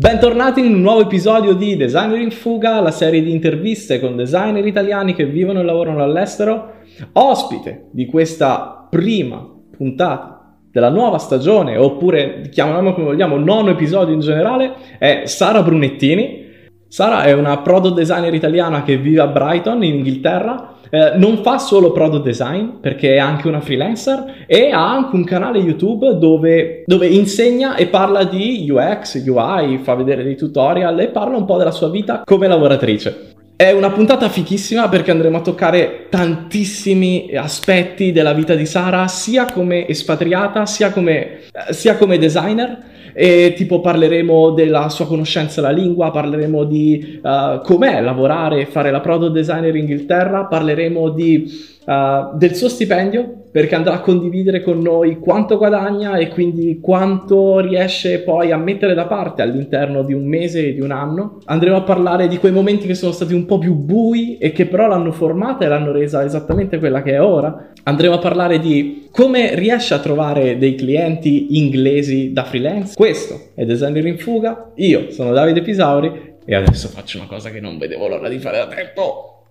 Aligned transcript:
Bentornati 0.00 0.64
in 0.64 0.74
un 0.74 0.82
nuovo 0.82 1.00
episodio 1.00 1.54
di 1.54 1.76
Designer 1.76 2.20
in 2.20 2.30
Fuga, 2.30 2.78
la 2.78 2.92
serie 2.92 3.20
di 3.20 3.32
interviste 3.32 3.98
con 3.98 4.14
designer 4.14 4.64
italiani 4.64 5.12
che 5.12 5.26
vivono 5.26 5.58
e 5.58 5.64
lavorano 5.64 6.04
all'estero. 6.04 6.74
Ospite 7.14 7.88
di 7.90 8.06
questa 8.06 8.86
prima 8.88 9.44
puntata 9.76 10.54
della 10.70 10.90
nuova 10.90 11.18
stagione, 11.18 11.76
oppure 11.76 12.48
chiamiamolo 12.48 12.94
come 12.94 13.06
vogliamo, 13.06 13.38
nono 13.38 13.70
episodio 13.70 14.14
in 14.14 14.20
generale, 14.20 14.72
è 15.00 15.22
Sara 15.24 15.64
Brunettini. 15.64 16.46
Sara 16.86 17.24
è 17.24 17.32
una 17.32 17.58
product 17.58 17.96
designer 17.96 18.32
italiana 18.32 18.84
che 18.84 18.98
vive 18.98 19.20
a 19.20 19.26
Brighton 19.26 19.82
in 19.82 19.96
Inghilterra 19.96 20.76
eh, 20.90 21.12
non 21.16 21.38
fa 21.38 21.58
solo 21.58 21.92
product 21.92 22.24
design 22.24 22.68
perché 22.80 23.14
è 23.14 23.18
anche 23.18 23.48
una 23.48 23.60
freelancer 23.60 24.44
e 24.46 24.70
ha 24.70 24.90
anche 24.90 25.16
un 25.16 25.24
canale 25.24 25.58
YouTube 25.58 26.18
dove, 26.18 26.84
dove 26.86 27.06
insegna 27.06 27.76
e 27.76 27.86
parla 27.86 28.24
di 28.24 28.66
UX, 28.70 29.22
UI, 29.26 29.78
fa 29.78 29.94
vedere 29.94 30.22
dei 30.22 30.36
tutorial 30.36 30.98
e 31.00 31.08
parla 31.08 31.36
un 31.36 31.44
po' 31.44 31.56
della 31.56 31.70
sua 31.70 31.90
vita 31.90 32.22
come 32.24 32.48
lavoratrice. 32.48 33.36
È 33.60 33.72
una 33.72 33.90
puntata 33.90 34.28
fichissima 34.28 34.88
perché 34.88 35.10
andremo 35.10 35.38
a 35.38 35.40
toccare 35.40 36.06
tantissimi 36.10 37.32
aspetti 37.34 38.12
della 38.12 38.32
vita 38.32 38.54
di 38.54 38.64
Sara, 38.64 39.08
sia 39.08 39.46
come 39.46 39.88
espatriata, 39.88 40.64
sia 40.64 40.92
come, 40.92 41.40
sia 41.70 41.96
come 41.96 42.18
designer. 42.18 42.78
E 43.12 43.54
tipo 43.56 43.80
parleremo 43.80 44.50
della 44.50 44.88
sua 44.90 45.08
conoscenza 45.08 45.60
della 45.60 45.72
lingua, 45.72 46.12
parleremo 46.12 46.62
di 46.62 47.20
uh, 47.20 47.60
com'è 47.62 48.00
lavorare 48.00 48.60
e 48.60 48.66
fare 48.66 48.92
la 48.92 49.00
product 49.00 49.32
designer 49.32 49.74
in 49.74 49.88
Inghilterra, 49.88 50.44
parleremo 50.44 51.08
di, 51.08 51.50
uh, 51.84 52.36
del 52.36 52.54
suo 52.54 52.68
stipendio 52.68 53.47
perché 53.50 53.74
andrà 53.74 53.94
a 53.94 54.00
condividere 54.00 54.62
con 54.62 54.80
noi 54.80 55.18
quanto 55.18 55.56
guadagna 55.56 56.16
e 56.16 56.28
quindi 56.28 56.78
quanto 56.80 57.60
riesce 57.60 58.20
poi 58.20 58.52
a 58.52 58.56
mettere 58.56 58.94
da 58.94 59.06
parte 59.06 59.42
all'interno 59.42 60.02
di 60.02 60.12
un 60.12 60.26
mese 60.26 60.68
e 60.68 60.74
di 60.74 60.80
un 60.80 60.90
anno. 60.90 61.38
Andremo 61.44 61.76
a 61.76 61.82
parlare 61.82 62.28
di 62.28 62.38
quei 62.38 62.52
momenti 62.52 62.86
che 62.86 62.94
sono 62.94 63.12
stati 63.12 63.34
un 63.34 63.46
po' 63.46 63.58
più 63.58 63.74
bui 63.74 64.38
e 64.38 64.52
che 64.52 64.66
però 64.66 64.86
l'hanno 64.86 65.12
formata 65.12 65.64
e 65.64 65.68
l'hanno 65.68 65.92
resa 65.92 66.24
esattamente 66.24 66.78
quella 66.78 67.02
che 67.02 67.12
è 67.12 67.22
ora. 67.22 67.72
Andremo 67.84 68.14
a 68.14 68.18
parlare 68.18 68.58
di 68.58 69.08
come 69.10 69.54
riesce 69.54 69.94
a 69.94 69.98
trovare 69.98 70.58
dei 70.58 70.74
clienti 70.74 71.58
inglesi 71.58 72.32
da 72.32 72.44
freelance. 72.44 72.94
Questo 72.94 73.50
è 73.54 73.64
Designer 73.64 74.06
in 74.06 74.18
Fuga. 74.18 74.72
Io 74.76 75.10
sono 75.10 75.32
Davide 75.32 75.62
Pisauri 75.62 76.36
e 76.44 76.54
adesso 76.54 76.88
faccio 76.88 77.18
una 77.18 77.26
cosa 77.26 77.50
che 77.50 77.60
non 77.60 77.78
vedevo 77.78 78.08
l'ora 78.08 78.28
di 78.28 78.38
fare 78.38 78.58
da 78.58 78.66
tempo. 78.66 79.44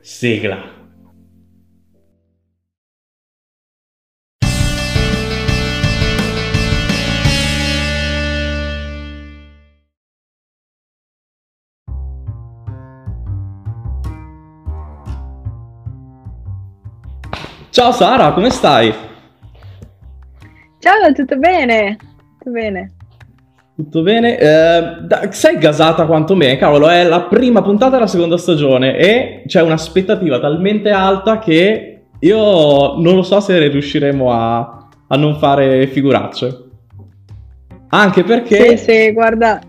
Sigla. 0.00 0.77
Ciao 17.78 17.92
Sara, 17.92 18.32
come 18.32 18.50
stai? 18.50 18.92
Ciao, 20.80 21.12
tutto 21.14 21.36
bene? 21.36 21.96
Tutto 22.36 22.50
bene. 22.50 22.92
Tutto 23.76 24.02
bene? 24.02 24.36
Eh, 24.36 24.96
da, 25.02 25.30
sei 25.30 25.58
gasata 25.58 26.04
quanto 26.04 26.34
me, 26.34 26.56
cavolo, 26.56 26.88
è 26.88 27.04
la 27.04 27.20
prima 27.26 27.62
puntata 27.62 27.92
della 27.92 28.08
seconda 28.08 28.36
stagione 28.36 28.96
e 28.96 29.44
c'è 29.46 29.62
un'aspettativa 29.62 30.40
talmente 30.40 30.90
alta 30.90 31.38
che 31.38 32.06
io 32.18 32.96
non 32.96 33.14
lo 33.14 33.22
so 33.22 33.38
se 33.38 33.68
riusciremo 33.68 34.32
a, 34.32 34.88
a 35.06 35.16
non 35.16 35.36
fare 35.36 35.86
figuracce. 35.86 36.64
Anche 37.90 38.24
perché... 38.24 38.76
Sì, 38.76 38.90
sì, 38.90 39.12
guarda... 39.12 39.60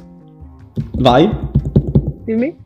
Vai. 0.94 1.30
Dimmi. 2.26 2.58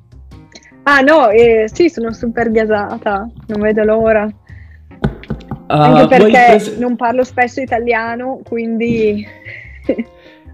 Ah 0.84 1.02
no, 1.02 1.28
eh, 1.32 1.66
sì, 1.66 1.90
sono 1.90 2.14
super 2.14 2.50
gasata, 2.50 3.30
non 3.48 3.60
vedo 3.60 3.84
l'ora. 3.84 4.26
Anche 5.68 6.02
ah, 6.02 6.08
perché 6.08 6.46
pres- 6.48 6.78
non 6.78 6.96
parlo 6.96 7.24
spesso 7.24 7.62
italiano, 7.62 8.42
quindi... 8.44 9.26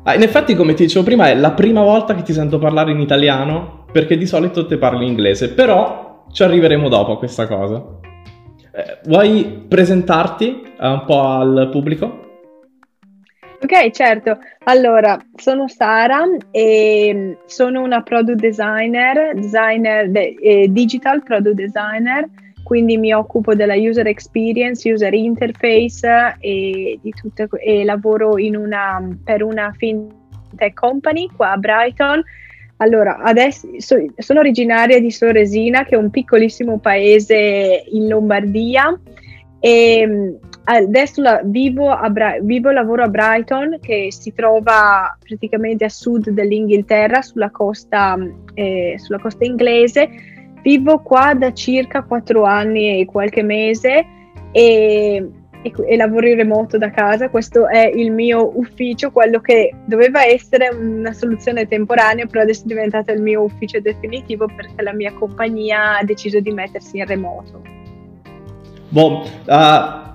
ah, 0.04 0.16
in 0.16 0.22
effetti, 0.22 0.56
come 0.56 0.74
ti 0.74 0.84
dicevo 0.84 1.04
prima, 1.04 1.30
è 1.30 1.36
la 1.36 1.52
prima 1.52 1.82
volta 1.82 2.16
che 2.16 2.22
ti 2.22 2.34
sento 2.34 2.60
parlare 2.60 2.92
in 2.92 3.00
italiano, 3.00 3.86
perché 3.92 4.18
di 4.18 4.26
solito 4.26 4.66
te 4.66 4.78
parli 4.78 5.06
in 5.06 5.12
inglese, 5.12 5.54
però 5.54 6.26
ci 6.32 6.44
arriveremo 6.44 6.88
dopo 6.90 7.14
a 7.14 7.18
questa 7.18 7.48
cosa. 7.48 7.84
Eh, 8.72 9.00
vuoi 9.06 9.66
presentarti 9.68 10.74
uh, 10.78 10.86
un 10.86 11.04
po' 11.06 11.22
al 11.22 11.70
pubblico? 11.72 12.28
Ok, 13.62 13.90
certo. 13.90 14.38
Allora, 14.66 15.20
sono 15.36 15.68
Sara 15.68 16.24
e 16.52 17.38
sono 17.46 17.82
una 17.82 18.02
product 18.04 18.40
designer, 18.40 19.34
designer 19.36 20.10
de- 20.10 20.36
eh, 20.40 20.68
digital 20.70 21.24
product 21.24 21.56
designer 21.56 22.26
quindi 22.70 23.00
mi 23.00 23.12
occupo 23.12 23.56
della 23.56 23.74
user 23.74 24.06
experience, 24.06 24.88
user 24.88 25.12
interface 25.12 26.36
e, 26.38 27.00
tutte, 27.20 27.50
e 27.66 27.84
lavoro 27.84 28.36
una, 28.36 29.18
per 29.24 29.42
una 29.42 29.74
fintech 29.76 30.76
company 30.76 31.28
qua 31.36 31.54
a 31.54 31.58
Brighton. 31.58 32.22
Allora, 32.78 33.18
adesso 33.24 33.68
so, 33.78 33.96
sono 34.18 34.42
originaria 34.42 35.00
di 35.00 35.10
Soresina, 35.10 35.84
che 35.84 35.96
è 35.96 35.98
un 35.98 36.12
piccolissimo 36.12 36.78
paese 36.78 37.86
in 37.88 38.08
Lombardia, 38.08 38.96
e 39.60 40.38
adesso 40.66 41.24
la, 41.24 41.42
vivo, 41.44 41.90
a, 41.90 42.14
vivo 42.40 42.70
e 42.70 42.74
lavoro 42.74 43.02
a 43.02 43.08
Brighton, 43.08 43.80
che 43.82 44.10
si 44.12 44.32
trova 44.32 45.18
praticamente 45.28 45.86
a 45.86 45.90
sud 45.90 46.30
dell'Inghilterra, 46.30 47.24
sulla 47.24 47.50
costa, 47.50 48.16
eh, 48.54 48.94
sulla 49.00 49.18
costa 49.18 49.44
inglese 49.44 50.38
Vivo 50.62 51.00
qua 51.00 51.34
da 51.34 51.54
circa 51.54 52.04
quattro 52.04 52.44
anni 52.44 53.00
e 53.00 53.06
qualche 53.06 53.44
mese 53.44 54.06
e, 54.52 55.30
e, 55.62 55.74
e, 55.88 55.96
lavoro 55.96 56.28
in 56.28 56.36
remoto 56.36 56.78
da 56.78 56.90
casa. 56.92 57.30
Questo 57.30 57.68
è 57.68 57.88
il 57.88 58.12
mio 58.12 58.58
ufficio, 58.58 59.12
quello 59.12 59.40
che 59.40 59.74
doveva 59.86 60.26
essere 60.26 60.70
una 60.70 61.14
soluzione 61.14 61.68
temporanea, 61.68 62.26
però 62.26 62.42
adesso 62.42 62.64
è 62.64 62.68
diventato 62.68 63.12
il 63.12 63.22
mio 63.22 63.44
ufficio 63.44 63.80
definitivo 63.80 64.48
perché 64.48 64.82
la 64.82 64.94
mia 64.94 65.14
compagnia 65.14 65.98
ha 65.98 66.04
deciso 66.04 66.40
di 66.40 66.52
mettersi 66.52 66.98
in 66.98 67.06
remoto. 67.06 67.62
Boh, 68.90 69.24
uh, 69.46 70.10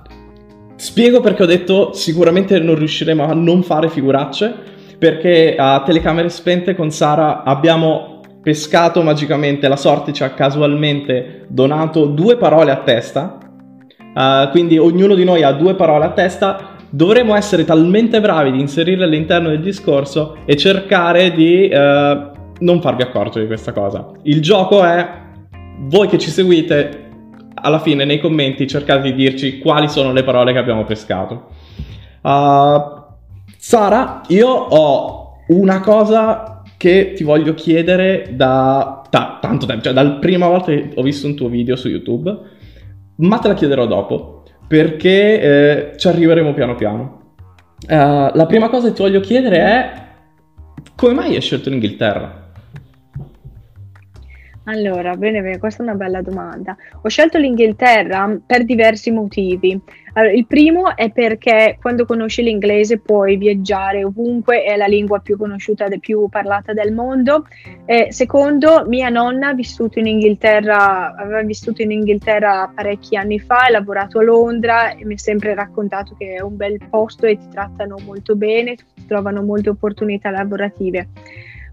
spiego 0.75 1.21
perché 1.21 1.43
ho 1.43 1.47
detto 1.47 1.93
sicuramente 1.93 2.59
non 2.59 2.75
riusciremo 2.75 3.25
a 3.25 3.33
non 3.33 3.63
fare 3.63 3.89
figuracce 3.89 4.73
perché 4.97 5.55
a 5.57 5.81
telecamere 5.85 6.29
spente 6.29 6.75
con 6.75 6.91
Sara 6.91 7.43
abbiamo 7.43 8.14
pescato 8.45 9.01
magicamente, 9.01 9.67
la 9.67 9.75
sorte 9.75 10.13
ci 10.13 10.23
ha 10.23 10.29
casualmente 10.29 11.47
donato 11.47 12.05
due 12.05 12.37
parole 12.37 12.69
a 12.69 12.75
testa, 12.75 13.39
uh, 14.13 14.51
quindi 14.51 14.77
ognuno 14.77 15.15
di 15.15 15.23
noi 15.23 15.41
ha 15.41 15.51
due 15.51 15.73
parole 15.73 16.05
a 16.05 16.11
testa, 16.11 16.75
dovremo 16.91 17.33
essere 17.33 17.65
talmente 17.65 18.21
bravi 18.21 18.51
di 18.51 18.59
inserirle 18.59 19.05
all'interno 19.05 19.49
del 19.49 19.61
discorso 19.61 20.37
e 20.45 20.55
cercare 20.57 21.31
di 21.31 21.71
uh, 21.73 22.33
non 22.59 22.81
farvi 22.81 23.01
accorgere 23.01 23.41
di 23.41 23.47
questa 23.47 23.73
cosa. 23.73 24.11
Il 24.21 24.43
gioco 24.43 24.83
è, 24.83 25.09
voi 25.87 26.07
che 26.07 26.19
ci 26.19 26.29
seguite, 26.29 27.01
alla 27.55 27.79
fine 27.79 28.05
nei 28.05 28.19
commenti 28.19 28.67
cercate 28.67 29.01
di 29.01 29.15
dirci 29.15 29.57
quali 29.57 29.89
sono 29.89 30.13
le 30.13 30.23
parole 30.23 30.53
che 30.53 30.59
abbiamo 30.59 30.83
pescato. 30.83 31.47
Uh, 32.21 32.93
Sara, 33.57 34.21
io 34.27 34.49
ho 34.49 35.39
una 35.47 35.79
cosa 35.79 36.54
che 36.85 37.13
ti 37.15 37.23
voglio 37.23 37.55
chiedere 37.55 38.27
da, 38.33 39.01
da 39.09 39.39
tanto 39.41 39.65
tempo, 39.65 39.85
cioè 39.85 39.93
dalla 39.93 40.19
prima 40.19 40.47
volta 40.47 40.71
che 40.71 40.91
ho 40.93 41.01
visto 41.01 41.25
un 41.25 41.35
tuo 41.35 41.49
video 41.49 41.75
su 41.75 41.87
YouTube, 41.87 42.37
ma 43.15 43.39
te 43.39 43.47
la 43.47 43.55
chiederò 43.55 43.87
dopo, 43.87 44.43
perché 44.67 45.41
eh, 45.41 45.97
ci 45.97 46.07
arriveremo 46.07 46.53
piano 46.53 46.75
piano. 46.75 47.23
Uh, 47.87 48.29
la 48.33 48.45
prima 48.47 48.69
cosa 48.69 48.89
che 48.89 48.93
ti 48.93 49.01
voglio 49.01 49.19
chiedere 49.19 49.57
è 49.57 50.03
come 50.95 51.13
mai 51.15 51.33
hai 51.33 51.41
scelto 51.41 51.71
l'Inghilterra? 51.71 52.51
Allora, 54.65 55.15
bene, 55.15 55.41
bene, 55.41 55.57
questa 55.57 55.81
è 55.81 55.87
una 55.87 55.95
bella 55.95 56.21
domanda. 56.21 56.77
Ho 57.01 57.09
scelto 57.09 57.39
l'Inghilterra 57.39 58.39
per 58.45 58.63
diversi 58.63 59.09
motivi. 59.09 59.79
Allora, 60.17 60.33
il 60.33 60.45
primo 60.45 60.95
è 60.95 61.11
perché 61.11 61.77
quando 61.81 62.05
conosci 62.05 62.41
l'inglese 62.41 62.99
puoi 62.99 63.35
viaggiare 63.35 64.05
ovunque, 64.05 64.63
è 64.63 64.77
la 64.77 64.85
lingua 64.85 65.19
più 65.19 65.37
conosciuta 65.37 65.85
e 65.87 65.99
più 65.99 66.29
parlata 66.29 66.71
del 66.71 66.93
mondo. 66.93 67.45
Eh, 67.85 68.13
secondo, 68.13 68.85
mia 68.87 69.09
nonna 69.09 69.49
ha 69.49 69.53
vissuto 69.53 69.99
in 69.99 70.07
Inghilterra, 70.07 71.13
aveva 71.15 71.41
vissuto 71.41 71.81
in 71.81 71.91
Inghilterra 71.91 72.71
parecchi 72.73 73.17
anni 73.17 73.39
fa, 73.39 73.65
ha 73.65 73.71
lavorato 73.71 74.19
a 74.19 74.23
Londra 74.23 74.95
e 74.95 75.03
mi 75.03 75.15
ha 75.15 75.17
sempre 75.17 75.53
raccontato 75.53 76.15
che 76.17 76.35
è 76.35 76.41
un 76.41 76.55
bel 76.55 76.79
posto 76.89 77.25
e 77.25 77.37
ti 77.37 77.49
trattano 77.49 77.97
molto 78.05 78.37
bene, 78.37 78.75
ti 78.75 79.05
trovano 79.05 79.43
molte 79.43 79.71
opportunità 79.71 80.29
lavorative. 80.29 81.09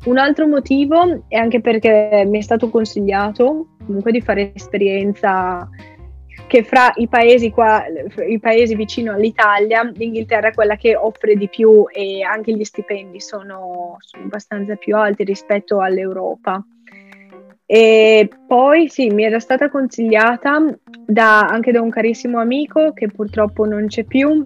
Un 0.06 0.18
altro 0.18 0.48
motivo 0.48 1.26
è 1.28 1.36
anche 1.36 1.60
perché 1.60 2.24
mi 2.26 2.38
è 2.38 2.42
stato 2.42 2.68
consigliato 2.70 3.68
comunque 3.86 4.10
di 4.10 4.20
fare 4.20 4.52
esperienza 4.52 5.68
che 6.52 6.64
fra 6.64 6.92
i 6.96 7.08
paesi, 7.08 7.48
qua, 7.48 7.82
i 8.28 8.38
paesi 8.38 8.74
vicino 8.74 9.14
all'Italia, 9.14 9.90
l'Inghilterra 9.90 10.48
è 10.48 10.52
quella 10.52 10.76
che 10.76 10.94
offre 10.94 11.34
di 11.34 11.48
più 11.48 11.86
e 11.90 12.20
anche 12.20 12.54
gli 12.54 12.62
stipendi 12.62 13.20
sono, 13.20 13.96
sono 14.00 14.24
abbastanza 14.24 14.76
più 14.76 14.94
alti 14.94 15.24
rispetto 15.24 15.80
all'Europa. 15.80 16.62
E 17.64 18.28
poi 18.46 18.90
sì, 18.90 19.08
mi 19.08 19.24
era 19.24 19.38
stata 19.38 19.70
consigliata 19.70 20.62
da, 21.06 21.40
anche 21.40 21.72
da 21.72 21.80
un 21.80 21.88
carissimo 21.88 22.38
amico 22.38 22.92
che 22.92 23.08
purtroppo 23.08 23.64
non 23.64 23.86
c'è 23.86 24.04
più, 24.04 24.44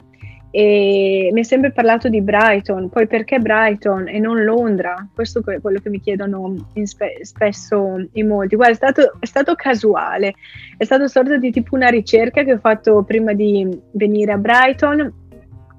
e 0.51 1.29
mi 1.33 1.41
è 1.41 1.45
sempre 1.45 1.73
parlato 1.73 2.09
di 2.09 2.23
Brighton, 2.23 2.89
poi 2.89 3.07
perché 3.07 3.39
Brighton 3.39 4.09
e 4.09 4.19
non 4.19 4.43
Londra? 4.45 5.07
Questo 5.15 5.43
è 5.51 5.61
quello 5.61 5.81
che 5.81 5.91
mi 5.91 6.01
chiedono 6.01 6.55
in 6.75 6.87
spe- 6.87 7.19
spesso 7.23 8.07
in 8.13 8.27
molti. 8.27 8.57
Guarda, 8.57 8.73
è 8.73 8.77
stato, 8.77 9.17
è 9.19 9.27
stato 9.27 9.55
casuale, 9.55 10.35
è 10.77 10.85
stato 10.85 11.09
sorta 11.09 11.37
di 11.37 11.51
tipo 11.51 11.75
una 11.75 11.89
ricerca 11.89 12.43
che 12.43 12.55
ho 12.55 12.59
fatto 12.59 13.03
prima 13.03 13.33
di 13.33 13.69
venire 13.93 14.33
a 14.33 14.39
Brighton, 14.39 15.25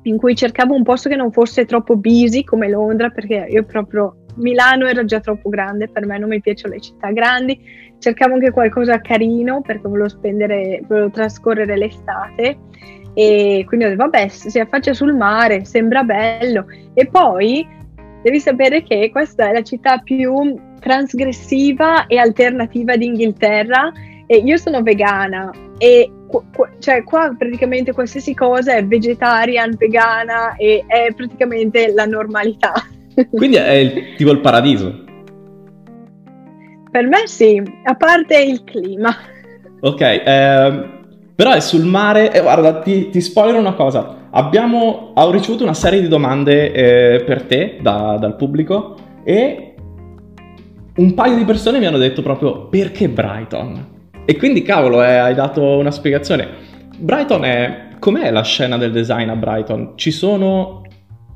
in 0.04 0.18
cui 0.18 0.36
cercavo 0.36 0.75
un 0.75 0.84
posto 0.84 1.10
che 1.10 1.16
non 1.16 1.31
fosse 1.31 1.66
troppo 1.66 1.96
busy 1.96 2.44
come 2.44 2.69
Londra, 2.69 3.10
perché 3.10 3.48
io 3.50 3.64
proprio 3.64 4.25
Milano 4.36 4.86
era 4.86 5.04
già 5.06 5.19
troppo 5.19 5.50
grande, 5.50 5.90
per 5.90 6.06
me 6.06 6.19
non 6.19 6.30
mi 6.30 6.42
piacciono 6.42 6.75
le 6.75 6.81
città 6.81 7.12
grandi, 7.12 7.60
cercavo 7.98 8.36
anche 8.36 8.52
qualcosa 8.52 9.02
carino 9.02 9.62
perché 9.62 9.88
volevo 9.88 10.10
spendere, 10.10 10.84
volevo 10.88 11.10
trascorrere 11.10 11.75
l'estate 11.75 12.58
e 13.18 13.66
quindi 13.66 13.88
ho 13.88 13.90
detto, 13.90 14.04
vabbè, 14.04 14.28
si 14.28 14.60
affaccia 14.60 14.94
sul 14.94 15.16
mare, 15.16 15.66
sembra 15.66 16.04
bello. 16.04 16.68
E 16.94 17.08
poi 17.08 17.68
devi 18.22 18.40
sapere 18.40 18.84
che 18.84 19.10
questa 19.10 19.50
è 19.50 19.54
la 19.54 19.64
città 19.64 19.98
più 19.98 20.56
trasgressiva 20.80 22.06
e 22.06 22.19
alternativa 22.19 22.96
d'Inghilterra. 22.96 23.92
E 24.28 24.36
io 24.38 24.58
sono 24.58 24.84
vegana 24.84 25.50
e 25.80 26.12
cioè 26.78 27.04
qua 27.04 27.34
praticamente 27.36 27.92
qualsiasi 27.92 28.36
cosa 28.36 28.75
è 28.75 28.86
vegetarian, 28.86 29.74
vegana 29.75 30.56
e 30.56 30.84
è 30.86 31.12
praticamente 31.16 31.92
la 31.94 32.06
normalità. 32.06 32.74
Quindi 33.31 33.56
è 33.56 33.72
il, 33.72 34.16
tipo 34.16 34.30
il 34.30 34.42
paradiso. 34.42 35.06
Per 36.92 37.08
me 37.08 37.25
sì, 37.25 37.60
a 37.84 37.96
parte 37.96 38.40
il 38.42 38.64
clima. 38.64 39.10
Ok, 39.80 40.02
ehm, 40.02 40.97
però 41.38 41.51
è 41.51 41.60
sul 41.60 41.86
mare 41.86 42.34
e 42.34 42.42
guarda, 42.42 42.80
ti, 42.80 43.10
ti 43.10 43.22
spoiler 43.22 43.60
una 43.60 43.75
cosa. 43.75 44.28
Abbiamo, 44.31 45.12
ho 45.13 45.31
ricevuto 45.31 45.62
una 45.62 45.75
serie 45.75 46.01
di 46.01 46.07
domande 46.07 46.72
eh, 46.72 47.24
per 47.24 47.44
te 47.44 47.78
da, 47.80 48.18
dal 48.19 48.36
pubblico 48.36 48.95
e 49.24 49.75
un 50.95 51.13
paio 51.13 51.36
di 51.38 51.45
persone 51.45 51.78
mi 51.78 51.86
hanno 51.86 52.00
detto 52.00 52.24
proprio 52.24 52.66
perché 52.69 53.07
Brighton? 53.07 53.88
E 54.25 54.36
quindi 54.36 54.63
cavolo, 54.63 55.04
eh, 55.04 55.16
hai 55.16 55.36
dato 55.36 55.62
una 55.78 55.92
spiegazione. 55.92 56.48
Brighton 56.98 57.45
è... 57.45 57.90
com'è 58.00 58.31
la 58.31 58.42
scena 58.42 58.80
del 58.80 58.92
design 58.92 59.30
a 59.30 59.36
Brighton? 59.36 59.92
Ci 59.94 60.10
sono 60.10 60.81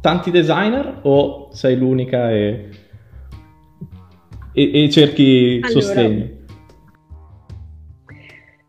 tanti 0.02 0.32
designer 0.32 1.02
o 1.04 1.50
sei 1.52 1.78
l'unica 1.78 2.32
e, 2.32 2.70
e, 4.52 4.84
e 4.84 4.90
cerchi 4.90 5.60
allora, 5.62 5.80
sostegno? 5.80 6.28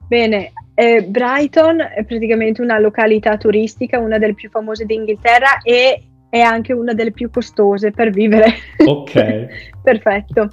Bene, 0.06 0.52
eh, 0.82 1.05
Brighton 1.05 1.81
è 1.81 2.02
praticamente 2.05 2.61
una 2.61 2.81
località 2.81 3.37
turistica, 3.37 4.00
una 4.00 4.19
delle 4.19 4.34
più 4.34 4.50
famose 4.50 4.84
d'Inghilterra 4.84 5.61
e 5.62 6.02
è 6.29 6.40
anche 6.40 6.73
una 6.73 6.93
delle 6.93 7.12
più 7.12 7.31
costose 7.31 7.93
per 7.93 8.11
vivere. 8.11 8.52
Ok. 8.84 9.46
Perfetto. 9.81 10.49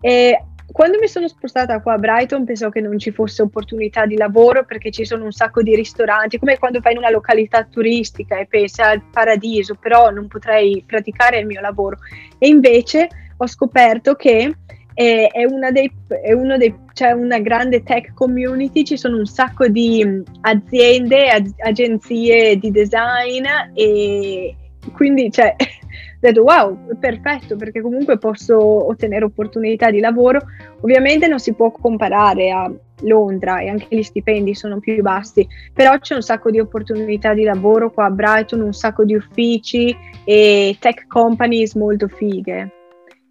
E 0.00 0.44
quando 0.72 0.98
mi 0.98 1.06
sono 1.06 1.28
spostata 1.28 1.80
qua 1.80 1.92
a 1.92 1.98
Brighton 1.98 2.44
pensavo 2.44 2.72
che 2.72 2.80
non 2.80 2.98
ci 2.98 3.12
fosse 3.12 3.42
opportunità 3.42 4.06
di 4.06 4.16
lavoro 4.16 4.64
perché 4.64 4.90
ci 4.90 5.04
sono 5.04 5.24
un 5.24 5.32
sacco 5.32 5.62
di 5.62 5.76
ristoranti, 5.76 6.38
come 6.38 6.58
quando 6.58 6.80
vai 6.80 6.92
in 6.92 6.98
una 6.98 7.10
località 7.10 7.62
turistica 7.64 8.38
e 8.38 8.46
pensi 8.46 8.80
al 8.80 9.02
paradiso, 9.08 9.76
però 9.76 10.10
non 10.10 10.26
potrei 10.26 10.82
praticare 10.84 11.38
il 11.38 11.46
mio 11.46 11.60
lavoro. 11.60 11.98
E 12.38 12.48
invece 12.48 13.08
ho 13.36 13.46
scoperto 13.46 14.14
che 14.14 14.52
è, 15.00 15.30
è, 15.32 15.44
una 15.44 15.70
dei, 15.70 15.90
è 16.22 16.34
uno 16.34 16.58
dei, 16.58 16.74
c'è 16.92 17.12
una 17.12 17.38
grande 17.38 17.82
tech 17.82 18.12
community, 18.12 18.84
ci 18.84 18.98
sono 18.98 19.16
un 19.16 19.24
sacco 19.24 19.66
di 19.66 20.04
mm, 20.04 20.20
aziende, 20.42 21.30
ag- 21.30 21.54
agenzie 21.64 22.58
di 22.58 22.70
design 22.70 23.44
e 23.72 24.54
quindi 24.92 25.30
cioè, 25.30 25.56
ho 25.56 26.18
detto 26.20 26.42
wow, 26.42 26.98
perfetto 26.98 27.56
perché 27.56 27.80
comunque 27.80 28.18
posso 28.18 28.58
ottenere 28.58 29.24
opportunità 29.24 29.90
di 29.90 30.00
lavoro. 30.00 30.42
Ovviamente 30.82 31.26
non 31.28 31.38
si 31.38 31.54
può 31.54 31.70
comparare 31.70 32.50
a 32.50 32.70
Londra 33.04 33.60
e 33.60 33.68
anche 33.70 33.86
gli 33.88 34.02
stipendi 34.02 34.54
sono 34.54 34.80
più 34.80 35.00
bassi, 35.00 35.48
però 35.72 35.98
c'è 35.98 36.14
un 36.14 36.22
sacco 36.22 36.50
di 36.50 36.60
opportunità 36.60 37.32
di 37.32 37.44
lavoro 37.44 37.90
qua 37.90 38.04
a 38.04 38.10
Brighton, 38.10 38.60
un 38.60 38.74
sacco 38.74 39.06
di 39.06 39.14
uffici 39.14 39.96
e 40.24 40.76
tech 40.78 41.06
companies 41.06 41.74
molto 41.74 42.06
fighe. 42.06 42.70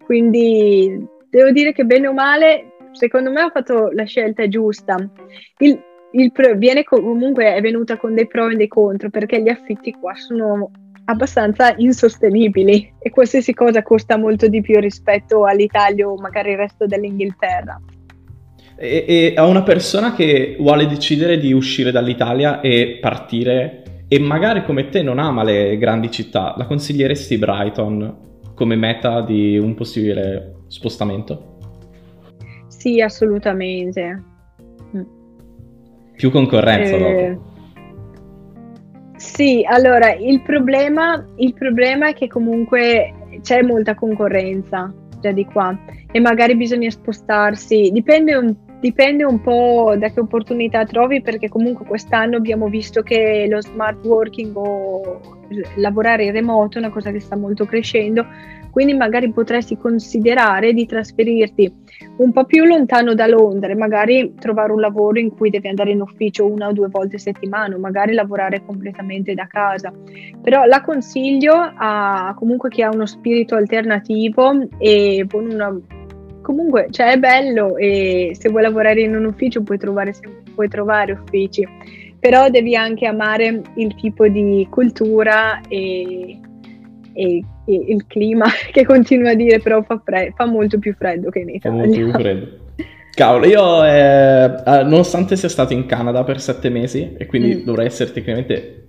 Quindi 0.04 1.18
devo 1.30 1.50
dire 1.50 1.72
che 1.72 1.84
bene 1.84 2.08
o 2.08 2.12
male, 2.12 2.72
secondo 2.92 3.30
me 3.30 3.42
ho 3.42 3.50
fatto 3.50 3.90
la 3.92 4.04
scelta 4.04 4.48
giusta. 4.48 4.96
Il, 5.58 5.80
il 6.12 6.32
pro, 6.32 6.54
viene 6.56 6.82
comunque 6.82 7.54
è 7.54 7.60
venuta 7.60 7.96
con 7.96 8.14
dei 8.14 8.26
pro 8.26 8.48
e 8.48 8.56
dei 8.56 8.68
contro 8.68 9.10
perché 9.10 9.40
gli 9.40 9.48
affitti 9.48 9.92
qua 9.92 10.14
sono 10.14 10.70
abbastanza 11.04 11.74
insostenibili 11.76 12.92
e 13.00 13.10
qualsiasi 13.10 13.54
cosa 13.54 13.82
costa 13.82 14.16
molto 14.16 14.48
di 14.48 14.60
più 14.60 14.78
rispetto 14.78 15.44
all'Italia 15.44 16.06
o 16.06 16.16
magari 16.16 16.50
il 16.50 16.56
resto 16.56 16.86
dell'Inghilterra. 16.86 17.80
E, 18.76 19.04
e 19.06 19.34
a 19.36 19.46
una 19.46 19.62
persona 19.62 20.14
che 20.14 20.56
vuole 20.58 20.86
decidere 20.86 21.38
di 21.38 21.52
uscire 21.52 21.90
dall'Italia 21.90 22.60
e 22.60 22.98
partire 23.00 24.04
e 24.08 24.18
magari 24.18 24.64
come 24.64 24.88
te 24.88 25.02
non 25.02 25.18
ama 25.18 25.44
le 25.44 25.76
grandi 25.78 26.10
città, 26.10 26.54
la 26.56 26.64
consiglieresti 26.64 27.38
Brighton 27.38 28.28
come 28.54 28.76
meta 28.76 29.20
di 29.20 29.58
un 29.58 29.74
possibile 29.74 30.59
spostamento? 30.70 31.58
Sì, 32.68 33.00
assolutamente. 33.00 34.22
Mm. 34.96 35.02
Più 36.16 36.30
concorrenza 36.30 36.94
eh, 36.94 36.98
dopo. 36.98 37.48
Sì, 39.16 39.66
allora 39.68 40.14
il 40.14 40.40
problema, 40.42 41.26
il 41.36 41.52
problema 41.52 42.08
è 42.08 42.14
che 42.14 42.26
comunque 42.26 43.12
c'è 43.42 43.62
molta 43.62 43.94
concorrenza 43.94 44.92
già 45.20 45.32
di 45.32 45.44
qua 45.44 45.78
e 46.10 46.20
magari 46.20 46.56
bisogna 46.56 46.88
spostarsi, 46.88 47.90
dipende 47.92 48.34
un, 48.34 48.54
dipende 48.80 49.24
un 49.24 49.40
po' 49.42 49.94
da 49.98 50.08
che 50.10 50.20
opportunità 50.20 50.84
trovi 50.86 51.20
perché 51.20 51.48
comunque 51.48 51.84
quest'anno 51.84 52.36
abbiamo 52.36 52.68
visto 52.68 53.02
che 53.02 53.46
lo 53.48 53.60
smart 53.60 54.04
working 54.06 54.56
o 54.56 55.20
lavorare 55.76 56.24
in 56.24 56.32
remoto 56.32 56.78
è 56.78 56.80
una 56.80 56.90
cosa 56.90 57.10
che 57.10 57.20
sta 57.20 57.36
molto 57.36 57.66
crescendo 57.66 58.24
quindi 58.70 58.94
magari 58.94 59.30
potresti 59.30 59.76
considerare 59.76 60.72
di 60.72 60.86
trasferirti 60.86 61.72
un 62.18 62.32
po' 62.32 62.44
più 62.44 62.64
lontano 62.64 63.14
da 63.14 63.26
Londra, 63.26 63.74
magari 63.74 64.34
trovare 64.38 64.72
un 64.72 64.80
lavoro 64.80 65.18
in 65.18 65.34
cui 65.34 65.50
devi 65.50 65.68
andare 65.68 65.90
in 65.90 66.00
ufficio 66.00 66.46
una 66.46 66.68
o 66.68 66.72
due 66.72 66.88
volte 66.88 67.16
a 67.16 67.18
settimana, 67.18 67.76
magari 67.78 68.14
lavorare 68.14 68.62
completamente 68.64 69.34
da 69.34 69.46
casa. 69.46 69.92
Però 70.42 70.64
la 70.64 70.82
consiglio 70.82 71.54
a 71.54 72.34
comunque 72.36 72.70
chi 72.70 72.82
ha 72.82 72.90
uno 72.90 73.06
spirito 73.06 73.56
alternativo 73.56 74.68
e 74.78 75.26
con 75.28 75.50
una 75.50 75.78
comunque 76.42 76.88
cioè 76.90 77.12
è 77.12 77.18
bello 77.18 77.76
e 77.76 78.34
se 78.36 78.48
vuoi 78.48 78.62
lavorare 78.62 79.02
in 79.02 79.14
un 79.14 79.26
ufficio 79.26 79.62
puoi 79.62 79.78
trovare, 79.78 80.14
puoi 80.54 80.68
trovare 80.68 81.12
uffici, 81.12 81.66
però 82.18 82.48
devi 82.48 82.74
anche 82.74 83.06
amare 83.06 83.60
il 83.74 83.94
tipo 83.94 84.26
di 84.26 84.66
cultura 84.70 85.60
e 85.68 86.40
e, 87.12 87.44
il 87.74 88.06
clima 88.06 88.46
che 88.72 88.84
continua 88.84 89.30
a 89.30 89.34
dire 89.34 89.60
però 89.60 89.82
fa, 89.82 90.00
fre- 90.04 90.32
fa 90.36 90.46
molto 90.46 90.78
più 90.78 90.94
freddo 90.94 91.30
che 91.30 91.40
in 91.40 91.48
Italia. 91.50 91.80
Fa 91.80 91.86
molto 91.86 92.02
più 92.02 92.12
freddo. 92.12 92.48
Cavolo, 93.12 93.46
io 93.46 93.84
eh, 93.84 94.44
eh, 94.64 94.82
nonostante 94.84 95.36
sia 95.36 95.48
stato 95.48 95.72
in 95.72 95.84
Canada 95.86 96.24
per 96.24 96.40
sette 96.40 96.70
mesi 96.70 97.14
e 97.18 97.26
quindi 97.26 97.56
mm. 97.56 97.64
dovrei 97.64 97.86
essere 97.86 98.12
tecnicamente 98.12 98.88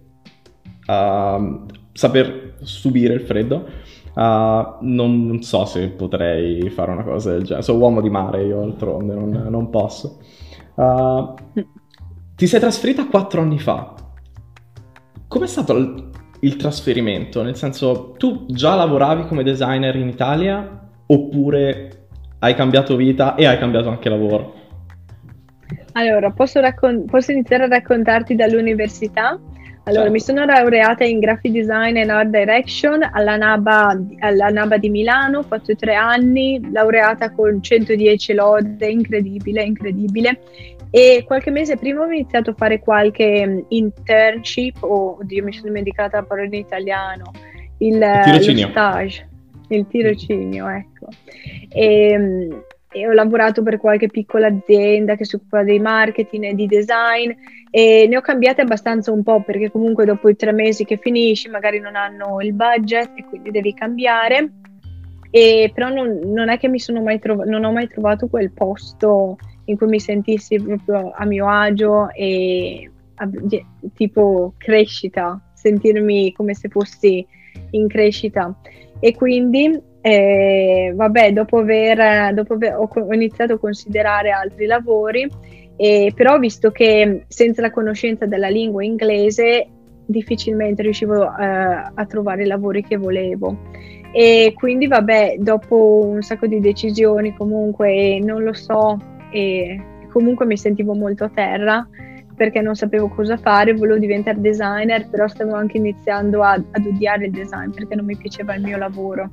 uh, 0.85 1.65
saper 1.91 2.53
subire 2.61 3.15
il 3.15 3.21
freddo, 3.21 3.67
uh, 4.13 4.77
non 4.81 5.39
so 5.41 5.65
se 5.65 5.89
potrei 5.89 6.69
fare 6.69 6.91
una 6.91 7.03
cosa 7.03 7.31
del 7.31 7.43
genere. 7.43 7.63
Sono 7.63 7.79
uomo 7.79 8.00
di 8.00 8.09
mare 8.09 8.43
io, 8.43 8.59
d'altronde 8.59 9.13
non, 9.13 9.47
non 9.50 9.69
posso. 9.69 10.19
Uh, 10.75 11.33
ti 12.35 12.47
sei 12.47 12.59
trasferita 12.59 13.07
quattro 13.07 13.41
anni 13.41 13.59
fa. 13.59 13.93
Com'è 15.27 15.47
stato 15.47 16.10
il 16.41 16.55
trasferimento? 16.55 17.41
Nel 17.41 17.55
senso, 17.55 18.13
tu 18.17 18.45
già 18.48 18.75
lavoravi 18.75 19.25
come 19.25 19.43
designer 19.43 19.95
in 19.95 20.07
Italia 20.07 20.79
oppure 21.05 22.07
hai 22.39 22.55
cambiato 22.55 22.95
vita 22.95 23.36
e 23.36 23.45
hai 23.45 23.57
cambiato 23.57 23.89
anche 23.89 24.10
lavoro? 24.10 24.60
Allora, 25.93 26.31
posso, 26.31 26.60
raccon- 26.60 27.05
posso 27.05 27.31
iniziare 27.31 27.63
a 27.63 27.67
raccontarti 27.67 28.36
dall'università? 28.36 29.39
Allora, 29.83 30.03
certo. 30.03 30.12
mi 30.12 30.19
sono 30.19 30.45
laureata 30.45 31.03
in 31.03 31.19
graphic 31.19 31.51
design 31.51 31.98
and 31.98 32.10
art 32.10 32.29
direction 32.29 33.01
alla 33.12 33.36
NABA, 33.36 34.00
alla 34.19 34.50
NABA 34.50 34.77
di 34.77 34.89
Milano, 34.89 35.39
ho 35.39 35.43
fatto 35.43 35.75
tre 35.75 35.95
anni, 35.95 36.62
laureata 36.71 37.31
con 37.31 37.62
110 37.62 38.33
lode, 38.33 38.86
incredibile, 38.86 39.63
incredibile. 39.63 40.39
E 40.93 41.24
qualche 41.25 41.51
mese 41.51 41.77
prima 41.77 42.01
ho 42.01 42.12
iniziato 42.12 42.50
a 42.50 42.55
fare 42.55 42.79
qualche 42.79 43.48
mm, 43.48 43.60
internship, 43.69 44.83
o 44.83 44.88
oh, 44.88 45.17
oddio 45.21 45.43
mi 45.43 45.53
sono 45.53 45.67
dimenticata 45.67 46.17
la 46.17 46.24
parola 46.24 46.48
in 46.48 46.53
italiano, 46.53 47.31
il, 47.77 47.95
il 47.95 48.67
stage, 48.69 49.29
il 49.69 49.88
tirocinio, 49.88 50.67
ecco. 50.67 51.07
E, 51.69 52.17
mm, 52.17 52.51
e 52.93 53.07
ho 53.07 53.13
lavorato 53.13 53.63
per 53.63 53.77
qualche 53.77 54.07
piccola 54.07 54.48
azienda 54.48 55.15
che 55.15 55.24
si 55.24 55.36
occupa 55.36 55.63
di 55.63 55.79
marketing 55.79 56.43
e 56.43 56.53
di 56.55 56.67
design 56.67 57.31
e 57.69 58.05
ne 58.10 58.17
ho 58.17 58.21
cambiate 58.21 58.60
abbastanza 58.60 59.13
un 59.13 59.24
po' 59.24 59.41
perché 59.43 59.71
comunque 59.71 60.03
dopo 60.03 60.27
i 60.27 60.36
tre 60.36 60.51
mesi 60.51 60.83
che 60.83 60.98
finisci 60.98 61.48
magari 61.48 61.79
non 61.79 61.95
hanno 61.95 62.41
il 62.41 62.51
budget 62.51 63.12
e 63.15 63.24
quindi 63.29 63.50
devi 63.51 63.74
cambiare. 63.74 64.51
E, 65.29 65.71
però 65.74 65.88
non, 65.88 66.19
non 66.25 66.50
è 66.50 66.57
che 66.57 66.67
mi 66.67 66.79
sono 66.79 67.01
mai 67.01 67.17
trovato, 67.17 67.50
non 67.50 67.63
ho 67.63 67.71
mai 67.71 67.88
trovato 67.88 68.27
quel 68.27 68.51
posto 68.51 69.38
in 69.71 69.77
cui 69.77 69.87
mi 69.87 69.99
sentissi 69.99 70.61
proprio 70.61 71.11
a 71.15 71.25
mio 71.25 71.47
agio 71.47 72.09
e 72.11 72.91
a, 73.15 73.29
tipo 73.95 74.53
crescita, 74.57 75.39
sentirmi 75.53 76.33
come 76.33 76.53
se 76.53 76.67
fossi 76.67 77.25
in 77.71 77.87
crescita. 77.87 78.53
E 78.99 79.15
quindi 79.15 79.89
e, 80.01 80.91
vabbè, 80.95 81.31
dopo 81.31 81.59
aver, 81.59 82.33
dopo 82.33 82.53
aver 82.53 82.75
ho, 82.75 82.89
ho, 82.91 83.13
iniziato 83.13 83.53
a 83.53 83.59
considerare 83.59 84.31
altri 84.31 84.65
lavori, 84.65 85.29
e, 85.77 86.11
però 86.13 86.37
visto 86.37 86.71
che 86.71 87.23
senza 87.27 87.61
la 87.61 87.71
conoscenza 87.71 88.25
della 88.25 88.49
lingua 88.49 88.83
inglese 88.83 89.67
difficilmente 90.05 90.81
riuscivo 90.81 91.23
uh, 91.23 91.33
a 91.37 92.05
trovare 92.07 92.43
i 92.43 92.47
lavori 92.47 92.83
che 92.83 92.97
volevo. 92.97 93.69
E 94.13 94.53
quindi 94.55 94.87
vabbè, 94.87 95.37
dopo 95.39 96.03
un 96.03 96.21
sacco 96.21 96.45
di 96.45 96.59
decisioni 96.59 97.33
comunque 97.33 98.19
non 98.21 98.43
lo 98.43 98.53
so, 98.53 98.97
e 99.31 99.81
comunque 100.11 100.45
mi 100.45 100.57
sentivo 100.57 100.93
molto 100.93 101.23
a 101.23 101.29
terra 101.33 101.88
perché 102.35 102.61
non 102.61 102.75
sapevo 102.75 103.07
cosa 103.09 103.38
fare, 103.38 103.73
volevo 103.73 104.00
diventare 104.00 104.41
designer, 104.41 105.07
però 105.09 105.27
stavo 105.27 105.53
anche 105.53 105.77
iniziando 105.77 106.41
a, 106.41 106.53
ad 106.53 106.85
odiare 106.85 107.25
il 107.25 107.31
design 107.31 107.69
perché 107.69 107.93
non 107.93 108.05
mi 108.05 108.17
piaceva 108.17 108.55
il 108.55 108.63
mio 108.63 108.77
lavoro. 108.77 109.29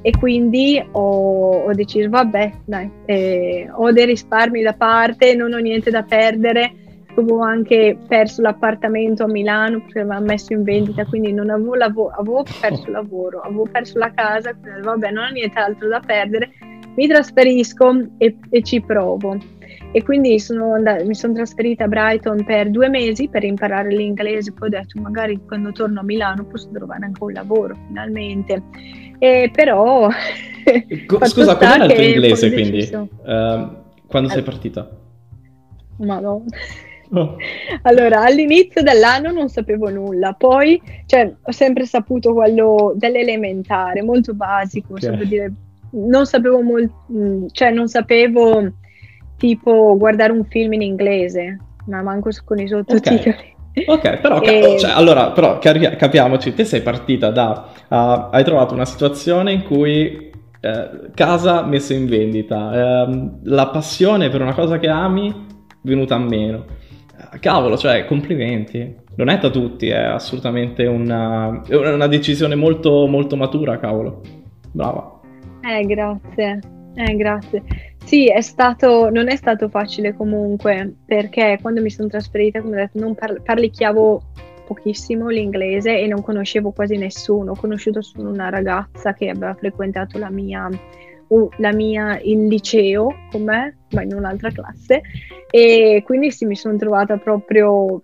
E 0.00 0.12
quindi 0.16 0.80
ho, 0.92 1.64
ho 1.64 1.72
deciso, 1.72 2.08
vabbè, 2.08 2.52
dai, 2.64 2.90
eh, 3.06 3.68
ho 3.68 3.90
dei 3.90 4.06
risparmi 4.06 4.62
da 4.62 4.74
parte, 4.74 5.34
non 5.34 5.52
ho 5.52 5.58
niente 5.58 5.90
da 5.90 6.02
perdere, 6.02 6.72
avevo 7.14 7.40
anche 7.40 7.96
perso 8.06 8.42
l'appartamento 8.42 9.24
a 9.24 9.28
Milano 9.28 9.80
perché 9.80 9.98
l'avevamo 9.98 10.26
messo 10.26 10.52
in 10.52 10.62
vendita, 10.62 11.04
quindi 11.04 11.32
non 11.32 11.50
avevo, 11.50 11.74
lavoro, 11.74 12.14
avevo 12.16 12.44
perso 12.60 12.86
il 12.86 12.92
lavoro, 12.92 13.40
avevo 13.40 13.66
perso 13.70 13.98
la 13.98 14.12
casa, 14.12 14.54
quindi 14.54 14.80
vabbè, 14.82 15.10
non 15.10 15.24
ho 15.24 15.30
nient'altro 15.30 15.88
da 15.88 16.00
perdere, 16.00 16.50
mi 16.94 17.06
trasferisco 17.06 18.06
e, 18.18 18.36
e 18.50 18.62
ci 18.62 18.80
provo. 18.80 19.36
E 19.94 20.02
quindi 20.02 20.38
sono 20.38 20.72
andata, 20.72 21.04
mi 21.04 21.14
sono 21.14 21.34
trasferita 21.34 21.84
a 21.84 21.88
Brighton 21.88 22.44
per 22.44 22.70
due 22.70 22.88
mesi 22.88 23.28
per 23.28 23.44
imparare 23.44 23.90
l'inglese, 23.90 24.52
poi 24.52 24.68
ho 24.68 24.70
detto 24.70 24.98
magari 25.00 25.38
quando 25.46 25.70
torno 25.72 26.00
a 26.00 26.02
Milano 26.02 26.46
posso 26.46 26.70
trovare 26.72 27.04
anche 27.04 27.22
un 27.22 27.32
lavoro 27.32 27.76
finalmente. 27.88 28.62
E 29.18 29.50
però... 29.52 30.08
Scusa, 31.24 31.56
com'era 31.56 31.84
il 31.84 31.92
tuo 31.92 32.02
inglese 32.02 32.52
quindi? 32.52 32.90
Uh, 32.92 33.80
quando 34.06 34.30
sei 34.30 34.42
partita? 34.42 34.88
Madonna. 35.98 36.44
Oh. 37.12 37.36
Allora, 37.82 38.22
all'inizio 38.22 38.82
dell'anno 38.82 39.30
non 39.30 39.48
sapevo 39.48 39.90
nulla, 39.90 40.32
poi 40.32 40.80
cioè, 41.06 41.30
ho 41.42 41.52
sempre 41.52 41.84
saputo 41.84 42.32
quello 42.32 42.94
dell'elementare, 42.96 44.02
molto 44.02 44.34
basico, 44.34 44.94
okay. 44.94 45.26
dire, 45.26 45.52
non 45.92 46.26
sapevo 46.26 46.60
molto, 46.60 47.04
mm, 47.12 47.46
cioè 47.52 47.70
non 47.70 47.88
sapevo 47.88 48.72
tipo 49.36 49.96
guardare 49.96 50.32
un 50.32 50.44
film 50.44 50.74
in 50.74 50.82
inglese, 50.82 51.58
ma 51.86 52.02
manco 52.02 52.30
con 52.44 52.58
i 52.58 52.68
sottotitoli. 52.68 53.50
Okay. 53.74 53.86
Ok, 53.86 54.18
però, 54.18 54.40
e... 54.42 54.76
cioè, 54.78 54.90
allora, 54.90 55.30
però 55.30 55.58
capiamoci, 55.58 56.54
te 56.54 56.64
sei 56.64 56.82
partita 56.82 57.30
da, 57.30 57.68
uh, 57.88 58.28
hai 58.30 58.44
trovato 58.44 58.74
una 58.74 58.84
situazione 58.84 59.52
in 59.52 59.64
cui 59.64 60.30
uh, 60.60 61.10
casa 61.14 61.64
messa 61.64 61.94
in 61.94 62.06
vendita, 62.06 63.06
uh, 63.06 63.38
la 63.44 63.68
passione 63.68 64.28
per 64.28 64.42
una 64.42 64.54
cosa 64.54 64.78
che 64.78 64.88
ami 64.88 65.34
venuta 65.82 66.14
a 66.14 66.18
meno. 66.18 66.64
Cavolo, 67.40 67.76
cioè, 67.76 68.04
complimenti. 68.04 69.00
Non 69.14 69.28
è 69.28 69.38
da 69.38 69.50
tutti, 69.50 69.88
è 69.88 70.02
assolutamente 70.02 70.86
una, 70.86 71.62
una 71.68 72.06
decisione 72.06 72.54
molto, 72.54 73.06
molto 73.06 73.36
matura, 73.36 73.78
cavolo. 73.78 74.22
Brava. 74.70 75.20
Eh, 75.64 75.84
grazie. 75.86 76.60
Eh, 76.94 77.16
grazie. 77.16 77.62
Sì, 78.04 78.30
è 78.30 78.40
stato, 78.40 79.10
non 79.10 79.28
è 79.28 79.36
stato 79.36 79.68
facile 79.68 80.14
comunque, 80.14 80.94
perché 81.06 81.58
quando 81.60 81.80
mi 81.80 81.90
sono 81.90 82.08
trasferita, 82.08 82.60
come 82.60 82.74
ho 82.74 82.78
detto, 82.80 82.98
non 82.98 83.14
par- 83.14 83.40
parlicchiavo 83.42 84.22
pochissimo 84.66 85.28
l'inglese 85.28 85.98
e 85.98 86.06
non 86.06 86.22
conoscevo 86.22 86.72
quasi 86.72 86.96
nessuno. 86.96 87.52
Ho 87.52 87.56
conosciuto 87.56 88.02
solo 88.02 88.30
una 88.30 88.48
ragazza 88.48 89.14
che 89.14 89.28
aveva 89.28 89.54
frequentato 89.54 90.18
la 90.18 90.30
mia, 90.30 90.68
la 91.58 91.72
mia, 91.72 92.20
il 92.20 92.46
liceo 92.46 93.14
con 93.30 93.44
me, 93.44 93.76
ma 93.92 94.02
in 94.02 94.14
un'altra 94.14 94.50
classe, 94.50 95.00
e 95.50 96.02
quindi 96.04 96.30
sì, 96.30 96.44
mi 96.44 96.56
sono 96.56 96.76
trovata 96.76 97.16
proprio 97.16 98.02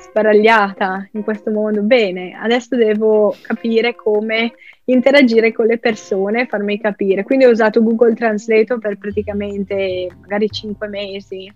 sbaragliata 0.00 1.08
in 1.12 1.22
questo 1.22 1.50
mondo. 1.50 1.82
Bene, 1.82 2.32
adesso 2.40 2.76
devo 2.76 3.34
capire 3.42 3.94
come 3.94 4.52
interagire 4.84 5.52
con 5.52 5.66
le 5.66 5.78
persone 5.78 6.46
farmi 6.46 6.80
capire. 6.80 7.22
Quindi 7.22 7.44
ho 7.44 7.50
usato 7.50 7.82
Google 7.82 8.14
Translate 8.14 8.78
per 8.78 8.98
praticamente 8.98 10.08
magari 10.20 10.48
cinque 10.50 10.88
mesi. 10.88 11.52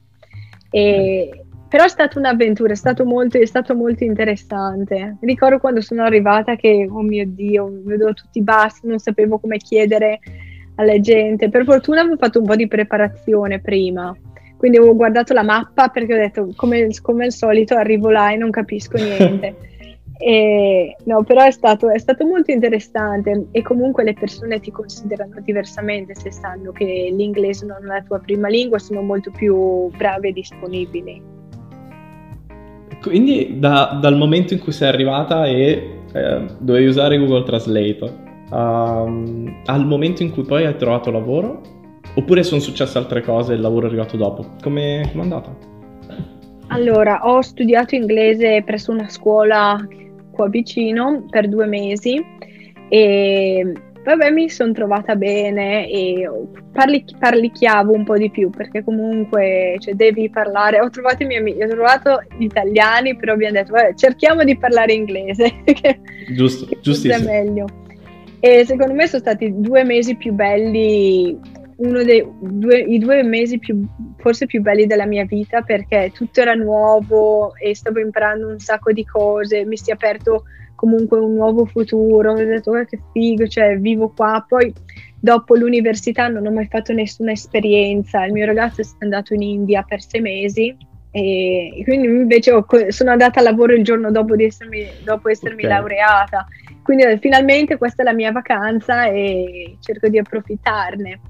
E, 0.70 1.44
però 1.68 1.84
è 1.84 1.88
stata 1.88 2.18
un'avventura, 2.18 2.72
è 2.72 2.76
stato, 2.76 3.04
molto, 3.04 3.38
è 3.38 3.46
stato 3.46 3.74
molto 3.74 4.04
interessante. 4.04 5.16
Ricordo 5.20 5.58
quando 5.58 5.80
sono 5.80 6.02
arrivata 6.02 6.54
che, 6.56 6.86
oh 6.88 7.02
mio 7.02 7.24
Dio, 7.26 7.80
vedevo 7.82 8.12
tutti 8.12 8.40
bassi, 8.42 8.86
non 8.86 8.98
sapevo 8.98 9.38
come 9.38 9.56
chiedere 9.56 10.20
alla 10.76 11.00
gente. 11.00 11.48
Per 11.48 11.64
fortuna 11.64 12.00
avevo 12.00 12.16
fatto 12.16 12.38
un 12.38 12.46
po' 12.46 12.56
di 12.56 12.68
preparazione 12.68 13.60
prima 13.60 14.14
quindi 14.64 14.80
avevo 14.80 14.96
guardato 14.96 15.34
la 15.34 15.42
mappa 15.42 15.88
perché 15.88 16.14
ho 16.14 16.16
detto 16.16 16.48
come, 16.56 16.88
come 17.02 17.26
al 17.26 17.32
solito 17.32 17.74
arrivo 17.74 18.08
là 18.08 18.32
e 18.32 18.36
non 18.36 18.50
capisco 18.50 18.96
niente. 18.96 19.56
E, 20.16 20.96
no, 21.06 21.24
però 21.24 21.42
è 21.42 21.50
stato, 21.50 21.90
è 21.90 21.98
stato, 21.98 22.24
molto 22.24 22.52
interessante 22.52 23.48
e 23.50 23.62
comunque 23.62 24.04
le 24.04 24.14
persone 24.14 24.60
ti 24.60 24.70
considerano 24.70 25.40
diversamente 25.40 26.14
se 26.14 26.30
sanno 26.30 26.70
che 26.70 27.12
l'inglese 27.12 27.66
non 27.66 27.78
è 27.82 27.86
la 27.86 28.02
tua 28.02 28.20
prima 28.20 28.48
lingua, 28.48 28.78
sono 28.78 29.02
molto 29.02 29.32
più 29.32 29.90
bravi 29.96 30.28
e 30.28 30.32
disponibili. 30.32 31.22
Quindi 33.02 33.58
da, 33.58 33.98
dal 34.00 34.16
momento 34.16 34.54
in 34.54 34.60
cui 34.60 34.72
sei 34.72 34.88
arrivata 34.88 35.46
e 35.46 35.98
eh, 36.12 36.46
dovevi 36.58 36.86
usare 36.86 37.18
Google 37.18 37.42
Translate, 37.42 38.14
um, 38.52 39.62
al 39.66 39.84
momento 39.84 40.22
in 40.22 40.30
cui 40.30 40.44
poi 40.44 40.64
hai 40.64 40.76
trovato 40.76 41.10
lavoro, 41.10 41.60
oppure 42.14 42.42
sono 42.42 42.60
successe 42.60 42.98
altre 42.98 43.22
cose 43.22 43.52
e 43.52 43.56
il 43.56 43.60
lavoro 43.60 43.86
è 43.86 43.88
arrivato 43.88 44.16
dopo, 44.16 44.46
come 44.62 45.00
è 45.00 45.18
andata? 45.18 45.54
Allora, 46.68 47.20
ho 47.22 47.40
studiato 47.40 47.94
inglese 47.94 48.62
presso 48.64 48.90
una 48.90 49.08
scuola 49.08 49.78
qua 50.30 50.48
vicino 50.48 51.24
per 51.30 51.48
due 51.48 51.66
mesi 51.66 52.22
e 52.88 53.72
vabbè 54.04 54.30
mi 54.30 54.50
sono 54.50 54.72
trovata 54.72 55.16
bene 55.16 55.88
e 55.88 56.28
parli, 56.72 57.04
parlicchiavo 57.18 57.92
un 57.92 58.04
po' 58.04 58.18
di 58.18 58.30
più 58.30 58.50
perché 58.50 58.84
comunque 58.84 59.76
cioè, 59.78 59.94
devi 59.94 60.28
parlare, 60.28 60.80
ho 60.80 60.90
trovato 60.90 61.22
i 61.22 61.26
miei 61.26 61.40
amici, 61.40 61.62
ho 61.62 61.68
trovato 61.68 62.22
gli 62.36 62.44
italiani 62.44 63.16
però 63.16 63.32
abbiamo 63.32 63.54
detto 63.54 63.72
vabbè, 63.72 63.94
cerchiamo 63.94 64.44
di 64.44 64.56
parlare 64.58 64.92
inglese 64.92 65.62
che, 65.64 66.00
Giusto, 66.34 66.66
giustissimo. 66.80 67.30
è 67.30 67.42
meglio 67.42 67.66
e 68.40 68.64
secondo 68.66 68.92
me 68.92 69.06
sono 69.06 69.22
stati 69.22 69.50
due 69.56 69.84
mesi 69.84 70.16
più 70.16 70.32
belli 70.32 71.38
uno 71.76 72.02
dei 72.02 72.26
due, 72.40 72.78
i 72.78 72.98
due 72.98 73.22
mesi 73.22 73.58
più, 73.58 73.84
forse 74.18 74.46
più 74.46 74.60
belli 74.60 74.86
della 74.86 75.06
mia 75.06 75.24
vita 75.24 75.62
perché 75.62 76.10
tutto 76.12 76.40
era 76.40 76.54
nuovo 76.54 77.54
e 77.56 77.74
stavo 77.74 78.00
imparando 78.00 78.48
un 78.48 78.58
sacco 78.58 78.92
di 78.92 79.04
cose, 79.04 79.64
mi 79.64 79.76
si 79.76 79.90
è 79.90 79.94
aperto 79.94 80.44
comunque 80.74 81.18
un 81.18 81.34
nuovo 81.34 81.64
futuro, 81.64 82.32
ho 82.32 82.34
detto 82.34 82.72
oh, 82.72 82.84
che 82.84 82.98
figo, 83.12 83.46
cioè 83.46 83.78
vivo 83.78 84.12
qua, 84.14 84.44
poi 84.46 84.72
dopo 85.18 85.56
l'università 85.56 86.28
non 86.28 86.46
ho 86.46 86.50
mai 86.50 86.66
fatto 86.66 86.92
nessuna 86.92 87.32
esperienza, 87.32 88.24
il 88.24 88.32
mio 88.32 88.44
ragazzo 88.44 88.82
è 88.82 88.84
andato 88.98 89.34
in 89.34 89.42
India 89.42 89.82
per 89.82 90.02
sei 90.02 90.20
mesi 90.20 90.76
e 91.10 91.80
quindi 91.84 92.08
invece 92.08 92.50
ho, 92.50 92.66
sono 92.88 93.10
andata 93.10 93.38
a 93.38 93.42
lavoro 93.44 93.72
il 93.72 93.84
giorno 93.84 94.10
dopo, 94.10 94.34
di 94.34 94.44
essermi, 94.44 94.86
dopo 95.04 95.28
essermi 95.28 95.64
okay. 95.64 95.76
laureata, 95.76 96.46
quindi 96.82 97.04
finalmente 97.20 97.78
questa 97.78 98.02
è 98.02 98.04
la 98.04 98.12
mia 98.12 98.32
vacanza 98.32 99.06
e 99.06 99.76
cerco 99.80 100.08
di 100.08 100.18
approfittarne. 100.18 101.20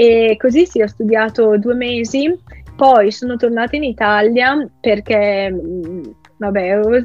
E 0.00 0.36
così 0.38 0.64
sì, 0.64 0.80
ho 0.80 0.86
studiato 0.86 1.58
due 1.58 1.74
mesi, 1.74 2.32
poi 2.76 3.10
sono 3.10 3.34
tornata 3.34 3.74
in 3.74 3.82
Italia 3.82 4.64
perché 4.78 5.50
mh, 5.50 6.14
vabbè, 6.36 6.68
avevo, 6.68 7.02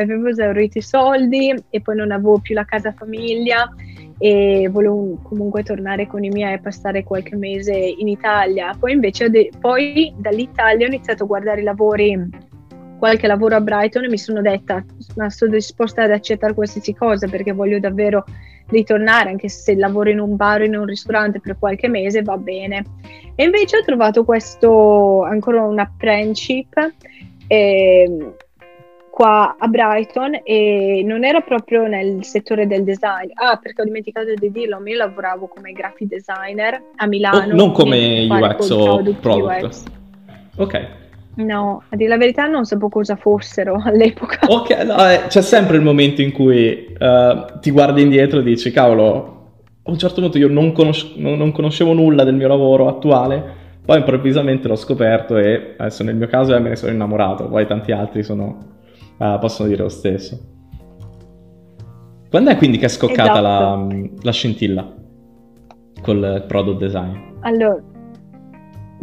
avevo 0.00 0.26
esaurito 0.26 0.78
i 0.78 0.82
soldi 0.82 1.54
e 1.70 1.80
poi 1.80 1.94
non 1.94 2.10
avevo 2.10 2.40
più 2.40 2.56
la 2.56 2.64
casa 2.64 2.90
famiglia 2.90 3.72
e 4.18 4.68
volevo 4.68 5.16
comunque 5.22 5.62
tornare 5.62 6.08
con 6.08 6.24
i 6.24 6.28
miei 6.28 6.54
e 6.54 6.60
passare 6.60 7.04
qualche 7.04 7.36
mese 7.36 7.72
in 7.72 8.08
Italia. 8.08 8.74
Poi 8.76 8.94
invece 8.94 9.30
de- 9.30 9.52
poi 9.60 10.12
dall'Italia 10.16 10.86
ho 10.86 10.88
iniziato 10.88 11.22
a 11.22 11.26
guardare 11.26 11.60
i 11.60 11.64
lavori, 11.64 12.18
qualche 12.98 13.28
lavoro 13.28 13.54
a 13.54 13.60
Brighton 13.60 14.06
e 14.06 14.08
mi 14.08 14.18
sono 14.18 14.40
detta 14.40 14.84
ma 15.14 15.30
sono 15.30 15.52
disposta 15.52 16.02
ad 16.02 16.10
accettare 16.10 16.52
qualsiasi 16.52 16.94
cosa 16.94 17.28
perché 17.28 17.52
voglio 17.52 17.78
davvero 17.78 18.24
ritornare 18.68 19.30
anche 19.30 19.48
se 19.48 19.74
lavoro 19.74 20.10
in 20.10 20.20
un 20.20 20.36
bar 20.36 20.62
o 20.62 20.64
in 20.64 20.76
un 20.76 20.86
ristorante 20.86 21.40
per 21.40 21.56
qualche 21.58 21.88
mese 21.88 22.22
va 22.22 22.36
bene. 22.36 22.84
E 23.34 23.44
invece 23.44 23.78
ho 23.78 23.84
trovato 23.84 24.24
questo 24.24 25.22
ancora 25.22 25.62
un 25.62 25.78
apprenticeship 25.78 26.92
eh, 27.46 28.34
qua 29.10 29.54
a 29.58 29.68
Brighton 29.68 30.40
e 30.42 31.02
non 31.04 31.24
era 31.24 31.40
proprio 31.40 31.86
nel 31.86 32.24
settore 32.24 32.66
del 32.66 32.82
design. 32.82 33.30
Ah, 33.34 33.56
perché 33.56 33.82
ho 33.82 33.84
dimenticato 33.84 34.34
di 34.34 34.50
dirlo, 34.50 34.84
io 34.84 34.96
lavoravo 34.96 35.46
come 35.46 35.72
graphic 35.72 36.08
designer 36.08 36.82
a 36.96 37.06
Milano. 37.06 37.52
Oh, 37.52 37.56
non 37.56 37.72
come 37.72 38.26
UX 38.28 38.70
o 38.70 39.02
product. 39.20 39.62
UX. 39.62 39.82
Ok. 40.56 41.02
No, 41.36 41.82
a 41.88 41.96
dire 41.96 42.08
la 42.08 42.16
verità 42.16 42.46
non 42.46 42.64
sapevo 42.64 42.88
cosa 42.88 43.16
fossero 43.16 43.80
all'epoca. 43.84 44.46
Ok, 44.48 44.70
no, 44.84 44.96
eh, 45.08 45.22
c'è 45.28 45.42
sempre 45.42 45.76
il 45.76 45.82
momento 45.82 46.22
in 46.22 46.32
cui 46.32 46.94
uh, 46.98 47.58
ti 47.60 47.70
guardi 47.70 48.02
indietro 48.02 48.40
e 48.40 48.42
dici, 48.42 48.70
cavolo, 48.70 49.32
a 49.82 49.90
un 49.90 49.98
certo 49.98 50.20
punto 50.20 50.38
io 50.38 50.48
non, 50.48 50.72
conos- 50.72 51.14
non 51.16 51.52
conoscevo 51.52 51.92
nulla 51.92 52.24
del 52.24 52.34
mio 52.34 52.48
lavoro 52.48 52.88
attuale, 52.88 53.62
poi 53.84 53.98
improvvisamente 53.98 54.68
l'ho 54.68 54.76
scoperto 54.76 55.36
e 55.36 55.74
adesso 55.76 56.02
nel 56.04 56.16
mio 56.16 56.26
caso 56.26 56.58
me 56.58 56.70
ne 56.70 56.76
sono 56.76 56.92
innamorato, 56.92 57.48
poi 57.48 57.66
tanti 57.66 57.92
altri 57.92 58.22
sono 58.22 58.72
uh, 59.18 59.38
possono 59.38 59.68
dire 59.68 59.82
lo 59.82 59.88
stesso. 59.88 60.52
Quando 62.30 62.50
è 62.50 62.56
quindi 62.56 62.78
che 62.78 62.86
è 62.86 62.88
scoccata 62.88 63.38
esatto. 63.38 63.42
la, 63.42 63.86
la, 64.22 64.32
scintilla 64.32 64.92
col 66.02 66.44
product 66.48 66.78
design? 66.78 67.16
Allora, 67.40 67.80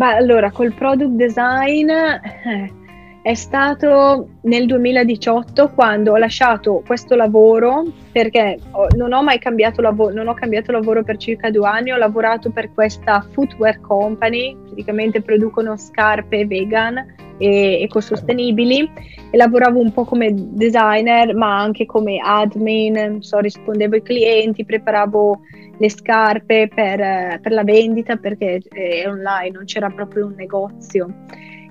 ma 0.02 0.16
allora 0.16 0.50
col 0.50 0.74
product 0.74 1.12
design 1.12 1.88
eh, 1.88 2.74
è 3.22 3.36
stato 3.36 4.30
nel 4.42 4.66
2018 4.66 5.70
quando 5.76 6.14
ho 6.14 6.18
lasciato 6.18 6.82
questo 6.84 7.14
lavoro 7.16 7.84
perché 8.12 8.58
non 8.96 9.14
ho 9.14 9.22
mai 9.22 9.38
cambiato 9.38 9.80
lavoro, 9.80 10.12
non 10.12 10.28
ho 10.28 10.34
cambiato 10.34 10.72
lavoro 10.72 11.04
per 11.04 11.18
circa 11.18 11.52
due 11.52 11.68
anni, 11.68 11.92
ho 11.92 11.98
lavorato 11.98 12.50
per 12.50 12.74
questa 12.74 13.24
footwear 13.32 13.80
company, 13.80 14.58
praticamente 14.66 15.22
producono 15.22 15.78
scarpe 15.78 16.48
vegan 16.48 17.30
e 17.42 17.82
ecosostenibili 17.82 18.90
e 19.32 19.38
lavoravo 19.38 19.80
un 19.80 19.92
po' 19.92 20.06
come 20.06 20.32
designer 20.34 21.36
ma 21.36 21.60
anche 21.60 21.86
come 21.86 22.20
admin, 22.24 23.18
so, 23.22 23.40
rispondevo 23.40 23.96
ai 23.96 24.04
clienti, 24.04 24.64
preparavo 24.64 25.40
le 25.78 25.90
scarpe 25.90 26.70
per, 26.74 27.40
per 27.42 27.52
la 27.52 27.64
vendita 27.64 28.16
perché 28.16 28.62
è 28.70 29.08
online, 29.08 29.52
non 29.52 29.66
c'era 29.66 29.90
proprio 29.90 30.28
un 30.28 30.36
negozio. 30.38 31.08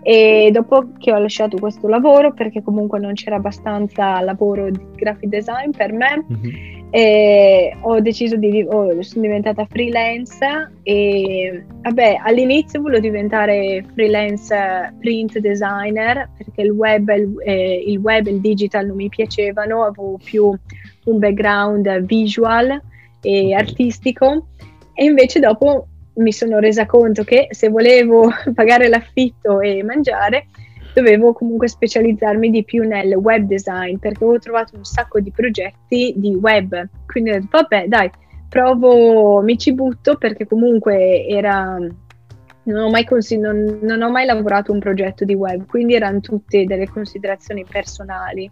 E 0.03 0.49
dopo 0.51 0.93
che 0.99 1.13
ho 1.13 1.19
lasciato 1.19 1.59
questo 1.59 1.87
lavoro, 1.87 2.33
perché 2.33 2.63
comunque 2.63 2.99
non 2.99 3.13
c'era 3.13 3.37
abbastanza 3.37 4.21
lavoro 4.21 4.71
di 4.71 4.81
graphic 4.97 5.29
design 5.29 5.71
per 5.77 5.93
me, 5.93 6.25
mm-hmm. 6.33 6.80
Ho 6.93 8.01
deciso 8.01 8.37
di 8.37 8.67
oh, 8.69 9.01
sono 9.03 9.23
diventata 9.23 9.65
freelance 9.65 10.73
e 10.83 11.65
vabbè, 11.83 12.21
all'inizio 12.25 12.81
volevo 12.81 13.01
diventare 13.01 13.85
freelance 13.95 14.95
print 14.99 15.39
designer 15.39 16.29
perché 16.37 16.63
il 16.63 16.71
web, 16.71 17.09
il, 17.11 17.35
eh, 17.45 17.85
il 17.87 17.99
web 17.99 18.27
e 18.27 18.31
il 18.31 18.41
digital 18.41 18.87
non 18.87 18.97
mi 18.97 19.09
piacevano, 19.09 19.85
avevo 19.85 20.19
più 20.23 20.53
un 21.05 21.19
background 21.19 22.01
visual 22.01 22.81
e 23.21 23.55
artistico. 23.55 24.49
E 24.95 25.05
invece 25.05 25.39
dopo 25.39 25.87
mi 26.15 26.33
sono 26.33 26.59
resa 26.59 26.87
conto 26.87 27.23
che 27.23 27.49
se 27.51 27.69
volevo 27.69 28.29
pagare 28.53 28.89
l'affitto 28.89 29.61
e 29.61 29.83
mangiare, 29.83 30.49
dovevo 31.01 31.33
comunque 31.33 31.69
specializzarmi 31.69 32.51
di 32.51 32.65
più 32.65 32.87
nel 32.87 33.15
web 33.15 33.47
design 33.47 33.97
perché 33.97 34.25
avevo 34.25 34.39
trovato 34.39 34.77
un 34.77 34.85
sacco 34.85 35.21
di 35.21 35.31
progetti 35.31 36.15
di 36.17 36.35
web. 36.35 36.89
Quindi 37.07 37.31
ho 37.31 37.35
detto, 37.35 37.49
vabbè, 37.51 37.87
dai, 37.89 38.11
provo, 38.49 39.41
mi 39.41 39.57
ci 39.57 39.73
butto 39.73 40.17
perché 40.17 40.47
comunque 40.47 41.27
era. 41.27 41.77
Non 42.63 42.85
ho, 42.85 42.91
mai 42.91 43.05
consi- 43.05 43.39
non, 43.39 43.79
non 43.81 44.03
ho 44.03 44.11
mai 44.11 44.27
lavorato 44.27 44.71
un 44.71 44.79
progetto 44.79 45.25
di 45.25 45.35
web, 45.35 45.67
quindi 45.67 45.95
erano 45.95 46.21
tutte 46.21 46.65
delle 46.65 46.89
considerazioni 46.89 47.65
personali. 47.65 48.51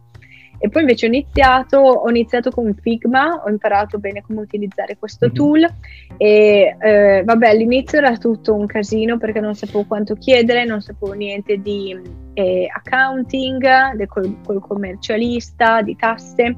E 0.58 0.68
poi 0.68 0.82
invece 0.82 1.06
ho 1.06 1.08
iniziato, 1.08 1.78
ho 1.78 2.08
iniziato 2.08 2.50
con 2.50 2.74
Figma, 2.80 3.42
ho 3.44 3.48
imparato 3.48 3.98
bene 3.98 4.22
come 4.22 4.40
utilizzare 4.40 4.96
questo 4.98 5.26
mm-hmm. 5.26 5.34
tool 5.34 5.74
e 6.16 6.76
eh, 6.80 7.22
vabbè 7.24 7.48
all'inizio 7.48 7.98
era 7.98 8.16
tutto 8.16 8.54
un 8.54 8.66
casino 8.66 9.18
perché 9.18 9.40
non 9.40 9.54
sapevo 9.54 9.84
quanto 9.84 10.14
chiedere, 10.14 10.64
non 10.64 10.80
sapevo 10.80 11.12
niente 11.12 11.60
di 11.60 11.96
eh, 12.34 12.68
accounting, 12.74 13.94
de, 13.94 14.06
col, 14.06 14.36
col, 14.44 14.60
commercialista, 14.60 15.80
di 15.82 15.94
tasse 15.94 16.56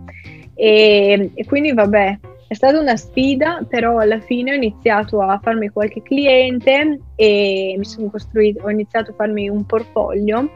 e, 0.54 1.30
e 1.34 1.44
quindi 1.44 1.72
vabbè 1.72 2.18
è 2.50 2.54
stata 2.54 2.80
una 2.80 2.96
sfida, 2.96 3.64
però 3.68 3.98
alla 3.98 4.18
fine 4.18 4.50
ho 4.50 4.54
iniziato 4.54 5.20
a 5.20 5.38
farmi 5.40 5.68
qualche 5.68 6.02
cliente 6.02 6.98
e 7.14 7.74
mi 7.78 7.84
sono 7.84 8.10
costruito, 8.10 8.64
ho 8.64 8.70
iniziato 8.70 9.12
a 9.12 9.14
farmi 9.14 9.48
un 9.48 9.64
portfolio 9.64 10.50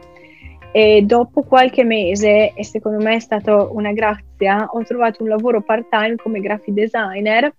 e 0.75 1.03
dopo 1.03 1.43
qualche 1.43 1.85
mese, 1.85 2.51
e 2.53 2.65
secondo 2.65 3.01
me 3.01 3.15
è 3.15 3.19
stata 3.19 3.63
una 3.63 3.93
grazia, 3.93 4.67
ho 4.69 4.83
trovato 4.83 5.23
un 5.23 5.29
lavoro 5.29 5.61
part-time 5.61 6.17
come 6.17 6.41
graphic 6.41 6.73
designer 6.73 7.53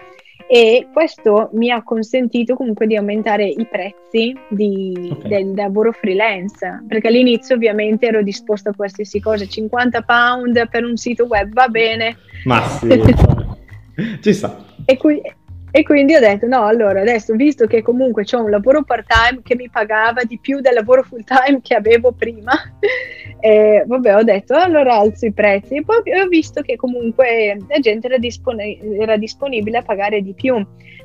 e 0.46 0.88
questo 0.92 1.48
mi 1.54 1.70
ha 1.70 1.82
consentito 1.82 2.54
comunque 2.54 2.86
di 2.86 2.94
aumentare 2.94 3.46
i 3.46 3.66
prezzi 3.66 4.36
di, 4.50 5.08
okay. 5.12 5.30
del 5.30 5.54
lavoro 5.54 5.92
freelance, 5.92 6.84
perché 6.86 7.08
all'inizio 7.08 7.54
ovviamente 7.54 8.04
ero 8.04 8.22
disposta 8.22 8.68
a 8.68 8.74
qualsiasi 8.74 9.18
cosa, 9.18 9.46
50 9.46 10.02
pound 10.02 10.68
per 10.68 10.84
un 10.84 10.98
sito 10.98 11.24
web 11.24 11.50
va 11.54 11.68
bene. 11.68 12.18
Ma 12.44 12.60
sì, 12.68 13.02
ci 14.20 14.32
sta. 14.34 14.62
E, 14.84 14.98
qui, 14.98 15.22
e 15.70 15.82
quindi 15.82 16.14
ho 16.14 16.20
detto: 16.20 16.46
no, 16.46 16.64
allora 16.64 17.00
adesso 17.00 17.34
visto 17.34 17.66
che 17.66 17.82
comunque 17.82 18.24
ho 18.30 18.42
un 18.42 18.50
lavoro 18.50 18.82
part-time 18.82 19.40
che 19.42 19.56
mi 19.56 19.68
pagava 19.68 20.22
di 20.24 20.38
più 20.38 20.60
del 20.60 20.74
lavoro 20.74 21.02
full-time 21.02 21.60
che 21.62 21.74
avevo 21.74 22.12
prima, 22.12 22.52
eh, 23.40 23.84
vabbè, 23.86 24.16
ho 24.16 24.22
detto 24.22 24.54
allora 24.54 24.94
alzo 24.94 25.26
i 25.26 25.32
prezzi. 25.32 25.76
E 25.76 25.84
poi 25.84 25.98
ho 26.18 26.28
visto 26.28 26.62
che 26.62 26.76
comunque 26.76 27.56
la 27.68 27.78
gente 27.78 28.06
era, 28.06 28.18
dispone- 28.18 28.78
era 28.98 29.16
disponibile 29.16 29.78
a 29.78 29.82
pagare 29.82 30.22
di 30.22 30.32
più. 30.34 30.64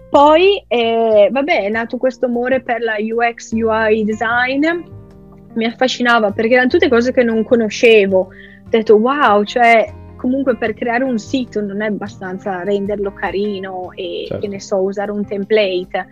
Poi, 0.10 0.64
eh, 0.68 1.30
vabbè, 1.32 1.64
è 1.64 1.70
nato 1.70 1.98
questo 1.98 2.26
amore 2.26 2.62
per 2.62 2.82
la 2.82 2.96
UX 3.00 3.54
UI 3.54 4.04
design, 4.04 4.66
mi 5.54 5.66
affascinava 5.66 6.32
perché 6.32 6.54
erano 6.54 6.70
tutte 6.70 6.90
cose 6.90 7.12
che 7.12 7.24
non 7.24 7.44
conoscevo. 7.44 8.20
Ho 8.20 8.30
detto 8.70 8.96
wow, 8.96 9.44
cioè 9.44 9.86
comunque 10.22 10.56
per 10.56 10.76
creare 10.76 11.04
un 11.04 11.18
sito 11.18 11.62
non 11.62 11.82
è 11.82 11.88
abbastanza 11.88 12.62
renderlo 12.62 13.12
carino 13.12 13.92
e 13.96 14.26
certo. 14.28 14.38
che 14.38 14.48
ne 14.48 14.60
so, 14.60 14.78
usare 14.78 15.10
un 15.10 15.26
template, 15.26 16.06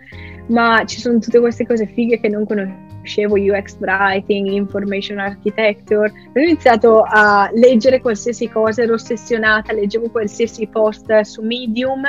ma 0.48 0.82
ci 0.84 0.98
sono 0.98 1.20
tutte 1.20 1.38
queste 1.38 1.64
cose 1.64 1.86
fighe 1.86 2.18
che 2.18 2.28
non 2.28 2.44
conoscevo, 2.44 3.36
UX 3.36 3.76
writing, 3.78 4.48
information 4.48 5.20
architecture. 5.20 6.10
Ho 6.34 6.40
iniziato 6.40 7.04
a 7.06 7.50
leggere 7.52 8.00
qualsiasi 8.00 8.48
cosa, 8.48 8.82
ero 8.82 8.94
ossessionata, 8.94 9.72
leggevo 9.72 10.10
qualsiasi 10.10 10.66
post 10.66 11.20
su 11.20 11.42
Medium 11.42 12.02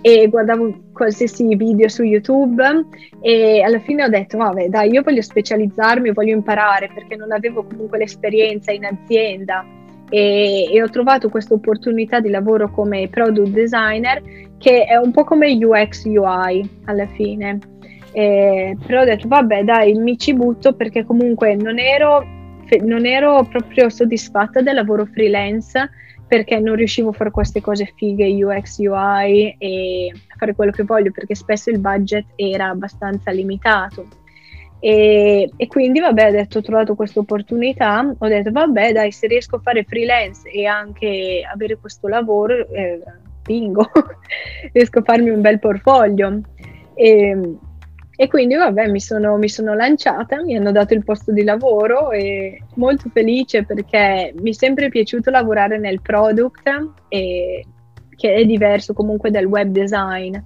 e 0.00 0.26
guardavo 0.28 0.74
qualsiasi 0.92 1.54
video 1.54 1.88
su 1.88 2.02
YouTube 2.02 2.64
e 3.20 3.62
alla 3.62 3.78
fine 3.78 4.02
ho 4.02 4.08
detto 4.08 4.36
vabbè 4.38 4.66
dai 4.66 4.90
io 4.90 5.02
voglio 5.02 5.22
specializzarmi, 5.22 6.10
voglio 6.10 6.34
imparare 6.34 6.90
perché 6.92 7.14
non 7.14 7.30
avevo 7.30 7.62
comunque 7.62 7.98
l'esperienza 7.98 8.72
in 8.72 8.84
azienda 8.84 9.64
e, 10.12 10.68
e 10.70 10.82
ho 10.82 10.90
trovato 10.90 11.30
questa 11.30 11.54
opportunità 11.54 12.20
di 12.20 12.28
lavoro 12.28 12.70
come 12.70 13.08
product 13.08 13.48
designer 13.48 14.22
che 14.58 14.84
è 14.84 14.96
un 14.96 15.10
po' 15.10 15.24
come 15.24 15.52
UX 15.52 16.04
UI 16.04 16.68
alla 16.84 17.06
fine. 17.06 17.58
Eh, 18.12 18.76
però 18.86 19.00
ho 19.00 19.04
detto 19.04 19.26
vabbè 19.26 19.64
dai 19.64 19.94
mi 19.94 20.18
ci 20.18 20.34
butto 20.34 20.74
perché 20.74 21.06
comunque 21.06 21.54
non 21.54 21.78
ero, 21.78 22.22
non 22.82 23.06
ero 23.06 23.42
proprio 23.44 23.88
soddisfatta 23.88 24.60
del 24.60 24.74
lavoro 24.74 25.06
freelance 25.06 25.90
perché 26.28 26.60
non 26.60 26.74
riuscivo 26.74 27.08
a 27.08 27.12
fare 27.12 27.30
queste 27.30 27.62
cose 27.62 27.90
fighe 27.96 28.44
UX 28.44 28.80
UI 28.80 29.56
e 29.56 30.12
fare 30.36 30.54
quello 30.54 30.72
che 30.72 30.82
voglio 30.82 31.10
perché 31.10 31.34
spesso 31.34 31.70
il 31.70 31.78
budget 31.78 32.26
era 32.36 32.68
abbastanza 32.68 33.30
limitato 33.30 34.06
e, 34.84 35.48
e, 35.56 35.66
quindi 35.68 36.00
vabbè, 36.00 36.26
ho 36.26 36.30
detto, 36.32 36.58
ho 36.58 36.62
trovato 36.62 36.96
questa 36.96 37.20
opportunità, 37.20 38.04
ho 38.18 38.26
detto 38.26 38.50
vabbè 38.50 38.90
dai, 38.90 39.12
se 39.12 39.28
riesco 39.28 39.54
a 39.54 39.60
fare 39.60 39.84
freelance 39.84 40.50
e 40.50 40.66
anche 40.66 41.42
avere 41.48 41.78
questo 41.78 42.08
lavoro, 42.08 42.66
eh, 42.68 43.00
bingo, 43.44 43.88
riesco 44.72 44.98
a 44.98 45.02
farmi 45.02 45.30
un 45.30 45.40
bel 45.40 45.60
portfolio. 45.60 46.40
E, 46.94 47.56
E 48.16 48.26
quindi 48.26 48.56
vabbè, 48.56 48.88
mi 48.88 48.98
sono, 48.98 49.36
mi 49.36 49.48
sono, 49.48 49.74
lanciata, 49.74 50.42
mi 50.42 50.56
hanno 50.56 50.72
dato 50.72 50.94
il 50.94 51.04
posto 51.04 51.30
di 51.30 51.44
lavoro 51.44 52.10
e 52.10 52.64
molto 52.74 53.08
felice 53.08 53.64
perché 53.64 54.34
mi 54.40 54.50
è 54.50 54.52
sempre 54.52 54.88
piaciuto 54.88 55.30
lavorare 55.30 55.78
nel 55.78 56.02
product 56.02 56.68
e, 57.08 57.64
che 58.16 58.34
è 58.34 58.44
diverso 58.44 58.94
comunque 58.94 59.30
dal 59.30 59.44
web 59.44 59.70
design. 59.70 60.36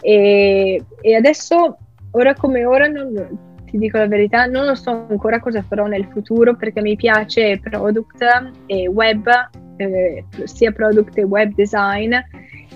E, 0.00 0.82
e 1.02 1.14
adesso, 1.14 1.78
ora 2.12 2.34
come 2.34 2.64
ora, 2.64 2.88
non, 2.88 3.46
ti 3.70 3.78
dico 3.78 3.98
la 3.98 4.08
verità, 4.08 4.46
non 4.46 4.64
lo 4.64 4.74
so 4.74 5.06
ancora 5.08 5.40
cosa 5.40 5.62
farò 5.62 5.86
nel 5.86 6.06
futuro 6.10 6.56
perché 6.56 6.80
mi 6.80 6.96
piace 6.96 7.60
product 7.60 8.22
e 8.66 8.88
web, 8.88 9.28
eh, 9.76 10.24
sia 10.44 10.72
product 10.72 11.14
che 11.14 11.22
web 11.22 11.52
design 11.54 12.12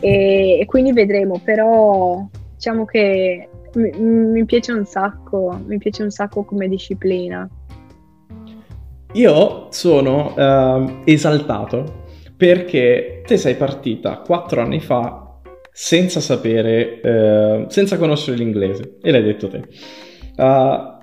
e, 0.00 0.58
e 0.60 0.64
quindi 0.66 0.92
vedremo, 0.92 1.40
però 1.42 2.26
diciamo 2.54 2.84
che 2.84 3.48
mi, 3.74 3.90
mi, 3.98 4.44
piace 4.44 4.72
un 4.72 4.84
sacco, 4.84 5.60
mi 5.66 5.78
piace 5.78 6.02
un 6.02 6.10
sacco 6.10 6.44
come 6.44 6.68
disciplina. 6.68 7.48
Io 9.14 9.66
sono 9.70 10.34
uh, 10.34 11.02
esaltato 11.04 12.04
perché 12.36 13.22
te 13.26 13.36
sei 13.36 13.54
partita 13.56 14.18
quattro 14.18 14.62
anni 14.62 14.80
fa 14.80 15.38
senza 15.70 16.20
sapere, 16.20 17.00
uh, 17.02 17.68
senza 17.68 17.96
conoscere 17.98 18.36
l'inglese, 18.36 18.98
e 19.02 19.10
l'hai 19.10 19.22
detto 19.22 19.48
te. 19.48 19.62
Uh, 20.36 21.00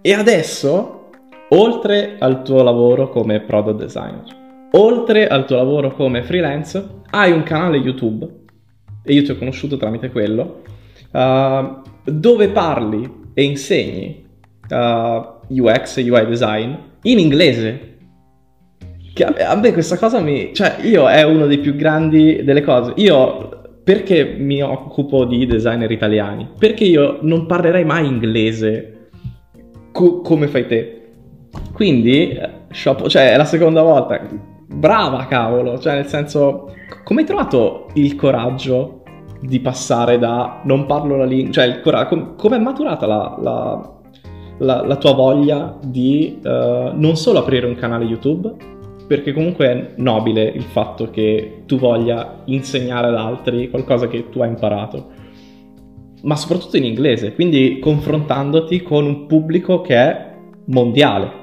e 0.00 0.12
adesso, 0.12 1.10
oltre 1.50 2.16
al 2.18 2.42
tuo 2.42 2.62
lavoro 2.62 3.08
come 3.08 3.40
product 3.40 3.78
designer, 3.78 4.68
oltre 4.72 5.26
al 5.26 5.44
tuo 5.44 5.56
lavoro 5.56 5.92
come 5.92 6.22
freelance, 6.22 7.02
hai 7.10 7.32
un 7.32 7.42
canale 7.42 7.78
YouTube, 7.78 8.28
e 9.02 9.12
io 9.12 9.22
ti 9.22 9.30
ho 9.30 9.36
conosciuto 9.36 9.76
tramite 9.76 10.10
quello, 10.10 10.62
uh, 11.12 11.82
dove 12.04 12.48
parli 12.48 13.22
e 13.34 13.42
insegni 13.42 14.24
uh, 14.68 15.34
UX 15.48 15.98
e 15.98 16.10
UI 16.10 16.26
design 16.26 16.74
in 17.02 17.18
inglese. 17.18 17.92
Che 19.12 19.24
a 19.24 19.54
me 19.54 19.72
questa 19.72 19.96
cosa 19.96 20.20
mi... 20.20 20.52
cioè 20.52 20.78
io 20.82 21.08
è 21.08 21.22
uno 21.22 21.46
dei 21.46 21.58
più 21.58 21.76
grandi 21.76 22.42
delle 22.42 22.62
cose. 22.62 22.94
Io 22.96 23.53
perché 23.84 24.36
mi 24.38 24.62
occupo 24.62 25.26
di 25.26 25.44
designer 25.44 25.90
italiani? 25.90 26.48
Perché 26.58 26.84
io 26.84 27.18
non 27.20 27.44
parlerei 27.44 27.84
mai 27.84 28.06
inglese 28.06 29.10
co- 29.92 30.22
come 30.22 30.48
fai 30.48 30.66
te. 30.66 31.02
Quindi, 31.74 32.30
eh, 32.30 32.50
shop, 32.70 33.06
cioè 33.08 33.32
è 33.32 33.36
la 33.36 33.44
seconda 33.44 33.82
volta. 33.82 34.20
Brava 34.66 35.26
cavolo, 35.26 35.78
cioè 35.78 35.96
nel 35.96 36.06
senso, 36.06 36.74
come 37.04 37.20
hai 37.20 37.26
trovato 37.26 37.88
il 37.94 38.16
coraggio 38.16 39.02
di 39.40 39.60
passare 39.60 40.18
da 40.18 40.62
non 40.64 40.86
parlo 40.86 41.16
la 41.16 41.26
lingua, 41.26 41.52
cioè 41.52 41.80
cora- 41.82 42.06
com- 42.06 42.36
come 42.36 42.56
è 42.56 42.60
maturata 42.60 43.06
la, 43.06 43.38
la, 43.38 43.92
la, 44.58 44.86
la, 44.86 44.96
tua 44.96 45.12
voglia 45.12 45.76
di 45.82 46.40
uh, 46.42 46.48
non 46.94 47.16
solo 47.16 47.40
aprire 47.40 47.66
un 47.66 47.74
canale 47.74 48.06
YouTube, 48.06 48.50
perché 49.06 49.32
comunque 49.32 49.66
è 49.66 49.90
nobile 49.96 50.42
il 50.42 50.62
fatto 50.62 51.10
che 51.10 51.62
tu 51.66 51.78
voglia 51.78 52.42
insegnare 52.46 53.08
ad 53.08 53.16
altri 53.16 53.68
qualcosa 53.70 54.08
che 54.08 54.28
tu 54.30 54.40
hai 54.40 54.48
imparato, 54.48 55.10
ma 56.22 56.36
soprattutto 56.36 56.76
in 56.76 56.84
inglese, 56.84 57.34
quindi 57.34 57.78
confrontandoti 57.80 58.82
con 58.82 59.04
un 59.04 59.26
pubblico 59.26 59.80
che 59.80 59.94
è 59.94 60.32
mondiale. 60.66 61.42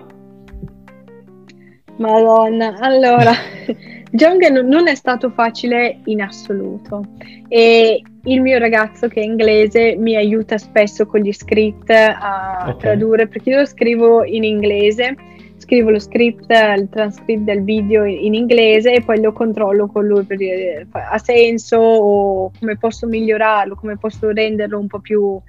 Madonna, 1.97 2.77
allora 2.79 3.31
che 4.11 4.49
non 4.49 4.87
è 4.87 4.95
stato 4.95 5.29
facile 5.29 5.99
in 6.05 6.21
assoluto 6.21 7.03
e 7.47 8.01
il 8.23 8.41
mio 8.41 8.57
ragazzo 8.57 9.07
che 9.07 9.21
è 9.21 9.23
inglese 9.23 9.95
mi 9.97 10.15
aiuta 10.15 10.57
spesso 10.57 11.05
con 11.05 11.21
gli 11.21 11.31
script 11.31 11.89
a 11.89 12.57
okay. 12.63 12.77
tradurre 12.77 13.27
perché 13.27 13.51
io 13.51 13.65
scrivo 13.65 14.23
in 14.25 14.43
inglese, 14.43 15.15
scrivo 15.61 15.91
lo 15.91 15.99
script, 15.99 16.47
il 16.49 16.89
transcript 16.89 17.43
del 17.43 17.63
video 17.63 18.03
in 18.03 18.33
inglese 18.33 18.93
e 18.93 19.03
poi 19.03 19.21
lo 19.21 19.31
controllo 19.31 19.85
con 19.85 20.07
lui 20.07 20.23
per 20.23 20.37
dire 20.37 20.87
ha 20.91 21.17
senso 21.19 21.77
o 21.77 22.51
come 22.59 22.77
posso 22.77 23.05
migliorarlo, 23.07 23.75
come 23.75 23.97
posso 23.97 24.31
renderlo 24.31 24.79
un 24.79 24.87
po' 24.87 24.99
più 24.99 25.39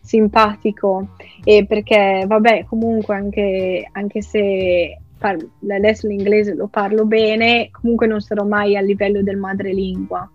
simpatico 0.00 1.14
e 1.42 1.64
perché 1.66 2.24
vabbè 2.26 2.66
comunque 2.68 3.14
anche, 3.14 3.88
anche 3.90 4.20
se 4.20 4.98
parlo, 5.16 5.48
adesso 5.70 6.06
l'inglese 6.06 6.54
lo 6.54 6.66
parlo 6.66 7.06
bene, 7.06 7.70
comunque 7.70 8.06
non 8.06 8.20
sarò 8.20 8.44
mai 8.44 8.76
a 8.76 8.80
livello 8.82 9.22
del 9.22 9.38
madrelingua. 9.38 10.30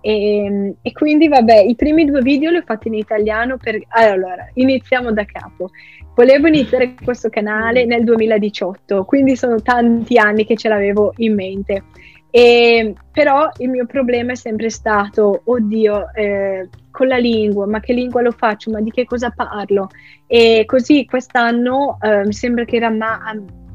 E, 0.00 0.74
e, 0.80 0.92
quindi 0.92 1.28
vabbè, 1.28 1.58
i 1.58 1.74
primi 1.74 2.04
due 2.04 2.22
video 2.22 2.50
li 2.50 2.56
ho 2.58 2.62
fatti 2.64 2.88
in 2.88 2.94
italiano 2.94 3.56
per... 3.56 3.78
Allora, 3.88 4.48
iniziamo 4.54 5.12
da 5.12 5.24
capo. 5.24 5.70
Volevo 6.14 6.48
iniziare 6.48 6.94
questo 7.02 7.28
canale 7.28 7.84
nel 7.84 8.04
2018, 8.04 9.04
quindi 9.04 9.36
sono 9.36 9.60
tanti 9.62 10.18
anni 10.18 10.44
che 10.44 10.56
ce 10.56 10.68
l'avevo 10.68 11.12
in 11.16 11.34
mente. 11.34 11.84
E, 12.30 12.94
però 13.10 13.50
il 13.58 13.68
mio 13.68 13.86
problema 13.86 14.32
è 14.32 14.36
sempre 14.36 14.70
stato, 14.70 15.42
oddio, 15.44 16.12
eh, 16.14 16.68
con 16.90 17.08
la 17.08 17.16
lingua, 17.16 17.66
ma 17.66 17.80
che 17.80 17.92
lingua 17.92 18.22
lo 18.22 18.30
faccio, 18.30 18.70
ma 18.70 18.80
di 18.80 18.90
che 18.90 19.04
cosa 19.04 19.30
parlo? 19.30 19.88
E 20.26 20.64
così 20.66 21.04
quest'anno 21.06 21.98
eh, 22.00 22.24
mi 22.24 22.32
sembra 22.32 22.64
che 22.64 22.76
era 22.76 22.90
ma- 22.90 23.20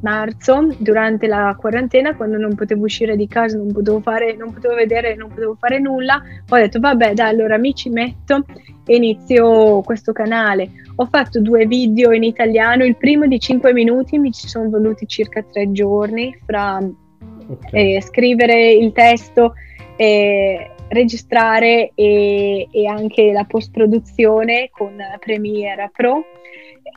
marzo, 0.01 0.67
durante 0.77 1.27
la 1.27 1.55
quarantena, 1.59 2.15
quando 2.15 2.37
non 2.37 2.55
potevo 2.55 2.85
uscire 2.85 3.15
di 3.15 3.27
casa, 3.27 3.57
non 3.57 3.71
potevo 3.71 3.99
fare, 3.99 4.35
non 4.35 4.53
potevo 4.53 4.75
vedere, 4.75 5.15
non 5.15 5.29
potevo 5.29 5.55
fare 5.59 5.79
nulla, 5.79 6.21
ho 6.49 6.55
detto 6.55 6.79
vabbè 6.79 7.13
dai, 7.13 7.29
allora 7.29 7.57
mi 7.57 7.73
ci 7.73 7.89
metto 7.89 8.45
e 8.85 8.95
inizio 8.95 9.81
questo 9.81 10.11
canale. 10.11 10.69
Ho 10.97 11.05
fatto 11.05 11.41
due 11.41 11.65
video 11.65 12.11
in 12.11 12.23
italiano, 12.23 12.85
il 12.85 12.95
primo 12.95 13.25
di 13.27 13.39
5 13.39 13.73
minuti 13.73 14.17
mi 14.17 14.31
ci 14.31 14.47
sono 14.47 14.69
voluti 14.69 15.07
circa 15.07 15.43
tre 15.43 15.71
giorni 15.71 16.37
fra 16.45 16.77
okay. 17.47 17.95
eh, 17.95 18.01
scrivere 18.01 18.71
il 18.71 18.91
testo, 18.91 19.53
eh, 19.97 20.71
registrare 20.89 21.91
e, 21.95 22.67
e 22.71 22.87
anche 22.87 23.31
la 23.31 23.43
post 23.45 23.71
produzione 23.71 24.69
con 24.71 24.95
Premiere 25.19 25.89
Pro. 25.93 26.23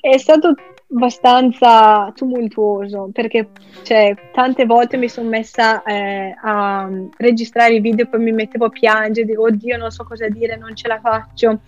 È 0.01 0.18
stato 0.18 0.55
abbastanza 0.90 2.12
tumultuoso 2.14 3.11
perché 3.12 3.48
cioè, 3.83 4.14
tante 4.33 4.64
volte 4.66 4.96
mi 4.96 5.09
sono 5.09 5.29
messa 5.29 5.83
eh, 5.83 6.35
a 6.42 6.88
registrare 7.16 7.74
i 7.74 7.81
video 7.81 8.05
e 8.05 8.09
poi 8.09 8.20
mi 8.20 8.33
mettevo 8.33 8.66
a 8.66 8.70
piangere, 8.70 9.27
dico 9.27 9.42
oddio 9.42 9.77
non 9.77 9.90
so 9.90 10.05
cosa 10.05 10.29
dire, 10.29 10.57
non 10.57 10.74
ce 10.77 10.88
la 10.88 11.01
faccio. 11.01 11.61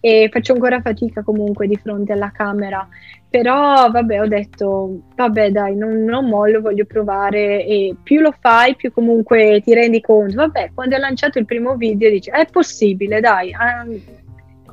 E 0.00 0.28
faccio 0.30 0.52
ancora 0.52 0.82
fatica 0.82 1.22
comunque 1.22 1.66
di 1.66 1.76
fronte 1.76 2.12
alla 2.12 2.30
camera. 2.30 2.86
Però 3.30 3.90
vabbè 3.90 4.20
ho 4.20 4.28
detto 4.28 5.00
vabbè 5.16 5.50
dai 5.50 5.74
non, 5.74 6.04
non 6.04 6.26
mollo 6.26 6.60
voglio 6.60 6.84
provare. 6.84 7.64
E 7.64 7.96
più 8.02 8.20
lo 8.20 8.32
fai 8.38 8.76
più 8.76 8.92
comunque 8.92 9.62
ti 9.64 9.72
rendi 9.72 10.00
conto. 10.00 10.36
Vabbè 10.36 10.72
quando 10.74 10.96
ho 10.96 10.98
lanciato 10.98 11.38
il 11.38 11.46
primo 11.46 11.76
video 11.76 12.10
dici 12.10 12.30
è 12.30 12.46
possibile 12.50 13.20
dai 13.20 13.52
ah, 13.54 13.86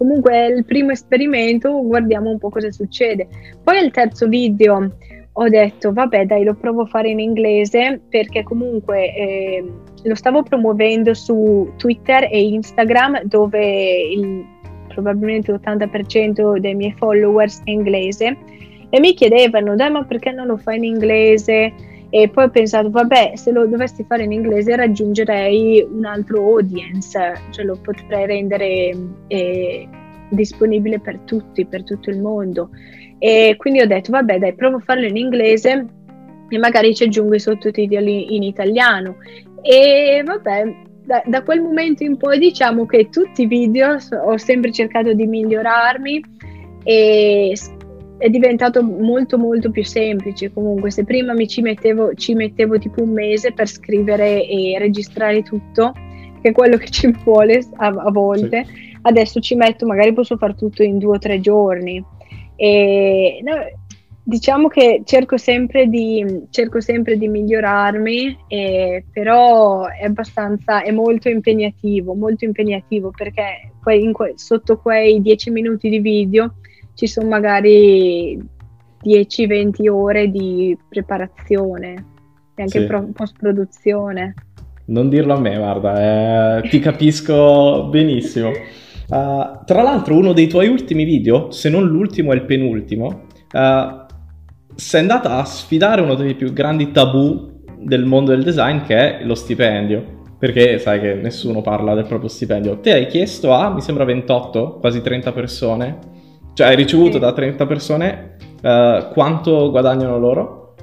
comunque 0.02 0.48
il 0.48 0.66
primo 0.66 0.90
esperimento, 0.90 1.80
guardiamo 1.84 2.32
un 2.32 2.40
po' 2.40 2.50
cosa 2.50 2.72
succede. 2.72 3.28
Poi 3.64 3.78
al 3.78 3.92
terzo 3.92 4.28
video 4.28 4.96
ho 5.34 5.48
detto, 5.48 5.94
vabbè 5.94 6.26
dai, 6.26 6.44
lo 6.44 6.56
provo 6.56 6.82
a 6.82 6.86
fare 6.88 7.10
in 7.10 7.20
inglese 7.20 8.02
perché 8.10 8.42
comunque 8.42 9.14
eh, 9.14 9.72
lo 10.02 10.16
stavo 10.16 10.42
promuovendo 10.42 11.14
su 11.14 11.72
Twitter 11.78 12.28
e 12.32 12.42
Instagram 12.42 13.26
dove 13.26 14.02
il, 14.12 14.44
probabilmente 14.88 15.52
l'80% 15.52 16.58
dei 16.58 16.74
miei 16.74 16.96
followers 16.98 17.62
è 17.64 17.70
inglese 17.70 18.36
e 18.90 19.00
mi 19.00 19.14
chiedevano, 19.14 19.76
dai 19.76 19.92
ma 19.92 20.04
perché 20.04 20.32
non 20.32 20.48
lo 20.48 20.58
fai 20.58 20.78
in 20.78 20.84
inglese? 20.84 21.74
E 22.14 22.28
poi 22.28 22.44
ho 22.44 22.50
pensato, 22.50 22.90
vabbè, 22.90 23.32
se 23.36 23.52
lo 23.52 23.66
dovessi 23.66 24.04
fare 24.04 24.24
in 24.24 24.34
inglese 24.34 24.76
raggiungerei 24.76 25.88
un 25.90 26.04
altro 26.04 26.46
audience, 26.46 27.18
cioè 27.52 27.64
lo 27.64 27.80
potrei 27.82 28.26
rendere 28.26 28.94
eh, 29.28 29.88
disponibile 30.30 31.00
per 31.00 31.20
tutti, 31.20 31.66
per 31.66 31.86
tutto 31.86 32.10
il 32.10 32.20
mondo. 32.20 32.72
E 33.18 33.56
quindi 33.58 33.80
ho 33.80 33.88
detto, 33.88 34.12
vabbè, 34.12 34.40
dai, 34.40 34.54
provo 34.56 34.76
a 34.76 34.82
farlo 34.82 35.06
in 35.06 35.16
inglese 35.16 35.86
e 36.50 36.58
magari 36.58 36.94
ci 36.94 37.06
aggiungo 37.06 37.36
i 37.36 37.40
sottotitoli 37.40 38.36
in 38.36 38.44
italiano. 38.44 39.16
E 39.62 40.22
vabbè, 40.26 40.64
da, 41.06 41.24
da, 41.26 41.44
quel 41.44 41.62
momento 41.62 42.04
in 42.04 42.18
poi 42.18 42.40
diciamo 42.40 42.86
che 42.86 43.08
tutti 43.10 43.44
i 43.44 43.48
video 43.48 43.96
ho 44.26 44.38
sempre 44.38 44.72
cercato 44.74 45.14
di 45.14 45.26
migliorarmi 45.28 46.22
e 46.84 47.54
è 48.22 48.30
diventato 48.30 48.84
molto 48.84 49.40
molto 49.40 49.72
più 49.72 49.84
semplice 49.84 50.54
comunque 50.54 50.92
se 50.92 51.04
prima 51.04 51.34
mi 51.34 51.48
ci 51.48 51.62
mettevo, 51.62 52.14
ci 52.14 52.36
mettevo 52.36 52.78
tipo 52.78 53.02
un 53.02 53.14
mese 53.14 53.52
per 53.52 53.68
scrivere 53.68 54.46
e 54.46 54.78
registrare 54.78 55.42
tutto 55.42 55.92
che 56.40 56.50
è 56.50 56.52
quello 56.52 56.78
che 56.78 56.90
ci 56.90 57.12
vuole 57.24 57.66
a, 57.78 57.88
a 57.88 58.12
volte 58.12 58.66
sì. 58.66 58.98
adesso 59.02 59.40
ci 59.40 59.56
metto 59.56 59.88
magari 59.88 60.14
posso 60.14 60.38
fare 60.38 60.54
tutto 60.54 60.84
in 60.84 61.00
due 61.00 61.16
o 61.16 61.20
tre 61.20 61.40
giorni 61.40 62.04
e 62.56 63.42
no, 63.44 63.54
diciamo 64.22 64.68
che 64.68 65.02
cerco 65.04 65.38
sempre 65.38 65.88
di, 65.88 66.44
cerco 66.52 66.80
sempre 66.80 67.18
di 67.18 67.28
migliorarmi 67.28 68.38
eh, 68.48 69.04
però 69.12 69.88
è 69.88 70.06
abbastanza 70.06 70.84
è 70.84 70.92
molto 70.92 71.28
impegnativo 71.28 72.14
molto 72.14 72.46
impegnativo 72.46 73.10
perché 73.10 73.72
que, 73.82 74.34
sotto 74.36 74.78
quei 74.78 75.24
dieci 75.24 75.50
minuti 75.50 75.90
di 75.90 75.98
video 75.98 76.54
ci 77.02 77.08
sono 77.08 77.30
magari 77.30 78.40
10-20 79.04 79.90
ore 79.90 80.30
di 80.30 80.78
preparazione 80.88 82.06
e 82.54 82.62
anche 82.62 82.82
sì. 82.82 83.12
post-produzione. 83.12 84.36
Non 84.86 85.10
dirlo 85.10 85.34
a 85.34 85.40
me, 85.40 85.58
guarda, 85.58 86.60
eh, 86.60 86.70
ti 86.70 86.78
capisco 86.78 87.88
benissimo. 87.90 88.50
Uh, 88.50 89.64
tra 89.66 89.82
l'altro, 89.82 90.16
uno 90.16 90.32
dei 90.32 90.46
tuoi 90.46 90.68
ultimi 90.68 91.04
video, 91.04 91.50
se 91.50 91.70
non 91.70 91.88
l'ultimo, 91.88 92.34
è 92.34 92.36
il 92.36 92.46
penultimo. 92.46 93.24
Uh, 93.52 94.06
sei 94.76 95.02
andata 95.02 95.38
a 95.38 95.46
sfidare 95.46 96.02
uno 96.02 96.14
dei 96.14 96.36
più 96.36 96.54
grandi 96.54 96.92
tabù 96.92 97.64
del 97.80 98.06
mondo 98.06 98.30
del 98.30 98.44
design, 98.44 98.82
che 98.82 98.96
è 98.96 99.26
lo 99.26 99.34
stipendio. 99.34 100.20
Perché 100.38 100.78
sai 100.78 101.00
che 101.00 101.16
nessuno 101.16 101.62
parla 101.62 101.96
del 101.96 102.06
proprio 102.06 102.30
stipendio. 102.30 102.80
Te 102.80 102.94
hai 102.94 103.08
chiesto 103.08 103.54
a, 103.54 103.72
mi 103.74 103.82
sembra 103.82 104.04
28, 104.04 104.78
quasi 104.80 105.02
30 105.02 105.32
persone, 105.32 106.11
cioè 106.54 106.68
hai 106.68 106.76
ricevuto 106.76 107.14
sì. 107.14 107.20
da 107.20 107.34
30 107.34 107.66
persone 107.66 108.36
uh, 108.62 109.12
quanto 109.14 109.70
guadagnano 109.72 110.18
loro. 110.18 110.76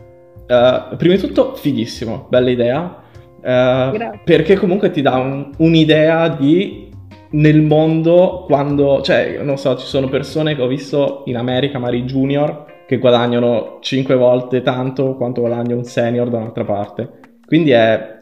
prima 0.96 1.14
di 1.14 1.20
tutto, 1.20 1.54
fighissimo, 1.54 2.26
bella 2.28 2.50
idea. 2.50 3.02
Uh, 3.38 4.18
perché 4.24 4.56
comunque 4.56 4.90
ti 4.90 5.00
dà 5.00 5.16
un, 5.16 5.50
un'idea 5.58 6.28
di 6.28 6.88
nel 7.30 7.60
mondo 7.62 8.44
quando, 8.46 9.02
cioè, 9.02 9.40
non 9.42 9.58
so, 9.58 9.76
ci 9.76 9.86
sono 9.86 10.08
persone 10.08 10.54
che 10.54 10.62
ho 10.62 10.66
visto 10.66 11.22
in 11.26 11.36
America, 11.36 11.78
magari 11.78 12.04
junior, 12.04 12.64
che 12.86 12.98
guadagnano 12.98 13.78
5 13.80 14.14
volte 14.14 14.62
tanto 14.62 15.14
quanto 15.16 15.42
guadagna 15.42 15.74
un 15.74 15.84
senior 15.84 16.30
da 16.30 16.38
un'altra 16.38 16.64
parte. 16.64 17.10
Quindi 17.46 17.70
è... 17.70 18.16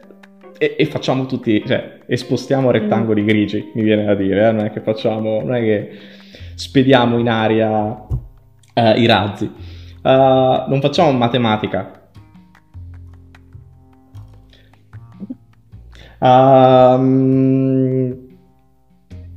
E, 0.59 0.75
e 0.77 0.85
facciamo 0.85 1.27
tutti, 1.27 1.63
cioè, 1.65 1.99
espostiamo 2.07 2.71
rettangoli 2.71 3.21
mm. 3.21 3.27
grigi, 3.27 3.71
mi 3.75 3.83
viene 3.83 4.05
da 4.05 4.15
dire, 4.15 4.47
eh? 4.47 4.51
non 4.51 4.65
è 4.65 4.71
che 4.71 4.81
facciamo, 4.81 5.41
non 5.43 5.53
è 5.53 5.59
che 5.61 5.89
spediamo 6.57 7.19
in 7.19 7.29
aria 7.29 8.05
eh, 8.73 8.99
i 8.99 9.05
razzi. 9.05 9.45
Uh, 10.01 10.69
non 10.69 10.79
facciamo 10.81 11.11
matematica, 11.11 11.97
Um, 16.19 17.07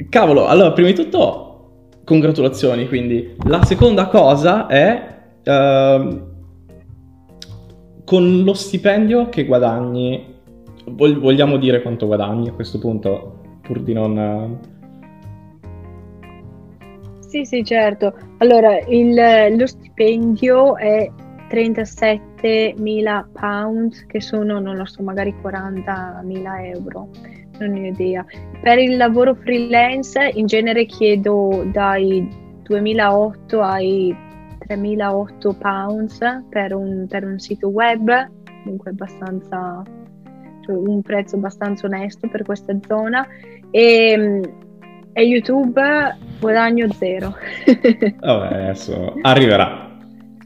cavolo, 0.09 0.46
allora, 0.46 0.72
prima 0.72 0.88
di 0.88 0.94
tutto, 0.94 1.88
congratulazioni. 2.04 2.88
Quindi, 2.88 3.37
la 3.46 3.62
seconda 3.64 4.06
cosa 4.09 4.66
è 4.66 5.18
uh, 5.44 6.28
con 8.04 8.42
lo 8.42 8.54
stipendio 8.54 9.28
che 9.28 9.44
guadagni. 9.44 10.38
Vogliamo 10.87 11.56
dire 11.56 11.83
quanto 11.83 12.06
guadagni 12.06 12.48
a 12.48 12.52
questo 12.52 12.78
punto, 12.78 13.59
pur 13.61 13.80
di 13.80 13.92
non. 13.92 14.78
Sì, 17.30 17.44
sì, 17.44 17.62
certo. 17.62 18.12
Allora, 18.38 18.76
il, 18.88 19.14
lo 19.56 19.64
stipendio 19.64 20.76
è 20.76 21.08
37.000 21.48 23.24
pound, 23.30 24.06
che 24.06 24.20
sono, 24.20 24.58
non 24.58 24.74
lo 24.74 24.84
so, 24.84 25.00
magari 25.04 25.32
40.000 25.40 26.64
euro, 26.74 27.08
non 27.60 27.72
ho 27.72 27.86
idea. 27.86 28.26
Per 28.60 28.78
il 28.80 28.96
lavoro 28.96 29.36
freelance 29.36 30.32
in 30.34 30.46
genere 30.46 30.86
chiedo 30.86 31.68
dai 31.70 32.28
2.008 32.68 33.60
ai 33.62 34.12
3.008 34.66 35.56
pounds 35.56 36.18
per 36.48 36.74
un, 36.74 37.06
per 37.08 37.24
un 37.24 37.38
sito 37.38 37.68
web, 37.68 38.10
comunque 38.64 38.90
abbastanza, 38.90 39.84
cioè 40.62 40.74
un 40.74 41.00
prezzo 41.02 41.36
abbastanza 41.36 41.86
onesto 41.86 42.26
per 42.26 42.42
questa 42.42 42.76
zona. 42.88 43.24
E, 43.70 44.42
e 45.12 45.22
YouTube 45.22 45.80
guadagno 46.38 46.92
zero. 46.92 47.34
Vabbè, 48.20 48.54
adesso 48.54 49.14
arriverà 49.22 49.88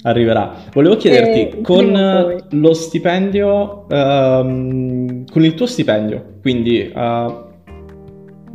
arriverà. 0.04 0.54
Volevo 0.72 0.96
chiederti, 0.96 1.58
eh, 1.58 1.60
con 1.62 2.44
lo 2.50 2.74
stipendio, 2.74 3.86
um, 3.88 5.24
con 5.30 5.44
il 5.44 5.54
tuo 5.54 5.66
stipendio, 5.66 6.38
quindi 6.42 6.92
uh, 6.94 7.42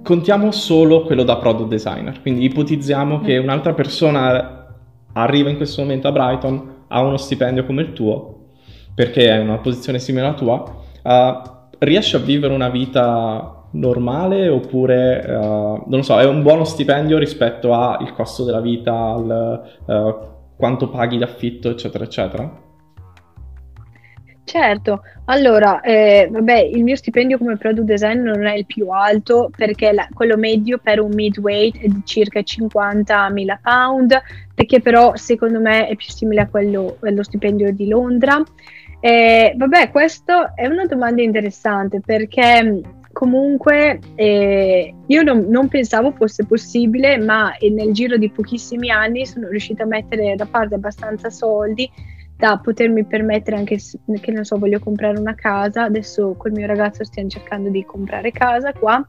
contiamo 0.04 0.52
solo 0.52 1.04
quello 1.04 1.24
da 1.24 1.38
product 1.38 1.70
designer, 1.70 2.22
quindi 2.22 2.46
ipotizziamo 2.46 3.18
mm. 3.18 3.24
che 3.24 3.38
un'altra 3.38 3.74
persona 3.74 4.76
arriva 5.14 5.50
in 5.50 5.58
questo 5.58 5.82
momento 5.82 6.08
a 6.08 6.12
Brighton, 6.12 6.76
ha 6.88 7.02
uno 7.02 7.18
stipendio 7.18 7.66
come 7.66 7.82
il 7.82 7.94
tuo, 7.94 8.46
perché 8.94 9.30
è 9.30 9.40
in 9.40 9.48
una 9.48 9.58
posizione 9.58 9.98
simile 9.98 10.26
alla 10.26 10.36
tua, 10.36 10.64
uh, 11.02 11.58
riesce 11.80 12.18
a 12.18 12.20
vivere 12.20 12.54
una 12.54 12.70
vita 12.70 13.59
normale 13.72 14.50
oppure 14.50 15.24
uh, 15.28 15.84
non 15.86 15.86
lo 15.88 16.02
so, 16.02 16.20
è 16.20 16.26
un 16.26 16.42
buono 16.42 16.64
stipendio 16.64 17.18
rispetto 17.18 17.74
al 17.74 18.14
costo 18.14 18.44
della 18.44 18.62
vita, 18.62 18.94
al 18.94 19.70
uh, 19.86 20.28
quanto 20.56 20.90
paghi 20.90 21.18
d'affitto, 21.18 21.70
eccetera, 21.70 22.04
eccetera? 22.04 22.68
Certo, 24.50 25.04
allora, 25.26 25.80
eh, 25.82 26.28
vabbè, 26.32 26.58
il 26.58 26.84
mio 26.84 26.96
stipendio 26.96 27.38
come 27.38 27.56
product 27.56 27.86
designer 27.86 28.36
non 28.36 28.48
è 28.48 28.56
il 28.56 28.66
più 28.66 28.90
alto 28.90 29.52
perché 29.56 29.92
la, 29.92 30.08
quello 30.12 30.38
medio 30.38 30.80
per 30.80 31.00
un 31.00 31.12
midweight 31.14 31.80
è 31.80 31.88
di 31.88 32.02
circa 32.04 32.40
50.000 32.40 33.60
pound, 33.62 34.20
perché 34.56 34.82
però 34.82 35.16
secondo 35.16 35.60
me 35.60 35.88
è 35.88 35.96
più 35.96 36.10
simile 36.10 36.42
a 36.42 36.48
quello, 36.48 36.98
allo 37.02 37.22
stipendio 37.22 37.72
di 37.72 37.88
Londra. 37.88 38.42
Eh, 39.00 39.54
vabbè, 39.56 39.92
questa 39.92 40.56
è 40.56 40.66
una 40.66 40.86
domanda 40.86 41.22
interessante 41.22 42.02
perché 42.04 42.82
comunque 43.20 44.00
eh, 44.16 44.96
io 45.06 45.24
non, 45.24 45.48
non, 45.50 45.68
pensavo 45.68 46.14
fosse 46.14 46.46
possibile, 46.46 47.18
ma 47.18 47.52
nel 47.70 47.92
giro 47.92 48.16
di 48.16 48.30
pochissimi 48.30 48.90
anni 48.90 49.26
sono 49.26 49.50
riuscita 49.50 49.84
a 49.84 49.88
mettere 49.88 50.36
da 50.36 50.46
parte 50.46 50.76
abbastanza 50.76 51.30
soldi 51.30 51.92
da 52.38 52.58
potermi 52.64 53.04
permettere 53.04 53.58
anche 53.58 53.78
che 54.22 54.32
non 54.32 54.46
so, 54.46 54.58
voglio 54.58 54.80
comprare 54.80 55.20
una 55.20 55.36
casa, 55.36 55.84
adesso 55.84 56.36
col 56.38 56.54
mio 56.54 56.66
ragazzo 56.66 57.04
stiamo 57.04 57.28
cercando 57.28 57.70
di 57.70 57.84
comprare 57.84 58.32
casa 58.32 58.72
qua 58.72 59.06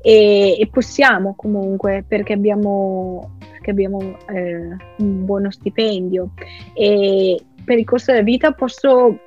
e, 0.00 0.56
e 0.56 0.68
possiamo 0.70 1.34
comunque 1.34 2.04
perché 2.06 2.34
abbiamo, 2.34 3.36
perché 3.50 3.72
abbiamo 3.72 4.16
eh, 4.32 4.76
un 4.98 5.24
buono 5.24 5.50
stipendio. 5.50 6.34
E 6.72 7.42
per 7.64 7.78
il 7.78 7.84
costo 7.84 8.12
della 8.12 8.22
vita 8.22 8.52
posso 8.52 9.18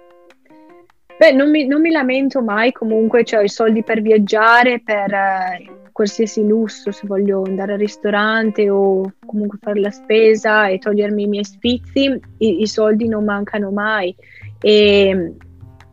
Beh, 1.23 1.31
non 1.31 1.49
mi, 1.51 1.65
non 1.65 1.79
mi, 1.79 1.89
lamento 1.89 2.41
mai, 2.41 2.73
comunque 2.73 3.23
ho 3.31 3.39
i 3.39 3.47
soldi 3.47 3.81
per 3.81 4.01
viaggiare, 4.01 4.81
per 4.81 5.13
eh, 5.13 5.87
qualsiasi 5.93 6.45
lusso, 6.45 6.91
se 6.91 7.07
voglio 7.07 7.43
andare 7.43 7.71
al 7.71 7.79
ristorante 7.79 8.69
o 8.69 9.09
comunque 9.25 9.57
fare 9.61 9.79
la 9.79 9.89
spesa 9.89 10.67
e 10.67 10.79
togliermi 10.79 11.23
i 11.23 11.27
miei 11.27 11.45
sfizi, 11.45 12.19
i, 12.39 12.63
i 12.63 12.67
soldi 12.67 13.07
non 13.07 13.23
mancano 13.23 13.71
mai. 13.71 14.13
E 14.59 15.33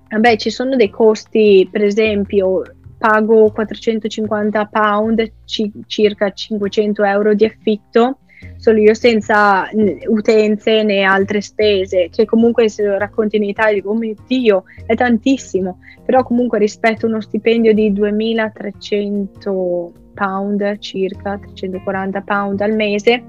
vabbè, 0.09 0.35
ci 0.35 0.51
sono 0.51 0.75
dei 0.75 0.91
costi, 0.91 1.69
per 1.71 1.85
esempio, 1.85 2.65
pago 2.99 3.53
450 3.53 4.67
pound, 4.67 5.33
ci, 5.45 5.71
circa 5.87 6.33
500 6.33 7.05
euro 7.05 7.35
di 7.35 7.45
affitto 7.45 8.19
solo 8.57 8.79
io 8.79 8.95
senza 8.95 9.69
utenze 10.07 10.83
né 10.83 11.03
altre 11.03 11.41
spese, 11.41 12.09
che 12.11 12.25
comunque 12.25 12.69
se 12.69 12.85
lo 12.85 12.99
racconti 12.99 13.37
in 13.37 13.45
Italia 13.45 13.83
oh 13.85 13.95
mio 13.95 14.15
Dio, 14.27 14.65
è 14.87 14.95
tantissimo, 14.95 15.79
però 16.05 16.23
comunque 16.23 16.59
rispetto 16.59 17.07
a 17.07 17.09
uno 17.09 17.21
stipendio 17.21 17.73
di 17.73 17.93
2300 17.93 19.93
pound, 20.15 20.79
circa 20.79 21.39
340 21.39 22.21
pound 22.23 22.61
al 22.61 22.75
mese, 22.75 23.23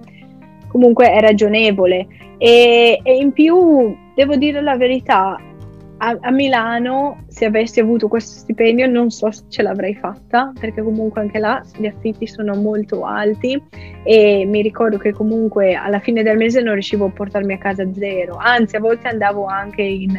comunque 0.67 1.11
è 1.11 1.19
ragionevole. 1.19 2.07
E, 2.37 2.99
e 3.03 3.17
in 3.17 3.31
più, 3.31 3.95
devo 4.15 4.35
dire 4.35 4.61
la 4.61 4.75
verità, 4.75 5.37
a, 6.03 6.17
a, 6.19 6.31
Milano, 6.31 7.25
se 7.27 7.45
avessi 7.45 7.79
avuto 7.79 8.07
questo 8.07 8.39
stipendio, 8.39 8.87
non 8.87 9.11
so 9.11 9.29
se 9.29 9.43
ce 9.49 9.61
l'avrei 9.61 9.93
fatta, 9.93 10.51
perché 10.59 10.81
comunque 10.81 11.21
anche 11.21 11.37
là 11.37 11.63
gli 11.77 11.85
affitti 11.85 12.25
sono 12.25 12.55
molto 12.55 13.05
alti 13.05 13.61
e 14.03 14.43
mi 14.47 14.63
ricordo 14.63 14.97
che 14.97 15.13
comunque 15.13 15.75
alla 15.75 15.99
fine 15.99 16.23
del 16.23 16.37
mese 16.37 16.61
non 16.61 16.73
riuscivo 16.73 17.05
a 17.05 17.09
portarmi 17.09 17.53
a 17.53 17.59
casa 17.59 17.87
zero, 17.93 18.37
anzi 18.37 18.77
a 18.77 18.79
volte 18.79 19.09
andavo 19.09 19.45
anche 19.45 19.83
in... 19.83 20.17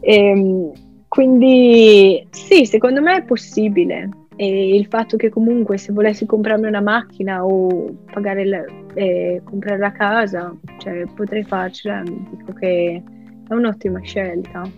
e, 0.00 0.14
ehm, 0.14 0.72
quindi 1.08 2.26
sì, 2.30 2.66
secondo 2.66 3.00
me 3.00 3.16
è 3.16 3.24
possibile. 3.24 4.10
E 4.40 4.76
il 4.76 4.86
fatto 4.86 5.16
che 5.16 5.30
comunque 5.30 5.78
se 5.78 5.92
volessi 5.92 6.24
comprarmi 6.24 6.68
una 6.68 6.80
macchina 6.80 7.44
o 7.44 7.92
pagare 8.12 8.44
la, 8.44 8.64
eh, 8.94 9.40
comprare 9.42 9.78
la 9.78 9.90
casa, 9.90 10.54
cioè 10.76 11.06
potrei 11.12 11.42
farcela, 11.42 12.04
dico 12.04 12.52
che 12.52 13.02
è 13.48 13.54
un'ottima 13.54 14.00
scelta. 14.00 14.70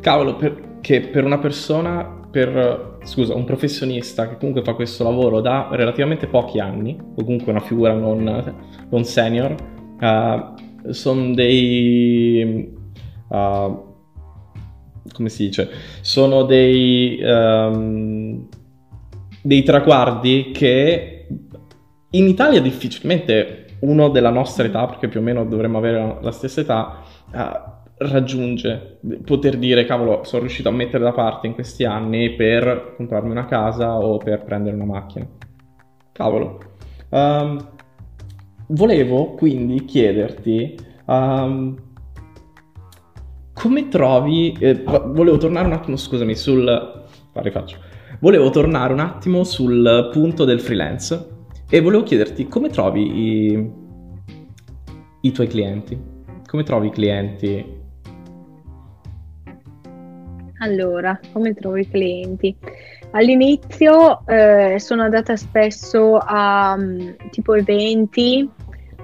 Cavolo, 0.00 0.36
perché 0.36 1.00
per 1.00 1.24
una 1.24 1.38
persona, 1.38 2.04
per, 2.30 2.98
scusa, 3.02 3.34
un 3.34 3.44
professionista 3.44 4.28
che 4.28 4.36
comunque 4.36 4.62
fa 4.62 4.74
questo 4.74 5.02
lavoro 5.02 5.40
da 5.40 5.68
relativamente 5.72 6.26
pochi 6.26 6.60
anni, 6.60 6.96
o 6.98 7.24
comunque 7.24 7.50
una 7.50 7.60
figura 7.60 7.94
non, 7.94 8.54
non 8.88 9.04
senior, 9.04 9.54
uh, 10.00 10.90
sono 10.92 11.34
dei... 11.34 12.76
Uh, 13.28 13.86
come 15.12 15.28
si 15.28 15.46
dice? 15.46 15.68
Sono 16.02 16.44
dei... 16.44 17.20
Um, 17.22 18.48
dei 19.40 19.62
traguardi 19.62 20.50
che 20.52 21.26
in 22.10 22.26
Italia 22.26 22.60
difficilmente 22.60 23.66
uno 23.80 24.08
della 24.08 24.30
nostra 24.30 24.66
età, 24.66 24.86
perché 24.86 25.08
più 25.08 25.20
o 25.20 25.22
meno 25.22 25.44
dovremmo 25.44 25.78
avere 25.78 25.98
la, 25.98 26.18
la 26.20 26.32
stessa 26.32 26.60
età, 26.60 27.02
uh, 27.32 27.76
raggiunge 27.98 28.98
poter 29.24 29.56
dire 29.56 29.84
cavolo 29.84 30.22
sono 30.24 30.42
riuscito 30.42 30.68
a 30.68 30.72
mettere 30.72 31.02
da 31.02 31.12
parte 31.12 31.46
in 31.46 31.54
questi 31.54 31.84
anni 31.84 32.34
per 32.34 32.94
comprarmi 32.96 33.30
una 33.30 33.46
casa 33.46 33.98
o 33.98 34.18
per 34.18 34.44
prendere 34.44 34.76
una 34.76 34.84
macchina. 34.84 35.26
Cavolo. 36.12 36.58
Um, 37.10 37.70
volevo 38.68 39.34
quindi 39.34 39.84
chiederti 39.84 40.76
um, 41.06 41.76
come 43.54 43.88
trovi 43.88 44.52
eh, 44.60 44.82
volevo 44.84 45.38
tornare 45.38 45.66
un 45.66 45.72
attimo 45.72 45.96
scusami 45.96 46.34
sul 46.34 47.06
rifaccio. 47.32 47.78
Volevo 48.20 48.50
tornare 48.50 48.92
un 48.92 49.00
attimo 49.00 49.44
sul 49.44 50.10
punto 50.12 50.44
del 50.44 50.60
freelance 50.60 51.36
e 51.68 51.80
volevo 51.80 52.02
chiederti 52.02 52.46
come 52.48 52.68
trovi 52.68 53.52
i, 53.52 53.70
i 55.22 55.32
tuoi 55.32 55.46
clienti? 55.46 55.98
Come 56.46 56.62
trovi 56.62 56.88
i 56.88 56.90
clienti 56.90 57.77
allora, 60.58 61.18
come 61.32 61.54
trovo 61.54 61.76
i 61.76 61.88
clienti? 61.88 62.56
All'inizio 63.12 64.26
eh, 64.26 64.76
sono 64.78 65.02
andata 65.02 65.36
spesso 65.36 66.18
a 66.18 66.74
um, 66.76 67.16
tipo 67.30 67.54
eventi 67.54 68.48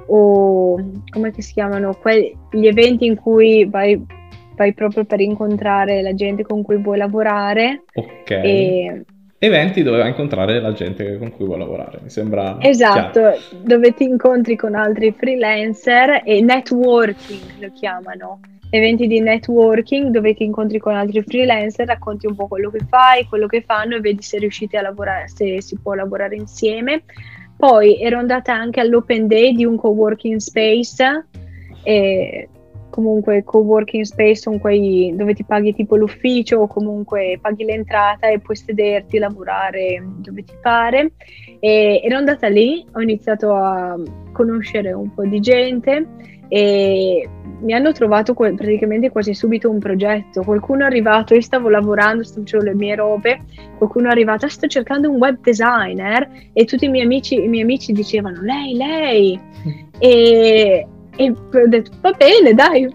o 0.06 0.90
come 1.10 1.32
si 1.38 1.52
chiamano? 1.52 1.94
Que- 1.94 2.34
gli 2.50 2.66
eventi 2.66 3.06
in 3.06 3.16
cui 3.16 3.64
vai, 3.64 4.02
vai, 4.56 4.74
proprio 4.74 5.04
per 5.04 5.20
incontrare 5.20 6.02
la 6.02 6.14
gente 6.14 6.42
con 6.42 6.62
cui 6.62 6.76
vuoi 6.76 6.98
lavorare. 6.98 7.84
Ok. 7.94 8.30
E... 8.30 9.04
Eventi 9.38 9.82
dove 9.82 9.98
vai 9.98 10.06
a 10.06 10.10
incontrare 10.10 10.60
la 10.60 10.72
gente 10.72 11.18
con 11.18 11.30
cui 11.30 11.44
vuoi 11.44 11.58
lavorare, 11.58 12.00
mi 12.02 12.10
sembra. 12.10 12.56
Esatto, 12.60 13.20
chiaro. 13.20 13.38
dove 13.62 13.92
ti 13.92 14.04
incontri 14.04 14.56
con 14.56 14.74
altri 14.74 15.12
freelancer 15.12 16.22
e 16.24 16.40
networking 16.40 17.60
lo 17.60 17.70
chiamano 17.72 18.40
eventi 18.76 19.06
di 19.06 19.20
networking 19.20 20.10
dove 20.10 20.34
ti 20.34 20.42
incontri 20.42 20.80
con 20.80 20.96
altri 20.96 21.22
freelancer, 21.22 21.86
racconti 21.86 22.26
un 22.26 22.34
po' 22.34 22.48
quello 22.48 22.70
che 22.70 22.80
fai, 22.88 23.24
quello 23.26 23.46
che 23.46 23.62
fanno 23.62 23.94
e 23.94 24.00
vedi 24.00 24.22
se 24.22 24.38
riuscite 24.38 24.76
a 24.76 24.82
lavorare, 24.82 25.28
se 25.28 25.62
si 25.62 25.78
può 25.80 25.94
lavorare 25.94 26.34
insieme. 26.34 27.04
Poi 27.56 28.00
ero 28.00 28.18
andata 28.18 28.52
anche 28.52 28.80
all'open 28.80 29.28
day 29.28 29.54
di 29.54 29.64
un 29.64 29.76
co-working 29.76 30.38
space, 30.38 31.26
e 31.84 32.48
comunque 32.90 33.44
co-working 33.44 34.02
space 34.02 34.36
sono 34.36 34.58
quei 34.58 35.12
dove 35.14 35.34
ti 35.34 35.44
paghi 35.44 35.72
tipo 35.72 35.94
l'ufficio 35.94 36.58
o 36.58 36.66
comunque 36.66 37.38
paghi 37.40 37.62
l'entrata 37.62 38.28
e 38.28 38.40
puoi 38.40 38.56
sederti, 38.56 39.18
lavorare 39.18 40.02
dove 40.16 40.42
ti 40.42 40.54
pare. 40.60 41.12
E 41.60 42.00
ero 42.02 42.16
andata 42.16 42.48
lì, 42.48 42.84
ho 42.92 43.00
iniziato 43.00 43.54
a 43.54 43.96
conoscere 44.32 44.92
un 44.92 45.14
po' 45.14 45.24
di 45.24 45.38
gente 45.38 46.32
e 46.48 47.28
mi 47.60 47.72
hanno 47.72 47.92
trovato 47.92 48.34
que- 48.34 48.54
praticamente 48.54 49.10
quasi 49.10 49.34
subito 49.34 49.70
un 49.70 49.78
progetto. 49.78 50.42
Qualcuno 50.42 50.82
è 50.82 50.86
arrivato, 50.86 51.34
io 51.34 51.40
stavo 51.40 51.68
lavorando, 51.68 52.22
stavo 52.22 52.42
facendo 52.42 52.66
le 52.66 52.74
mie 52.74 52.94
robe, 52.94 53.40
qualcuno 53.78 54.08
è 54.08 54.10
arrivato, 54.10 54.46
ah, 54.46 54.50
sto 54.50 54.66
cercando 54.66 55.10
un 55.10 55.16
web 55.16 55.38
designer 55.40 56.28
e 56.52 56.64
tutti 56.64 56.84
i 56.84 56.88
miei 56.88 57.04
amici, 57.04 57.42
i 57.42 57.48
miei 57.48 57.62
amici 57.62 57.92
dicevano 57.92 58.40
lei, 58.42 58.74
lei. 58.74 59.40
e, 59.98 60.86
e 61.16 61.30
ho 61.30 61.66
detto 61.68 61.90
va 62.00 62.12
bene, 62.12 62.54
dai, 62.54 62.92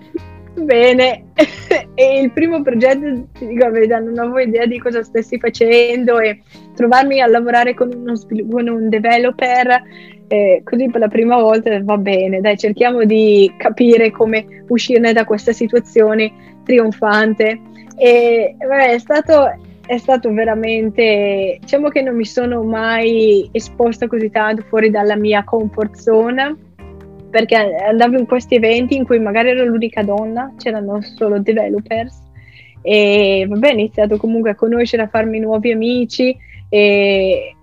bene. 0.53 1.25
e 1.95 2.21
il 2.21 2.31
primo 2.31 2.61
progetto, 2.61 3.27
ti 3.33 3.47
dico 3.47 3.67
la 3.67 3.99
non 3.99 4.19
avevo 4.19 4.39
idea 4.39 4.65
di 4.65 4.79
cosa 4.79 5.03
stessi 5.03 5.39
facendo 5.39 6.19
e 6.19 6.41
trovarmi 6.75 7.21
a 7.21 7.27
lavorare 7.27 7.73
con, 7.73 7.91
uno, 7.93 8.13
con 8.49 8.67
un 8.67 8.89
developer 8.89 9.81
eh, 10.29 10.61
così 10.63 10.89
per 10.89 11.01
la 11.01 11.07
prima 11.07 11.37
volta 11.37 11.83
va 11.83 11.97
bene, 11.97 12.39
dai, 12.39 12.55
cerchiamo 12.55 13.03
di 13.03 13.51
capire 13.57 14.11
come 14.11 14.63
uscirne 14.67 15.11
da 15.11 15.25
questa 15.25 15.51
situazione 15.51 16.31
trionfante. 16.63 17.59
E 17.95 18.55
beh, 18.57 18.91
è 18.91 18.99
stato, 18.99 19.51
è 19.85 19.97
stato 19.97 20.31
veramente, 20.31 21.57
diciamo 21.59 21.89
che 21.89 22.01
non 22.03 22.15
mi 22.15 22.25
sono 22.25 22.61
mai 22.61 23.49
esposta 23.51 24.07
così 24.07 24.29
tanto 24.29 24.63
fuori 24.69 24.91
dalla 24.91 25.15
mia 25.15 25.43
comfort 25.43 25.95
zone 25.95 26.55
perché 27.29 27.55
andavo 27.55 28.17
in 28.17 28.25
questi 28.25 28.55
eventi 28.55 28.95
in 28.95 29.05
cui 29.05 29.19
magari 29.19 29.49
ero 29.49 29.65
l'unica 29.65 30.03
donna, 30.03 30.53
c'erano 30.57 31.01
solo 31.01 31.39
developers. 31.39 32.21
E 32.81 33.45
vabbè, 33.47 33.67
ho 33.67 33.73
iniziato 33.73 34.17
comunque 34.17 34.51
a 34.51 34.55
conoscere, 34.55 35.03
a 35.03 35.07
farmi 35.07 35.39
nuovi 35.39 35.71
amici. 35.71 36.35
E 36.69 37.55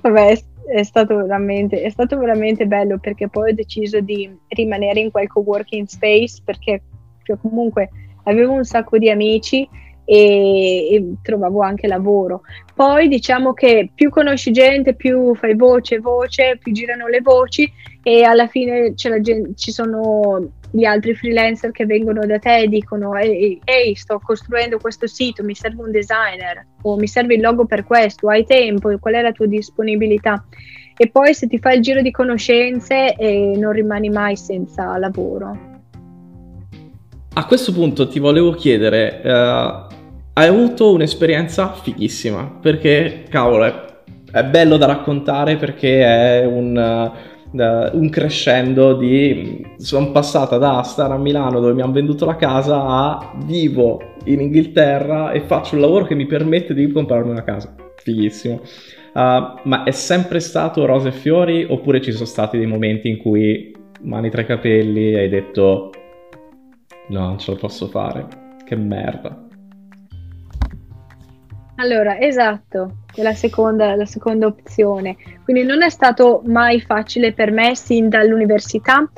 vabbè, 0.00 0.36
è 0.66 0.82
stato, 0.82 1.16
veramente, 1.16 1.82
è 1.82 1.90
stato 1.90 2.18
veramente 2.18 2.66
bello 2.66 2.98
perché 2.98 3.28
poi 3.28 3.50
ho 3.50 3.54
deciso 3.54 4.00
di 4.00 4.30
rimanere 4.48 5.00
in 5.00 5.10
quel 5.10 5.28
co-working 5.28 5.86
space 5.86 6.40
perché 6.44 6.82
cioè, 7.22 7.36
comunque 7.40 7.90
avevo 8.24 8.52
un 8.52 8.64
sacco 8.64 8.98
di 8.98 9.10
amici 9.10 9.68
e, 10.04 10.94
e, 10.94 11.14
trovavo 11.22 11.62
anche 11.62 11.86
lavoro. 11.86 12.42
Poi 12.74 13.08
diciamo 13.08 13.52
che 13.52 13.90
più 13.94 14.10
conosci 14.10 14.52
gente, 14.52 14.94
più 14.94 15.34
fai 15.34 15.54
voce, 15.54 15.98
voce, 15.98 16.58
più 16.60 16.72
girano 16.72 17.06
le 17.08 17.20
voci 17.20 17.70
e 18.02 18.22
alla 18.22 18.46
fine 18.48 18.94
gente, 18.94 19.54
ci 19.54 19.70
sono 19.70 20.50
gli 20.74 20.84
altri 20.84 21.14
freelancer 21.14 21.70
che 21.70 21.86
vengono 21.86 22.26
da 22.26 22.40
te 22.40 22.62
e 22.62 22.66
dicono 22.66 23.14
ehi, 23.14 23.60
ehi, 23.62 23.94
sto 23.94 24.20
costruendo 24.20 24.78
questo 24.78 25.06
sito, 25.06 25.44
mi 25.44 25.54
serve 25.54 25.82
un 25.82 25.92
designer 25.92 26.66
o 26.82 26.96
mi 26.96 27.06
serve 27.06 27.34
il 27.34 27.40
logo 27.40 27.64
per 27.64 27.84
questo, 27.84 28.28
hai 28.28 28.44
tempo, 28.44 28.92
qual 28.98 29.14
è 29.14 29.22
la 29.22 29.30
tua 29.30 29.46
disponibilità? 29.46 30.44
E 30.96 31.08
poi 31.10 31.32
se 31.32 31.46
ti 31.46 31.58
fai 31.58 31.76
il 31.76 31.82
giro 31.82 32.02
di 32.02 32.10
conoscenze 32.10 33.14
eh, 33.14 33.54
non 33.56 33.70
rimani 33.70 34.08
mai 34.08 34.36
senza 34.36 34.98
lavoro. 34.98 35.56
A 37.34 37.46
questo 37.46 37.72
punto 37.72 38.08
ti 38.08 38.18
volevo 38.18 38.50
chiedere, 38.50 39.20
uh, 39.22 39.94
hai 40.32 40.48
avuto 40.48 40.92
un'esperienza 40.92 41.72
fighissima, 41.72 42.58
perché 42.60 43.26
cavolo, 43.28 43.64
è, 43.64 43.74
è 44.32 44.44
bello 44.44 44.76
da 44.76 44.86
raccontare 44.86 45.56
perché 45.56 46.04
è 46.04 46.44
un... 46.44 47.12
Uh, 47.12 47.32
un 47.62 48.08
crescendo 48.10 48.94
di 48.94 49.64
sono 49.76 50.10
passata 50.10 50.58
da 50.58 50.82
stare 50.82 51.12
a 51.14 51.18
Milano 51.18 51.60
dove 51.60 51.72
mi 51.72 51.82
hanno 51.82 51.92
venduto 51.92 52.24
la 52.24 52.36
casa 52.36 52.82
a 52.84 53.32
vivo 53.44 54.14
in 54.24 54.40
Inghilterra 54.40 55.30
e 55.30 55.40
faccio 55.40 55.76
un 55.76 55.82
lavoro 55.82 56.04
che 56.04 56.16
mi 56.16 56.26
permette 56.26 56.74
di 56.74 56.90
comprarmi 56.90 57.30
una 57.30 57.44
casa. 57.44 57.74
Fighissimo. 57.96 58.60
Uh, 59.14 59.60
ma 59.62 59.84
è 59.84 59.92
sempre 59.92 60.40
stato 60.40 60.84
rose 60.84 61.08
e 61.08 61.12
fiori 61.12 61.64
oppure 61.68 62.00
ci 62.00 62.10
sono 62.10 62.24
stati 62.24 62.58
dei 62.58 62.66
momenti 62.66 63.08
in 63.08 63.18
cui 63.18 63.72
mani 64.00 64.28
tra 64.28 64.40
i 64.40 64.46
capelli 64.46 65.14
hai 65.14 65.28
detto 65.28 65.90
no 67.10 67.20
non 67.20 67.38
ce 67.38 67.52
la 67.52 67.58
posso 67.58 67.86
fare. 67.86 68.26
Che 68.64 68.74
merda 68.74 69.43
allora, 71.76 72.18
esatto, 72.18 72.98
è 73.14 73.22
la 73.22 73.34
seconda, 73.34 73.96
la 73.96 74.06
seconda 74.06 74.46
opzione. 74.46 75.16
Quindi 75.42 75.64
non 75.64 75.82
è 75.82 75.90
stato 75.90 76.42
mai 76.46 76.80
facile 76.80 77.32
per 77.32 77.50
me 77.50 77.74
sin 77.74 78.08
dall'università 78.08 79.08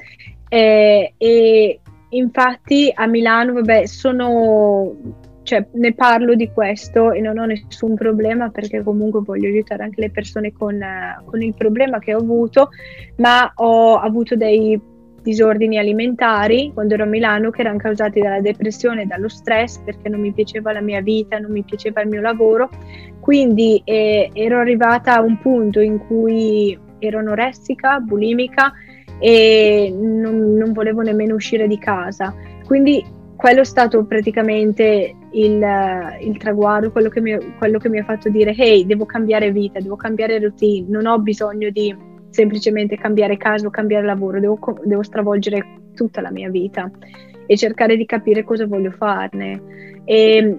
eh, 0.48 1.12
e 1.16 1.80
infatti 2.10 2.90
a 2.94 3.06
Milano, 3.06 3.52
vabbè, 3.54 3.86
sono, 3.86 4.94
cioè, 5.42 5.66
ne 5.72 5.94
parlo 5.94 6.34
di 6.34 6.50
questo 6.50 7.12
e 7.12 7.20
non 7.20 7.38
ho 7.38 7.44
nessun 7.44 7.94
problema 7.94 8.48
perché 8.48 8.82
comunque 8.82 9.20
voglio 9.20 9.48
aiutare 9.48 9.82
anche 9.82 10.00
le 10.00 10.10
persone 10.10 10.52
con, 10.52 10.82
con 11.24 11.42
il 11.42 11.54
problema 11.54 11.98
che 11.98 12.14
ho 12.14 12.18
avuto, 12.20 12.70
ma 13.16 13.52
ho 13.56 13.96
avuto 13.96 14.34
dei 14.34 14.80
disordini 15.26 15.76
alimentari 15.76 16.70
quando 16.72 16.94
ero 16.94 17.02
a 17.02 17.06
Milano 17.06 17.50
che 17.50 17.62
erano 17.62 17.78
causati 17.78 18.20
dalla 18.20 18.40
depressione 18.40 19.06
dallo 19.06 19.28
stress 19.28 19.78
perché 19.78 20.08
non 20.08 20.20
mi 20.20 20.32
piaceva 20.32 20.72
la 20.72 20.80
mia 20.80 21.00
vita, 21.00 21.36
non 21.38 21.50
mi 21.50 21.64
piaceva 21.64 22.00
il 22.02 22.08
mio 22.08 22.20
lavoro. 22.20 22.70
Quindi 23.18 23.82
eh, 23.84 24.30
ero 24.32 24.60
arrivata 24.60 25.16
a 25.16 25.20
un 25.20 25.36
punto 25.40 25.80
in 25.80 25.98
cui 25.98 26.78
ero 27.00 27.18
anoressica, 27.18 27.98
bulimica 27.98 28.72
e 29.18 29.92
non, 29.92 30.54
non 30.54 30.72
volevo 30.72 31.00
nemmeno 31.00 31.34
uscire 31.34 31.66
di 31.66 31.78
casa. 31.78 32.32
Quindi 32.64 33.04
quello 33.34 33.62
è 33.62 33.64
stato 33.64 34.04
praticamente 34.04 35.12
il, 35.32 35.66
il 36.20 36.36
traguardo, 36.38 36.92
quello 36.92 37.08
che, 37.08 37.20
mi, 37.20 37.36
quello 37.58 37.78
che 37.78 37.88
mi 37.88 37.98
ha 37.98 38.04
fatto 38.04 38.28
dire 38.28 38.54
hey, 38.56 38.86
devo 38.86 39.06
cambiare 39.06 39.50
vita, 39.50 39.80
devo 39.80 39.96
cambiare 39.96 40.38
routine, 40.38 40.86
non 40.88 41.06
ho 41.06 41.18
bisogno 41.18 41.70
di 41.70 42.05
semplicemente 42.36 42.98
cambiare 42.98 43.38
casa 43.38 43.66
o 43.66 43.70
cambiare 43.70 44.04
lavoro, 44.04 44.38
devo, 44.38 44.58
devo 44.84 45.02
stravolgere 45.02 45.64
tutta 45.94 46.20
la 46.20 46.30
mia 46.30 46.50
vita 46.50 46.90
e 47.46 47.56
cercare 47.56 47.96
di 47.96 48.04
capire 48.04 48.44
cosa 48.44 48.66
voglio 48.66 48.90
farne. 48.90 50.02
E, 50.04 50.58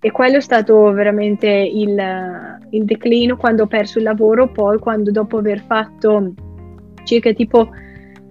e 0.00 0.10
quello 0.10 0.38
è 0.38 0.40
stato 0.40 0.90
veramente 0.90 1.48
il, 1.48 1.96
il, 2.70 2.84
declino 2.84 3.36
quando 3.36 3.62
ho 3.62 3.66
perso 3.66 3.98
il 3.98 4.04
lavoro, 4.04 4.48
poi 4.48 4.78
quando 4.78 5.12
dopo 5.12 5.38
aver 5.38 5.60
fatto 5.60 6.34
circa 7.04 7.32
tipo 7.32 7.70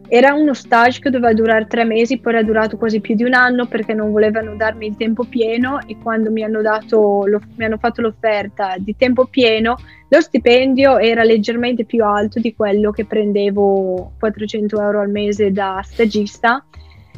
era 0.07 0.33
uno 0.33 0.53
stage 0.53 0.99
che 0.99 1.09
doveva 1.09 1.33
durare 1.33 1.67
tre 1.67 1.83
mesi, 1.83 2.19
poi 2.19 2.33
era 2.33 2.43
durato 2.43 2.77
quasi 2.77 2.99
più 2.99 3.15
di 3.15 3.23
un 3.23 3.33
anno 3.33 3.65
perché 3.65 3.93
non 3.93 4.11
volevano 4.11 4.55
darmi 4.55 4.87
il 4.87 4.97
tempo 4.97 5.23
pieno 5.23 5.79
e 5.85 5.97
quando 6.01 6.31
mi 6.31 6.43
hanno, 6.43 6.61
dato, 6.61 7.25
lo, 7.25 7.41
mi 7.55 7.65
hanno 7.65 7.77
fatto 7.77 8.01
l'offerta 8.01 8.75
di 8.77 8.95
tempo 8.95 9.25
pieno, 9.25 9.77
lo 10.07 10.21
stipendio 10.21 10.97
era 10.97 11.23
leggermente 11.23 11.85
più 11.85 12.03
alto 12.03 12.39
di 12.39 12.53
quello 12.55 12.91
che 12.91 13.05
prendevo 13.05 14.13
400 14.19 14.81
euro 14.81 15.01
al 15.01 15.09
mese 15.09 15.51
da 15.51 15.81
stagista 15.83 16.63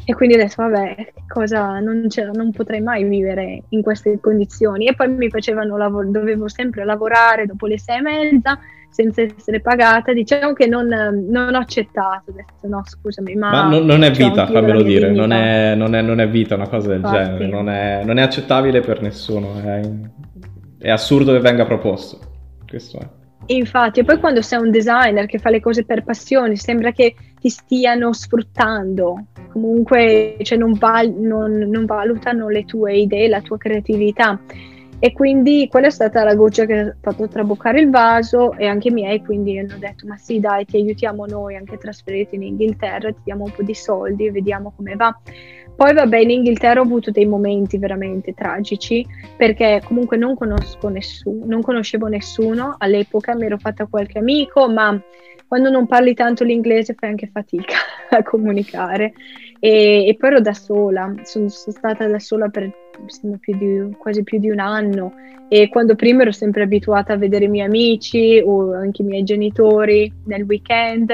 e 0.09 0.15
quindi 0.15 0.35
adesso 0.35 0.61
vabbè, 0.61 1.11
cosa, 1.27 1.79
non, 1.79 2.07
non, 2.33 2.51
potrei 2.51 2.79
mai 2.79 3.03
vivere 3.03 3.63
in 3.69 3.81
queste 3.81 4.17
condizioni. 4.21 4.87
E 4.87 4.95
poi 4.95 5.09
mi 5.09 5.29
facevano 5.29 5.75
lavoro, 5.75 6.09
dovevo 6.09 6.47
sempre 6.47 6.85
lavorare 6.85 7.45
dopo 7.45 7.65
le 7.65 7.77
sei 7.77 7.97
e 7.97 8.01
mezza 8.01 8.57
senza 8.89 9.21
essere 9.21 9.61
pagata. 9.61 10.13
Diciamo 10.13 10.53
che 10.53 10.67
non, 10.67 10.87
non 10.87 11.53
ho 11.53 11.59
accettato, 11.59 12.31
detto 12.31 12.67
no 12.67 12.81
scusami, 12.85 13.35
ma... 13.35 13.49
Ma 13.49 13.69
non, 13.69 13.85
non 13.85 14.03
è 14.03 14.11
vita, 14.11 14.47
fammelo 14.47 14.81
dire, 14.81 15.11
non 15.11 15.31
è, 15.31 15.75
non, 15.75 15.95
è, 15.95 16.01
non 16.01 16.19
è, 16.19 16.27
vita 16.27 16.55
una 16.55 16.67
cosa 16.67 16.89
del 16.89 16.97
Infatti. 16.97 17.17
genere, 17.17 17.47
non 17.47 17.69
è, 17.69 18.03
non 18.03 18.17
è, 18.17 18.21
accettabile 18.21 18.81
per 18.81 19.01
nessuno, 19.01 19.59
è, 19.61 19.81
è 20.79 20.89
assurdo 20.89 21.31
che 21.33 21.39
venga 21.39 21.65
proposto, 21.65 22.19
questo 22.67 22.99
è. 22.99 23.07
Infatti, 23.49 24.01
e 24.01 24.03
poi 24.03 24.19
quando 24.19 24.41
sei 24.41 24.59
un 24.59 24.71
designer 24.71 25.25
che 25.25 25.37
fa 25.37 25.49
le 25.49 25.61
cose 25.61 25.85
per 25.85 26.03
passione, 26.03 26.57
sembra 26.57 26.91
che 26.91 27.15
ti 27.39 27.49
stiano 27.49 28.11
sfruttando, 28.11 29.27
comunque 29.51 30.35
cioè, 30.41 30.57
non, 30.57 30.73
val- 30.73 31.13
non, 31.13 31.51
non, 31.53 31.85
valutano 31.85 32.49
le 32.49 32.65
tue 32.65 32.97
idee, 32.97 33.29
la 33.29 33.41
tua 33.41 33.57
creatività. 33.57 34.39
E 34.99 35.13
quindi 35.13 35.67
quella 35.69 35.87
è 35.87 35.91
stata 35.91 36.23
la 36.23 36.33
goccia 36.33 36.65
che 36.65 36.79
ha 36.79 36.95
fatto 36.99 37.27
traboccare 37.27 37.79
il 37.79 37.91
vaso 37.91 38.53
e 38.53 38.65
anche 38.65 38.87
i 38.87 38.91
miei 38.91 39.23
quindi 39.23 39.59
hanno 39.59 39.77
detto 39.77 40.07
ma 40.07 40.17
sì 40.17 40.39
dai 40.39 40.65
ti 40.65 40.77
aiutiamo 40.77 41.27
noi 41.27 41.55
anche 41.55 41.75
a 41.75 41.77
trasferirti 41.77 42.33
in 42.33 42.41
Inghilterra, 42.41 43.11
ti 43.11 43.19
diamo 43.23 43.43
un 43.43 43.51
po' 43.51 43.61
di 43.61 43.75
soldi 43.75 44.25
e 44.25 44.31
vediamo 44.31 44.73
come 44.75 44.95
va. 44.95 45.15
Poi 45.75 45.93
vabbè 45.93 46.17
in 46.17 46.31
Inghilterra 46.31 46.79
ho 46.79 46.83
avuto 46.83 47.11
dei 47.11 47.27
momenti 47.27 47.77
veramente 47.77 48.33
tragici 48.33 49.05
perché 49.35 49.83
comunque 49.85 50.17
non 50.17 50.35
conosco 50.35 50.89
nessuno, 50.89 51.45
non 51.45 51.61
conoscevo 51.61 52.07
nessuno, 52.07 52.75
all'epoca 52.79 53.35
mi 53.35 53.45
ero 53.45 53.59
fatta 53.59 53.85
qualche 53.85 54.17
amico 54.17 54.67
ma 54.67 54.99
quando 55.47 55.69
non 55.69 55.85
parli 55.85 56.15
tanto 56.15 56.43
l'inglese 56.43 56.95
fai 56.95 57.09
anche 57.09 57.29
fatica 57.31 57.75
a 58.09 58.23
comunicare 58.23 59.13
e, 59.59 60.07
e 60.07 60.15
poi 60.15 60.29
ero 60.29 60.41
da 60.41 60.53
sola, 60.53 61.13
sono, 61.23 61.49
sono 61.49 61.73
stata 61.75 62.07
da 62.07 62.19
sola 62.19 62.49
per 62.49 62.71
più 63.39 63.57
di, 63.57 63.95
quasi 63.97 64.23
più 64.23 64.39
di 64.39 64.49
un 64.49 64.59
anno. 64.59 65.13
E 65.49 65.69
quando 65.69 65.95
prima 65.95 66.23
ero 66.23 66.31
sempre 66.31 66.63
abituata 66.63 67.13
a 67.13 67.17
vedere 67.17 67.45
i 67.45 67.49
miei 67.49 67.65
amici 67.65 68.41
o 68.43 68.73
anche 68.73 69.01
i 69.01 69.05
miei 69.05 69.23
genitori 69.23 70.11
nel 70.25 70.43
weekend. 70.43 71.11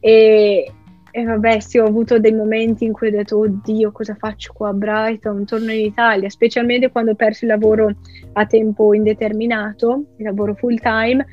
E, 0.00 0.72
e 1.10 1.24
vabbè 1.24 1.60
sì 1.60 1.78
ho 1.78 1.86
avuto 1.86 2.18
dei 2.18 2.34
momenti 2.34 2.84
in 2.84 2.92
cui 2.92 3.08
ho 3.08 3.10
detto 3.10 3.38
oddio 3.38 3.90
cosa 3.90 4.14
faccio 4.14 4.52
qua 4.52 4.68
a 4.68 4.74
Brighton, 4.74 5.46
torno 5.46 5.72
in 5.72 5.86
Italia, 5.86 6.28
specialmente 6.28 6.90
quando 6.90 7.12
ho 7.12 7.14
perso 7.14 7.46
il 7.46 7.52
lavoro 7.52 7.90
a 8.34 8.44
tempo 8.44 8.92
indeterminato, 8.92 10.04
il 10.18 10.24
lavoro 10.24 10.54
full 10.54 10.78
time 10.78 11.24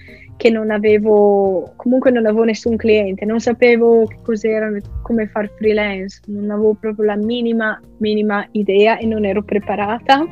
che 0.43 0.49
non 0.49 0.71
avevo, 0.71 1.71
comunque 1.77 2.11
non 2.11 2.25
avevo 2.25 2.43
nessun 2.43 2.75
cliente, 2.75 3.23
non 3.23 3.39
sapevo 3.39 4.05
che 4.05 4.17
cos'era, 4.21 4.69
come 5.01 5.25
fare 5.27 5.49
freelance, 5.55 6.19
non 6.25 6.51
avevo 6.51 6.73
proprio 6.77 7.05
la 7.05 7.15
minima, 7.15 7.79
minima 7.99 8.45
idea 8.51 8.97
e 8.97 9.05
non 9.05 9.23
ero 9.23 9.41
preparata. 9.41 10.27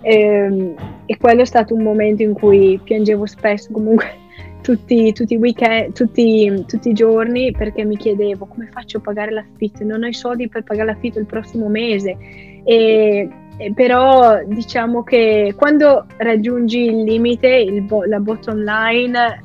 E, 0.00 0.18
ehm, 0.18 0.74
e 1.04 1.18
quello 1.18 1.42
è 1.42 1.44
stato 1.44 1.74
un 1.74 1.82
momento 1.82 2.22
in 2.22 2.32
cui 2.32 2.80
piangevo 2.82 3.26
spesso, 3.26 3.70
comunque 3.70 4.06
tutti, 4.62 5.12
tutti 5.12 5.36
weekend, 5.36 5.92
tutti, 5.92 6.64
tutti, 6.66 6.88
i 6.88 6.94
giorni, 6.94 7.52
perché 7.52 7.84
mi 7.84 7.98
chiedevo 7.98 8.46
come 8.46 8.70
faccio 8.72 8.96
a 8.96 9.00
pagare 9.02 9.30
l'affitto, 9.30 9.84
non 9.84 10.04
ho 10.04 10.06
i 10.06 10.14
soldi 10.14 10.48
per 10.48 10.62
pagare 10.62 10.86
l'affitto 10.86 11.18
il 11.18 11.26
prossimo 11.26 11.68
mese. 11.68 12.16
E, 12.64 13.28
e 13.56 13.72
però 13.72 14.42
diciamo 14.44 15.02
che 15.04 15.54
quando 15.56 16.06
raggiungi 16.16 16.80
il 16.86 17.02
limite, 17.02 17.48
il 17.48 17.86
la 18.06 18.18
bottom 18.18 18.62
line, 18.62 19.42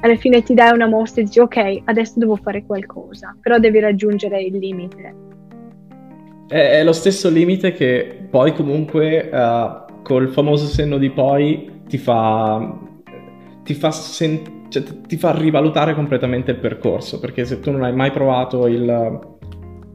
alla 0.00 0.16
fine 0.16 0.42
ti 0.42 0.54
dai 0.54 0.72
una 0.72 0.86
mossa 0.86 1.20
e 1.20 1.24
dici 1.24 1.38
ok, 1.38 1.82
adesso 1.84 2.18
devo 2.18 2.36
fare 2.36 2.64
qualcosa, 2.66 3.36
però 3.40 3.58
devi 3.58 3.78
raggiungere 3.78 4.42
il 4.42 4.58
limite. 4.58 5.14
È, 6.48 6.70
è 6.78 6.84
lo 6.84 6.92
stesso 6.92 7.30
limite 7.30 7.72
che 7.72 8.26
poi 8.28 8.52
comunque 8.52 9.30
uh, 9.32 10.02
col 10.02 10.28
famoso 10.30 10.66
senno 10.66 10.98
di 10.98 11.10
poi 11.10 11.82
ti 11.86 11.98
fa, 11.98 12.78
ti 13.62 13.74
fa, 13.74 13.92
sen- 13.92 14.66
cioè, 14.68 14.82
ti 15.06 15.16
fa 15.16 15.36
rivalutare 15.36 15.94
completamente 15.94 16.50
il 16.50 16.58
percorso, 16.58 17.20
perché 17.20 17.44
se 17.44 17.60
tu 17.60 17.70
non 17.70 17.84
hai 17.84 17.94
mai 17.94 18.10
provato 18.10 18.66
il, 18.66 19.20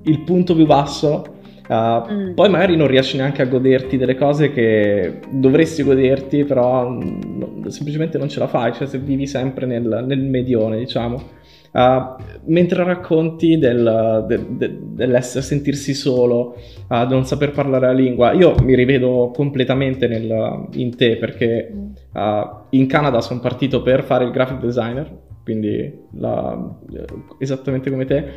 il 0.04 0.22
punto 0.22 0.56
più 0.56 0.66
basso 0.66 1.36
Uh, 1.68 2.12
mm. 2.12 2.34
Poi 2.34 2.50
magari 2.50 2.76
non 2.76 2.88
riesci 2.88 3.18
neanche 3.18 3.42
a 3.42 3.46
goderti 3.46 3.98
delle 3.98 4.16
cose 4.16 4.52
che 4.52 5.20
dovresti 5.30 5.84
goderti, 5.84 6.46
però 6.46 6.90
no, 6.90 7.70
semplicemente 7.70 8.18
non 8.18 8.30
ce 8.30 8.40
la 8.40 8.48
fai, 8.48 8.74
cioè 8.74 8.88
se 8.88 8.98
vivi 9.00 9.28
sempre 9.28 9.66
nel, 9.66 10.04
nel 10.08 10.20
medione, 10.20 10.78
diciamo. 10.78 11.36
Uh, 11.72 12.16
mentre 12.46 12.84
racconti 12.84 13.58
del, 13.58 14.24
de, 14.28 14.46
de, 14.50 14.78
dell'essere 14.82 15.44
sentirsi 15.44 15.94
solo, 15.94 16.56
uh, 16.88 17.08
non 17.08 17.26
saper 17.26 17.52
parlare 17.52 17.88
la 17.88 17.94
lingua, 17.94 18.32
io 18.32 18.56
mi 18.64 18.74
rivedo 18.74 19.32
completamente 19.36 20.08
nel, 20.08 20.68
in 20.74 20.96
te 20.96 21.18
perché 21.18 21.72
uh, 22.14 22.66
in 22.72 22.88
Canada 22.88 23.22
sono 23.22 23.42
partito 23.42 23.82
per 23.82 24.04
fare 24.04 24.24
il 24.24 24.32
graphic 24.32 24.60
designer, 24.60 25.12
quindi 25.44 25.94
la, 26.14 26.58
esattamente 27.38 27.92
come 27.92 28.06
te 28.06 28.34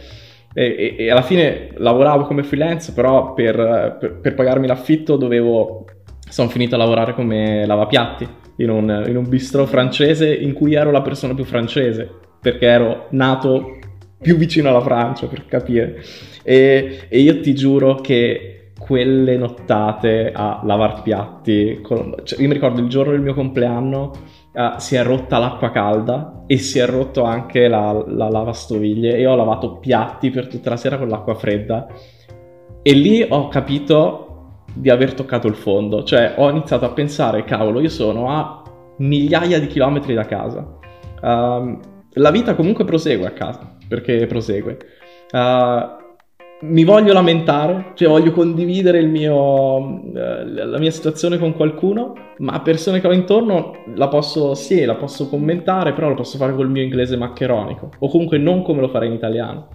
e, 0.53 0.97
e, 0.99 1.11
alla 1.11 1.23
fine 1.23 1.71
lavoravo 1.77 2.25
come 2.25 2.43
freelance, 2.43 2.93
però 2.93 3.35
per, 3.35 3.97
per, 3.99 4.15
per 4.21 4.35
pagarmi 4.35 4.67
l'affitto 4.67 5.17
dovevo... 5.17 5.85
Sono 6.29 6.49
finito 6.49 6.77
a 6.77 6.79
lavorare 6.79 7.13
come 7.15 7.67
lavapiatti 7.67 8.27
in 8.57 8.71
un, 8.71 9.05
in 9.09 9.17
un 9.17 9.29
bistro 9.29 9.67
francese 9.67 10.33
in 10.33 10.53
cui 10.53 10.75
ero 10.75 10.93
la 10.93 11.03
persona 11.03 11.35
più 11.35 11.45
francese, 11.45 12.09
perché 12.41 12.67
ero 12.67 13.07
nato 13.11 13.79
più 14.21 14.37
vicino 14.37 14.69
alla 14.69 14.81
Francia, 14.81 15.27
per 15.27 15.47
capire. 15.47 16.03
E, 16.45 17.01
e 17.09 17.19
io 17.19 17.41
ti 17.41 17.55
giuro 17.55 17.97
che 17.97 18.73
quelle 18.79 19.37
nottate 19.37 20.31
a 20.33 20.61
lavar 20.65 21.03
piatti, 21.03 21.81
con, 21.83 22.15
cioè 22.25 22.41
io 22.41 22.49
mi 22.49 22.55
ricordo 22.55 22.81
il 22.81 22.89
giorno 22.89 23.13
del 23.13 23.21
mio 23.21 23.35
compleanno 23.35 24.13
uh, 24.53 24.79
si 24.79 24.97
è 24.97 25.03
rotta 25.03 25.39
l'acqua 25.39 25.71
calda 25.71 26.45
e 26.47 26.59
si 26.59 26.79
è 26.79 26.87
rotto 26.87 27.25
anche 27.25 27.69
la, 27.69 27.93
la 28.07 28.29
lavastoviglie 28.29 29.17
e 29.17 29.27
ho 29.27 29.35
lavato 29.35 29.79
piatti 29.79 30.31
per 30.31 30.49
tutta 30.49 30.71
la 30.71 30.77
sera 30.77 30.99
con 30.99 31.09
l'acqua 31.09 31.35
fredda 31.35 31.87
e 32.83 32.93
lì 32.93 33.25
ho 33.29 33.49
capito 33.49 34.27
di 34.73 34.89
aver 34.89 35.15
toccato 35.15 35.47
il 35.49 35.55
fondo, 35.55 36.05
cioè 36.05 36.35
ho 36.37 36.49
iniziato 36.49 36.85
a 36.85 36.91
pensare, 36.91 37.45
cavolo, 37.45 37.81
io 37.81 37.89
sono 37.89 38.31
a 38.31 38.63
migliaia 38.99 39.59
di 39.59 39.67
chilometri 39.67 40.15
da 40.15 40.25
casa. 40.25 40.79
Uh, 41.21 41.79
la 42.15 42.31
vita 42.31 42.55
comunque 42.55 42.85
prosegue 42.85 43.27
a 43.27 43.33
casa, 43.33 43.77
perché 43.87 44.27
prosegue. 44.27 44.79
Uh, 45.33 46.00
mi 46.63 46.85
voglio 46.85 47.13
lamentare, 47.13 47.93
cioè 47.95 48.09
voglio 48.09 48.33
condividere 48.33 49.03
mio, 49.03 50.03
eh, 50.15 50.45
la 50.67 50.79
mia 50.79 50.91
situazione 50.91 51.39
con 51.39 51.55
qualcuno, 51.55 52.13
ma 52.39 52.61
persone 52.61 53.01
che 53.01 53.07
ho 53.07 53.13
intorno 53.13 53.85
la 53.95 54.09
posso, 54.09 54.55
sì, 54.55 54.85
la 54.85 54.97
posso 54.97 55.29
commentare, 55.29 55.95
però 55.95 56.09
lo 56.09 56.15
posso 56.15 56.37
fare 56.37 56.55
col 56.55 56.71
mio 56.71 56.83
inglese 56.83 57.17
maccheronico, 57.17 57.91
o 57.99 58.09
comunque 58.09 58.37
non 58.37 58.63
come 58.63 58.81
lo 58.81 58.89
farei 58.89 59.09
in 59.09 59.15
italiano. 59.15 59.69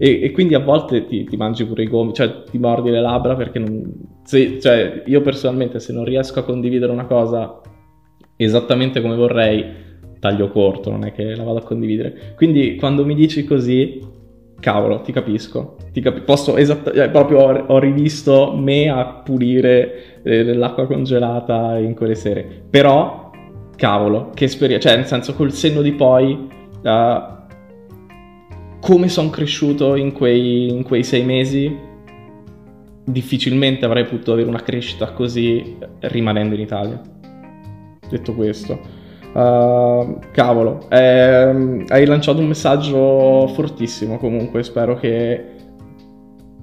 E, 0.00 0.22
e 0.22 0.30
quindi 0.30 0.54
a 0.54 0.60
volte 0.60 1.06
ti, 1.06 1.24
ti, 1.24 1.36
mangi 1.36 1.66
pure 1.66 1.82
i 1.82 1.88
gomiti, 1.88 2.22
cioè 2.22 2.44
ti 2.44 2.58
mordi 2.58 2.90
le 2.90 3.00
labbra 3.00 3.34
perché 3.34 3.58
non... 3.58 3.92
Se, 4.22 4.60
cioè, 4.60 5.02
io 5.06 5.20
personalmente 5.22 5.80
se 5.80 5.92
non 5.92 6.04
riesco 6.04 6.38
a 6.38 6.44
condividere 6.44 6.92
una 6.92 7.06
cosa 7.06 7.60
esattamente 8.36 9.00
come 9.00 9.16
vorrei, 9.16 9.64
taglio 10.20 10.50
corto, 10.50 10.90
non 10.90 11.04
è 11.04 11.12
che 11.12 11.34
la 11.34 11.42
vado 11.42 11.58
a 11.58 11.64
condividere. 11.64 12.34
Quindi 12.36 12.76
quando 12.76 13.04
mi 13.04 13.16
dici 13.16 13.44
così, 13.44 14.00
cavolo, 14.60 15.00
ti 15.00 15.12
capisco. 15.12 15.76
Ti 15.92 16.00
capi- 16.00 16.20
posso 16.20 16.56
esatt- 16.56 16.94
eh, 16.94 17.08
proprio 17.10 17.38
ho, 17.40 17.64
ho, 17.66 17.78
rivisto 17.78 18.54
me 18.56 18.88
a 18.88 19.04
pulire 19.06 20.20
eh, 20.22 20.54
l'acqua 20.54 20.86
congelata 20.86 21.78
in 21.78 21.94
quelle 21.94 22.14
sere. 22.14 22.64
Però, 22.68 23.30
cavolo, 23.76 24.30
che 24.34 24.44
esperienza, 24.44 24.88
cioè 24.88 24.98
nel 24.98 25.06
senso 25.06 25.34
col 25.34 25.52
senno 25.52 25.82
di 25.82 25.92
poi, 25.92 26.48
uh, 26.82 27.36
come 28.80 29.08
sono 29.08 29.30
cresciuto 29.30 29.94
in 29.96 30.12
quei, 30.12 30.68
in 30.68 30.82
quei 30.82 31.04
sei 31.04 31.24
mesi, 31.24 31.76
difficilmente 33.04 33.84
avrei 33.84 34.04
potuto 34.04 34.32
avere 34.32 34.48
una 34.48 34.62
crescita 34.62 35.12
così 35.12 35.76
rimanendo 36.00 36.54
in 36.54 36.60
Italia. 36.60 37.00
Detto 38.08 38.34
questo. 38.34 38.97
Uh, 39.38 40.18
cavolo, 40.32 40.88
eh, 40.88 41.84
hai 41.86 42.04
lanciato 42.06 42.40
un 42.40 42.48
messaggio 42.48 43.46
fortissimo 43.54 44.18
comunque, 44.18 44.64
spero 44.64 44.96
che 44.96 45.44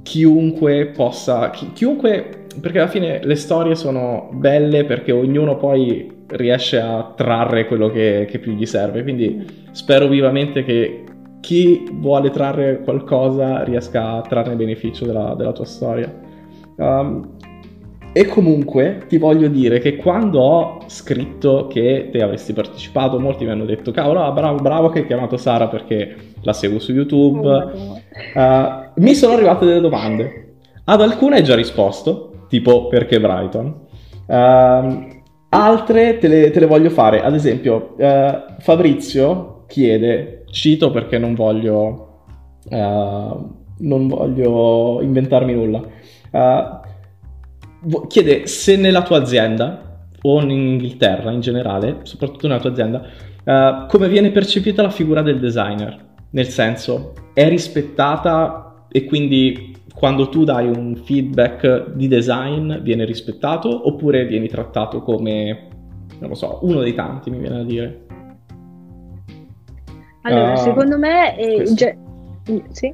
chiunque 0.03 0.88
possa, 0.88 1.51
chi, 1.51 1.71
chiunque, 1.71 2.47
perché 2.59 2.80
alla 2.80 2.89
fine 2.89 3.21
le 3.23 3.36
storie 3.36 3.76
sono 3.76 4.30
belle 4.34 4.84
perché 4.84 5.13
ognuno 5.13 5.55
poi 5.55 6.26
riesce 6.28 6.78
a 6.78 7.13
trarre 7.15 7.65
quello 7.65 7.89
che, 7.89 8.28
che 8.30 8.39
più 8.39 8.51
gli 8.51 8.65
serve, 8.65 9.03
quindi 9.03 9.69
spero 9.71 10.09
vivamente 10.09 10.65
che 10.65 11.03
chi 11.39 11.88
vuole 11.93 12.30
trarre 12.30 12.82
qualcosa 12.82 13.63
riesca 13.63 14.15
a 14.15 14.21
trarne 14.21 14.55
beneficio 14.55 15.05
della, 15.05 15.34
della 15.34 15.53
tua 15.53 15.63
storia. 15.63 16.13
Um, 16.76 17.34
e 18.18 18.28
comunque 18.28 19.03
ti 19.09 19.18
voglio 19.18 19.49
dire 19.49 19.80
che 19.80 19.97
quando 19.97 20.39
ho 20.39 20.78
scritto 20.88 21.68
che 21.68 22.07
te 22.13 22.24
avresti 22.24 22.53
partecipato, 22.53 23.20
molti 23.20 23.43
mi 23.43 23.51
hanno 23.51 23.66
detto: 23.66 23.91
Cavolo, 23.91 24.24
ah, 24.24 24.32
bravo, 24.32 24.59
bravo 24.59 24.88
che 24.88 24.99
hai 24.99 25.05
chiamato 25.05 25.36
Sara 25.36 25.68
perché 25.68 26.16
la 26.39 26.53
seguo 26.53 26.80
su 26.80 26.93
YouTube. 26.93 27.45
Oh, 27.45 27.99
uh, 28.36 29.01
mi 29.01 29.13
sono 29.16 29.34
arrivate 29.34 29.66
delle 29.66 29.82
domande. 29.82 30.59
Ad 30.86 31.01
alcune 31.01 31.36
hai 31.36 31.43
già 31.43 31.55
risposto, 31.55 32.45
tipo 32.47 32.88
perché 32.88 33.20
Brighton. 33.20 33.82
Uh, 34.28 35.22
altre 35.49 36.18
te 36.18 36.30
le, 36.30 36.51
te 36.51 36.61
le, 36.61 36.68
voglio 36.68 36.91
fare. 36.91 37.22
Ad 37.22 37.34
esempio, 37.34 37.95
uh, 37.97 38.53
Fabrizio 38.59 39.66
chiede, 39.68 40.45
cito 40.51 40.89
perché 40.89 41.18
non 41.18 41.34
voglio, 41.34 42.22
non 42.70 44.07
voglio 44.07 45.01
inventarmi 45.01 45.53
nulla 45.53 46.84
chiede 48.07 48.47
se 48.47 48.75
nella 48.77 49.03
tua 49.03 49.17
azienda 49.17 49.99
o 50.21 50.41
in 50.41 50.49
Inghilterra 50.49 51.31
in 51.31 51.39
generale, 51.39 51.99
soprattutto 52.03 52.47
nella 52.47 52.59
tua 52.59 52.71
azienda, 52.71 53.05
uh, 53.43 53.86
come 53.88 54.09
viene 54.09 54.31
percepita 54.31 54.81
la 54.81 54.89
figura 54.89 55.21
del 55.21 55.39
designer. 55.39 56.03
Nel 56.31 56.47
senso, 56.47 57.13
è 57.33 57.47
rispettata 57.47 58.88
e 58.91 59.05
quindi 59.05 59.77
quando 59.93 60.27
tu 60.29 60.43
dai 60.43 60.67
un 60.67 60.95
feedback 60.95 61.91
di 61.91 62.07
design 62.07 62.77
viene 62.79 63.05
rispettato 63.05 63.88
oppure 63.88 64.25
vieni 64.25 64.47
trattato 64.47 65.01
come, 65.01 65.67
non 66.19 66.29
lo 66.29 66.36
so, 66.36 66.59
uno 66.63 66.81
dei 66.81 66.93
tanti, 66.93 67.29
mi 67.29 67.38
viene 67.39 67.59
a 67.59 67.63
dire. 67.63 68.05
Allora, 70.23 70.53
uh, 70.53 70.57
secondo 70.57 70.97
me... 70.97 71.36
È 71.36 71.63
già... 71.73 71.93
Sì? 72.71 72.93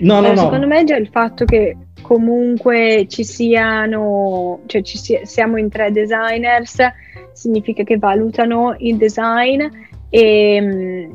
No, 0.00 0.14
no, 0.14 0.18
allora, 0.18 0.34
no. 0.34 0.40
Secondo 0.40 0.66
me 0.66 0.80
è 0.80 0.84
già 0.84 0.96
il 0.96 1.08
fatto 1.08 1.44
che 1.44 1.76
comunque 2.08 3.04
ci 3.06 3.22
siano, 3.22 4.60
cioè 4.64 4.80
ci 4.80 4.96
sia, 4.96 5.26
siamo 5.26 5.58
in 5.58 5.68
tre 5.68 5.92
designers, 5.92 6.78
significa 7.34 7.82
che 7.82 7.98
valutano 7.98 8.74
il 8.78 8.96
design 8.96 9.62
e, 10.08 11.10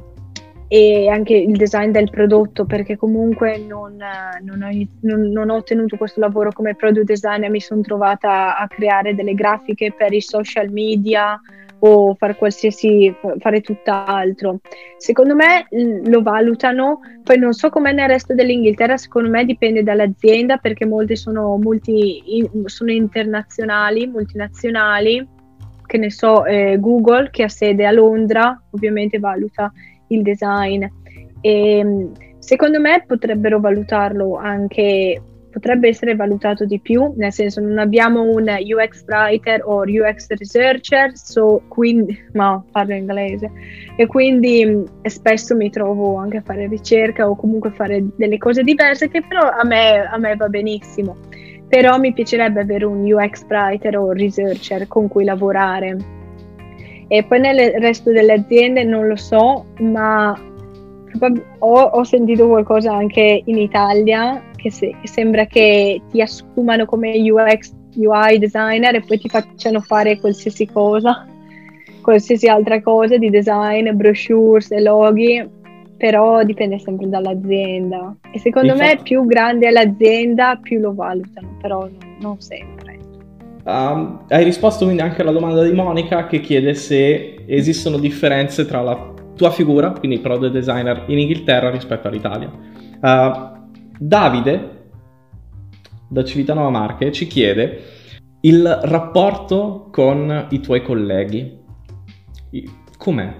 e 0.67 1.09
anche 1.09 1.33
il 1.33 1.57
design 1.57 1.89
del 1.89 2.11
prodotto, 2.11 2.65
perché 2.65 2.95
comunque 2.95 3.57
non, 3.57 3.97
non, 4.43 4.61
ho, 4.61 4.87
non, 4.99 5.21
non 5.31 5.49
ho 5.49 5.55
ottenuto 5.55 5.97
questo 5.97 6.19
lavoro 6.19 6.51
come 6.51 6.75
product 6.75 7.07
designer, 7.07 7.49
mi 7.49 7.59
sono 7.59 7.81
trovata 7.81 8.55
a 8.55 8.67
creare 8.67 9.15
delle 9.15 9.33
grafiche 9.33 9.93
per 9.97 10.13
i 10.13 10.21
social 10.21 10.69
media 10.69 11.41
o 11.85 12.15
fare 12.15 12.35
qualsiasi, 12.35 13.13
fare 13.39 13.61
tutt'altro. 13.61 14.59
Secondo 14.97 15.35
me 15.35 15.67
lo 16.05 16.21
valutano, 16.21 16.99
poi 17.23 17.37
non 17.37 17.53
so 17.53 17.69
com'è 17.69 17.91
nel 17.91 18.07
resto 18.07 18.33
dell'Inghilterra, 18.33 18.95
secondo 18.95 19.29
me 19.29 19.43
dipende 19.43 19.83
dall'azienda 19.83 20.57
perché 20.57 20.85
molte 20.85 21.17
sono, 21.17 21.57
multi, 21.57 22.49
sono 22.65 22.91
internazionali, 22.91 24.07
multinazionali, 24.07 25.27
che 25.85 25.97
ne 25.97 26.09
so, 26.09 26.45
eh, 26.45 26.77
Google 26.79 27.29
che 27.31 27.43
ha 27.43 27.49
sede 27.49 27.85
a 27.85 27.91
Londra, 27.91 28.61
ovviamente 28.71 29.19
valuta 29.19 29.71
il 30.07 30.21
design. 30.21 30.85
E, 31.41 32.09
secondo 32.39 32.79
me 32.79 33.03
potrebbero 33.05 33.59
valutarlo 33.59 34.37
anche 34.37 35.21
potrebbe 35.53 35.87
essere 35.87 36.15
valutato 36.15 36.65
di 36.65 36.79
più, 36.79 37.13
nel 37.15 37.31
senso 37.31 37.61
non 37.61 37.77
abbiamo 37.77 38.23
un 38.23 38.47
UX 38.47 39.05
writer 39.05 39.61
o 39.63 39.83
UX 39.85 40.27
researcher, 40.29 41.11
so, 41.15 41.61
quindi, 41.67 42.17
ma 42.33 42.61
parlo 42.71 42.95
inglese, 42.95 43.51
e 43.95 44.07
quindi 44.07 44.65
mm, 44.65 44.83
spesso 45.03 45.55
mi 45.55 45.69
trovo 45.69 46.17
anche 46.17 46.37
a 46.37 46.41
fare 46.41 46.67
ricerca 46.67 47.29
o 47.29 47.35
comunque 47.35 47.71
fare 47.71 48.03
delle 48.15 48.39
cose 48.39 48.63
diverse 48.63 49.09
che 49.09 49.21
però 49.21 49.47
a 49.47 49.63
me, 49.63 50.03
a 50.03 50.17
me 50.17 50.35
va 50.35 50.49
benissimo. 50.49 51.17
Però 51.69 51.97
mi 51.97 52.13
piacerebbe 52.13 52.61
avere 52.61 52.85
un 52.85 53.11
UX 53.11 53.45
writer 53.47 53.97
o 53.97 54.11
researcher 54.11 54.87
con 54.87 55.07
cui 55.07 55.23
lavorare. 55.23 55.97
E 57.07 57.23
poi 57.23 57.39
nel 57.39 57.79
resto 57.79 58.11
delle 58.11 58.33
aziende 58.33 58.83
non 58.83 59.07
lo 59.07 59.15
so, 59.15 59.65
ma 59.79 60.37
ho, 61.59 61.81
ho 61.81 62.03
sentito 62.03 62.47
qualcosa 62.47 62.93
anche 62.93 63.41
in 63.45 63.57
Italia 63.57 64.41
che, 64.63 64.71
se, 64.71 64.95
che 65.01 65.07
sembra 65.09 65.45
che 65.45 66.01
ti 66.09 66.21
assumano 66.21 66.85
come 66.85 67.11
UX, 67.29 67.73
UI 67.95 68.39
designer 68.39 68.95
e 68.95 69.01
poi 69.01 69.19
ti 69.19 69.27
facciano 69.27 69.81
fare 69.81 70.17
qualsiasi 70.19 70.65
cosa, 70.67 71.27
qualsiasi 72.01 72.47
altra 72.47 72.81
cosa 72.81 73.17
di 73.17 73.29
design, 73.29 73.89
brochures 73.91 74.71
e 74.71 74.81
loghi, 74.81 75.45
però 75.97 76.43
dipende 76.43 76.79
sempre 76.79 77.09
dall'azienda. 77.09 78.15
E 78.31 78.39
secondo 78.39 78.71
Infatti. 78.71 78.95
me 78.95 79.01
più 79.03 79.25
grande 79.25 79.67
è 79.67 79.71
l'azienda, 79.71 80.57
più 80.61 80.79
lo 80.79 80.93
valutano, 80.93 81.57
però 81.61 81.85
non, 82.21 82.39
sempre. 82.39 82.99
Um, 83.65 84.23
hai 84.29 84.45
risposto 84.45 84.85
quindi 84.85 85.01
anche 85.01 85.21
alla 85.21 85.31
domanda 85.31 85.61
di 85.63 85.73
Monica 85.73 86.25
che 86.27 86.39
chiede 86.39 86.73
se 86.73 87.43
esistono 87.45 87.97
differenze 87.97 88.65
tra 88.65 88.81
la 88.81 89.11
tua 89.35 89.51
figura, 89.51 89.91
quindi 89.91 90.19
product 90.19 90.53
designer 90.53 91.03
in 91.07 91.19
Inghilterra 91.19 91.69
rispetto 91.69 92.07
all'Italia. 92.07 92.49
Uh, 93.01 93.52
Davide, 93.97 94.89
da 96.09 96.23
Civitanova 96.23 96.69
Marche, 96.69 97.11
ci 97.11 97.27
chiede 97.27 97.81
il 98.41 98.67
rapporto 98.83 99.89
con 99.91 100.47
i 100.49 100.59
tuoi 100.59 100.81
colleghi. 100.81 101.59
Com'è? 102.97 103.35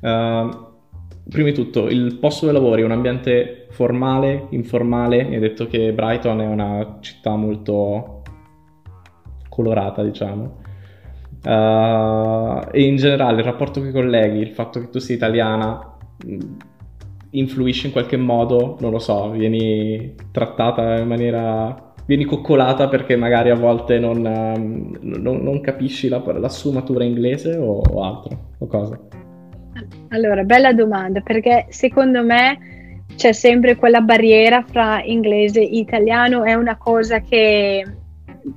Uh, 0.00 0.48
prima 1.28 1.48
di 1.48 1.54
tutto, 1.54 1.88
il 1.88 2.18
posto 2.18 2.46
dove 2.46 2.58
lavori 2.58 2.82
è 2.82 2.84
un 2.84 2.92
ambiente 2.92 3.66
formale, 3.70 4.46
informale? 4.50 5.24
Mi 5.24 5.34
hai 5.34 5.40
detto 5.40 5.66
che 5.66 5.92
Brighton 5.92 6.40
è 6.40 6.46
una 6.46 6.98
città 7.00 7.36
molto 7.36 8.22
colorata, 9.48 10.02
diciamo. 10.02 10.66
Uh, 11.44 12.66
e 12.72 12.82
in 12.82 12.96
generale 12.96 13.38
il 13.38 13.44
rapporto 13.44 13.80
con 13.80 13.88
i 13.88 13.92
colleghi, 13.92 14.38
il 14.38 14.50
fatto 14.50 14.80
che 14.80 14.88
tu 14.88 14.98
sia 14.98 15.14
italiana, 15.14 15.96
influisce 17.30 17.86
in 17.86 17.92
qualche 17.92 18.16
modo, 18.16 18.76
non 18.80 18.90
lo 18.90 18.98
so, 18.98 19.30
vieni 19.30 20.14
trattata 20.30 20.98
in 20.98 21.06
maniera... 21.06 21.92
vieni 22.06 22.24
coccolata 22.24 22.88
perché 22.88 23.16
magari 23.16 23.50
a 23.50 23.54
volte 23.54 23.98
non, 23.98 24.20
non, 24.20 25.36
non 25.42 25.60
capisci 25.60 26.08
la, 26.08 26.22
la, 26.38 26.48
sfumatura 26.48 27.04
inglese 27.04 27.56
o, 27.56 27.80
o 27.80 28.02
altro, 28.02 28.48
o 28.58 28.66
cosa? 28.66 28.98
Allora, 30.08 30.42
bella 30.42 30.72
domanda, 30.72 31.20
perché 31.20 31.66
secondo 31.68 32.24
me 32.24 33.04
c'è 33.14 33.32
sempre 33.32 33.76
quella 33.76 34.00
barriera 34.00 34.62
fra 34.62 35.02
inglese 35.02 35.60
e 35.60 35.78
italiano, 35.78 36.44
è 36.44 36.54
una 36.54 36.76
cosa 36.76 37.20
che, 37.20 37.84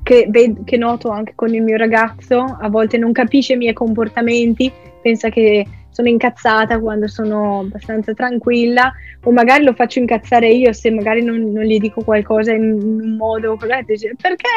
che, 0.03 0.29
che 0.63 0.77
noto 0.77 1.09
anche 1.09 1.33
con 1.35 1.53
il 1.53 1.61
mio 1.61 1.77
ragazzo, 1.77 2.39
a 2.39 2.69
volte 2.69 2.97
non 2.97 3.11
capisce 3.11 3.53
i 3.53 3.57
miei 3.57 3.73
comportamenti, 3.73 4.71
pensa 5.01 5.29
che 5.29 5.65
sono 5.91 6.07
incazzata 6.07 6.79
quando 6.79 7.07
sono 7.07 7.59
abbastanza 7.59 8.13
tranquilla 8.13 8.91
o 9.23 9.31
magari 9.31 9.63
lo 9.63 9.73
faccio 9.73 9.99
incazzare 9.99 10.49
io 10.49 10.73
se 10.73 10.89
magari 10.89 11.23
non, 11.23 11.51
non 11.51 11.63
gli 11.63 11.77
dico 11.77 12.01
qualcosa 12.01 12.53
in 12.53 12.71
un 12.71 13.15
modo 13.17 13.55
corretto 13.57 13.91
dice, 13.91 14.15
perché? 14.19 14.47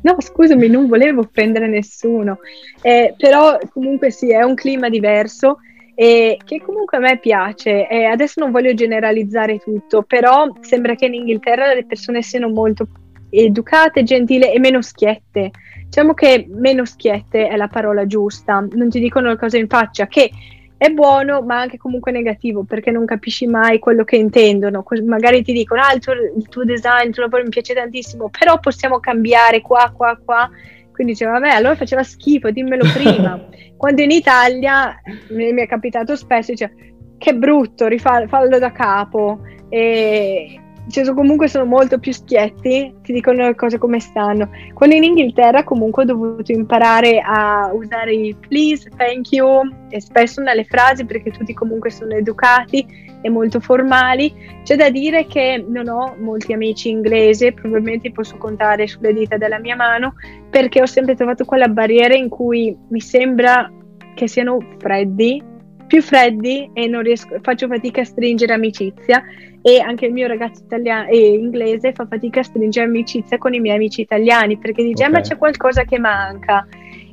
No 0.00 0.16
scusami 0.18 0.68
non 0.68 0.88
volevo 0.88 1.20
offendere 1.20 1.68
nessuno. 1.68 2.38
Eh, 2.82 3.14
però 3.16 3.58
comunque 3.72 4.10
sì 4.10 4.32
è 4.32 4.42
un 4.42 4.54
clima 4.54 4.88
diverso 4.88 5.58
e 5.94 6.38
che 6.44 6.60
comunque 6.60 6.98
a 6.98 7.00
me 7.00 7.18
piace. 7.18 7.86
E 7.88 8.04
adesso 8.04 8.40
non 8.40 8.50
voglio 8.50 8.74
generalizzare 8.74 9.58
tutto 9.58 10.02
però 10.02 10.50
sembra 10.60 10.94
che 10.94 11.06
in 11.06 11.14
Inghilterra 11.14 11.74
le 11.74 11.84
persone 11.84 12.22
siano 12.22 12.48
molto 12.48 12.88
educate, 13.30 14.02
gentili 14.02 14.52
e 14.52 14.58
meno 14.58 14.80
schiette 14.80 15.50
Diciamo 15.86 16.14
che 16.14 16.46
meno 16.50 16.84
schiette 16.84 17.48
è 17.48 17.56
la 17.56 17.68
parola 17.68 18.06
giusta, 18.06 18.66
non 18.72 18.90
ti 18.90 19.00
dicono 19.00 19.28
le 19.28 19.36
cose 19.36 19.58
in 19.58 19.68
faccia, 19.68 20.06
che 20.06 20.30
è 20.78 20.90
buono 20.90 21.40
ma 21.40 21.58
anche 21.58 21.78
comunque 21.78 22.12
negativo 22.12 22.64
perché 22.64 22.90
non 22.90 23.06
capisci 23.06 23.46
mai 23.46 23.78
quello 23.78 24.04
che 24.04 24.16
intendono. 24.16 24.84
Magari 25.04 25.42
ti 25.42 25.52
dicono, 25.52 25.80
ah, 25.82 25.92
il 25.94 26.00
tuo, 26.00 26.12
il 26.12 26.48
tuo 26.48 26.64
design, 26.64 27.08
il 27.08 27.14
tuo 27.14 27.22
lavoro 27.22 27.44
mi 27.44 27.48
piace 27.48 27.74
tantissimo, 27.74 28.28
però 28.28 28.58
possiamo 28.58 29.00
cambiare 29.00 29.62
qua, 29.62 29.92
qua, 29.94 30.18
qua. 30.22 30.50
Quindi 30.92 31.12
diceva, 31.12 31.32
vabbè, 31.32 31.50
allora 31.50 31.76
faceva 31.76 32.02
schifo, 32.02 32.50
dimmelo 32.50 32.84
prima. 32.92 33.42
Quando 33.76 34.02
in 34.02 34.10
Italia 34.10 35.00
mi 35.30 35.54
è 35.54 35.66
capitato 35.66 36.16
spesso, 36.16 36.52
dice, 36.52 36.74
che 37.18 37.34
brutto, 37.34 37.86
rifallo 37.86 38.58
da 38.58 38.72
capo. 38.72 39.40
E, 39.68 40.60
cioè, 40.88 41.14
comunque 41.14 41.48
sono 41.48 41.64
molto 41.64 41.98
più 41.98 42.12
schietti, 42.12 42.94
ti 43.02 43.12
dicono 43.12 43.46
le 43.46 43.54
cose 43.56 43.76
come 43.76 43.98
stanno. 43.98 44.48
Quando 44.72 44.94
in 44.94 45.02
Inghilterra 45.02 45.64
comunque 45.64 46.04
ho 46.04 46.06
dovuto 46.06 46.52
imparare 46.52 47.20
a 47.20 47.72
usare 47.72 48.14
il 48.14 48.36
please, 48.36 48.88
thank 48.96 49.32
you 49.32 49.62
e 49.88 50.00
spesso 50.00 50.40
nelle 50.40 50.64
frasi 50.64 51.04
perché 51.04 51.32
tutti 51.32 51.52
comunque 51.54 51.90
sono 51.90 52.14
educati 52.14 52.86
e 53.20 53.28
molto 53.28 53.58
formali. 53.58 54.32
C'è 54.62 54.76
da 54.76 54.88
dire 54.88 55.26
che 55.26 55.64
non 55.66 55.88
ho 55.88 56.14
molti 56.20 56.52
amici 56.52 56.88
inglesi, 56.88 57.52
probabilmente 57.52 58.12
posso 58.12 58.36
contare 58.36 58.86
sulle 58.86 59.12
dita 59.12 59.36
della 59.36 59.58
mia 59.58 59.74
mano, 59.74 60.14
perché 60.48 60.80
ho 60.80 60.86
sempre 60.86 61.16
trovato 61.16 61.44
quella 61.44 61.68
barriera 61.68 62.14
in 62.14 62.28
cui 62.28 62.76
mi 62.90 63.00
sembra 63.00 63.70
che 64.14 64.28
siano 64.28 64.58
freddi 64.78 65.54
più 65.86 66.02
freddi 66.02 66.68
e 66.72 66.86
non 66.86 67.02
riesco, 67.02 67.38
faccio 67.42 67.68
fatica 67.68 68.00
a 68.00 68.04
stringere 68.04 68.52
amicizia 68.52 69.22
e 69.66 69.80
anche 69.80 70.06
il 70.06 70.12
mio 70.12 70.28
ragazzo 70.28 70.62
italiano 70.62 71.08
e 71.08 71.34
inglese 71.34 71.92
fa 71.92 72.06
fatica 72.06 72.38
a 72.38 72.44
stringere 72.44 72.86
amicizia 72.86 73.36
con 73.36 73.52
i 73.52 73.58
miei 73.58 73.74
amici 73.74 74.00
italiani 74.00 74.58
perché 74.58 74.84
dice 74.84 75.02
okay. 75.02 75.14
ma 75.14 75.20
c'è 75.22 75.36
qualcosa 75.36 75.82
che 75.82 75.98
manca 75.98 76.64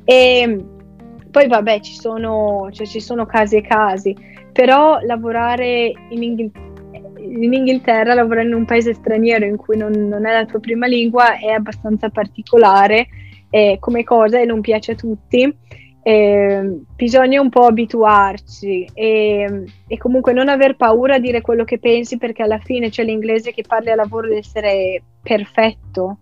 e 0.04 0.64
poi 1.32 1.48
vabbè 1.48 1.80
ci 1.80 1.94
sono, 1.94 2.68
cioè, 2.70 2.86
ci 2.86 3.00
sono 3.00 3.26
casi 3.26 3.56
e 3.56 3.62
casi 3.62 4.16
però 4.52 5.00
lavorare 5.00 5.92
in 6.10 6.22
Inghilterra 6.22 6.62
in 7.18 7.52
Inghilterra 7.52 8.14
lavorare 8.14 8.46
in 8.46 8.54
un 8.54 8.66
paese 8.66 8.94
straniero 8.94 9.44
in 9.44 9.56
cui 9.56 9.76
non, 9.76 9.90
non 9.90 10.24
è 10.24 10.32
la 10.32 10.44
tua 10.44 10.60
prima 10.60 10.86
lingua 10.86 11.36
è 11.36 11.48
abbastanza 11.48 12.08
particolare 12.08 13.08
eh, 13.50 13.78
come 13.80 14.04
cosa 14.04 14.38
e 14.38 14.44
non 14.44 14.60
piace 14.60 14.92
a 14.92 14.94
tutti 14.94 15.52
eh, 16.06 16.80
bisogna 16.94 17.40
un 17.40 17.48
po' 17.48 17.64
abituarci 17.64 18.86
e, 18.92 19.64
e, 19.86 19.96
comunque 19.96 20.34
non 20.34 20.50
aver 20.50 20.76
paura 20.76 21.14
a 21.14 21.18
dire 21.18 21.40
quello 21.40 21.64
che 21.64 21.78
pensi 21.78 22.18
perché 22.18 22.42
alla 22.42 22.58
fine 22.58 22.90
c'è 22.90 23.04
l'inglese 23.04 23.54
che 23.54 23.64
parli 23.66 23.88
a 23.88 23.94
lavoro 23.94 24.28
di 24.28 24.36
essere 24.36 25.02
perfetto, 25.22 26.18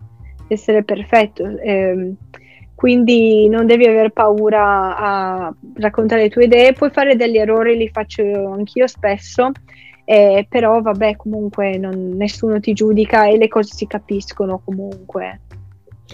essere 0.47 0.85
perfetto. 0.85 1.59
Eh, 1.59 2.15
quindi 2.77 3.49
non 3.49 3.67
devi 3.67 3.85
aver 3.85 4.11
paura 4.11 4.97
a 4.97 5.55
raccontare 5.75 6.23
le 6.23 6.29
tue 6.29 6.45
idee, 6.45 6.75
puoi 6.75 6.91
fare 6.91 7.17
degli 7.17 7.39
errori, 7.39 7.77
li 7.77 7.89
faccio 7.89 8.23
anch'io 8.23 8.87
spesso, 8.87 9.51
eh, 10.05 10.47
però 10.49 10.81
vabbè 10.81 11.17
comunque 11.17 11.77
non, 11.77 12.11
nessuno 12.15 12.61
ti 12.61 12.73
giudica 12.73 13.27
e 13.27 13.37
le 13.37 13.49
cose 13.49 13.75
si 13.75 13.89
capiscono 13.89 14.61
comunque. 14.65 15.41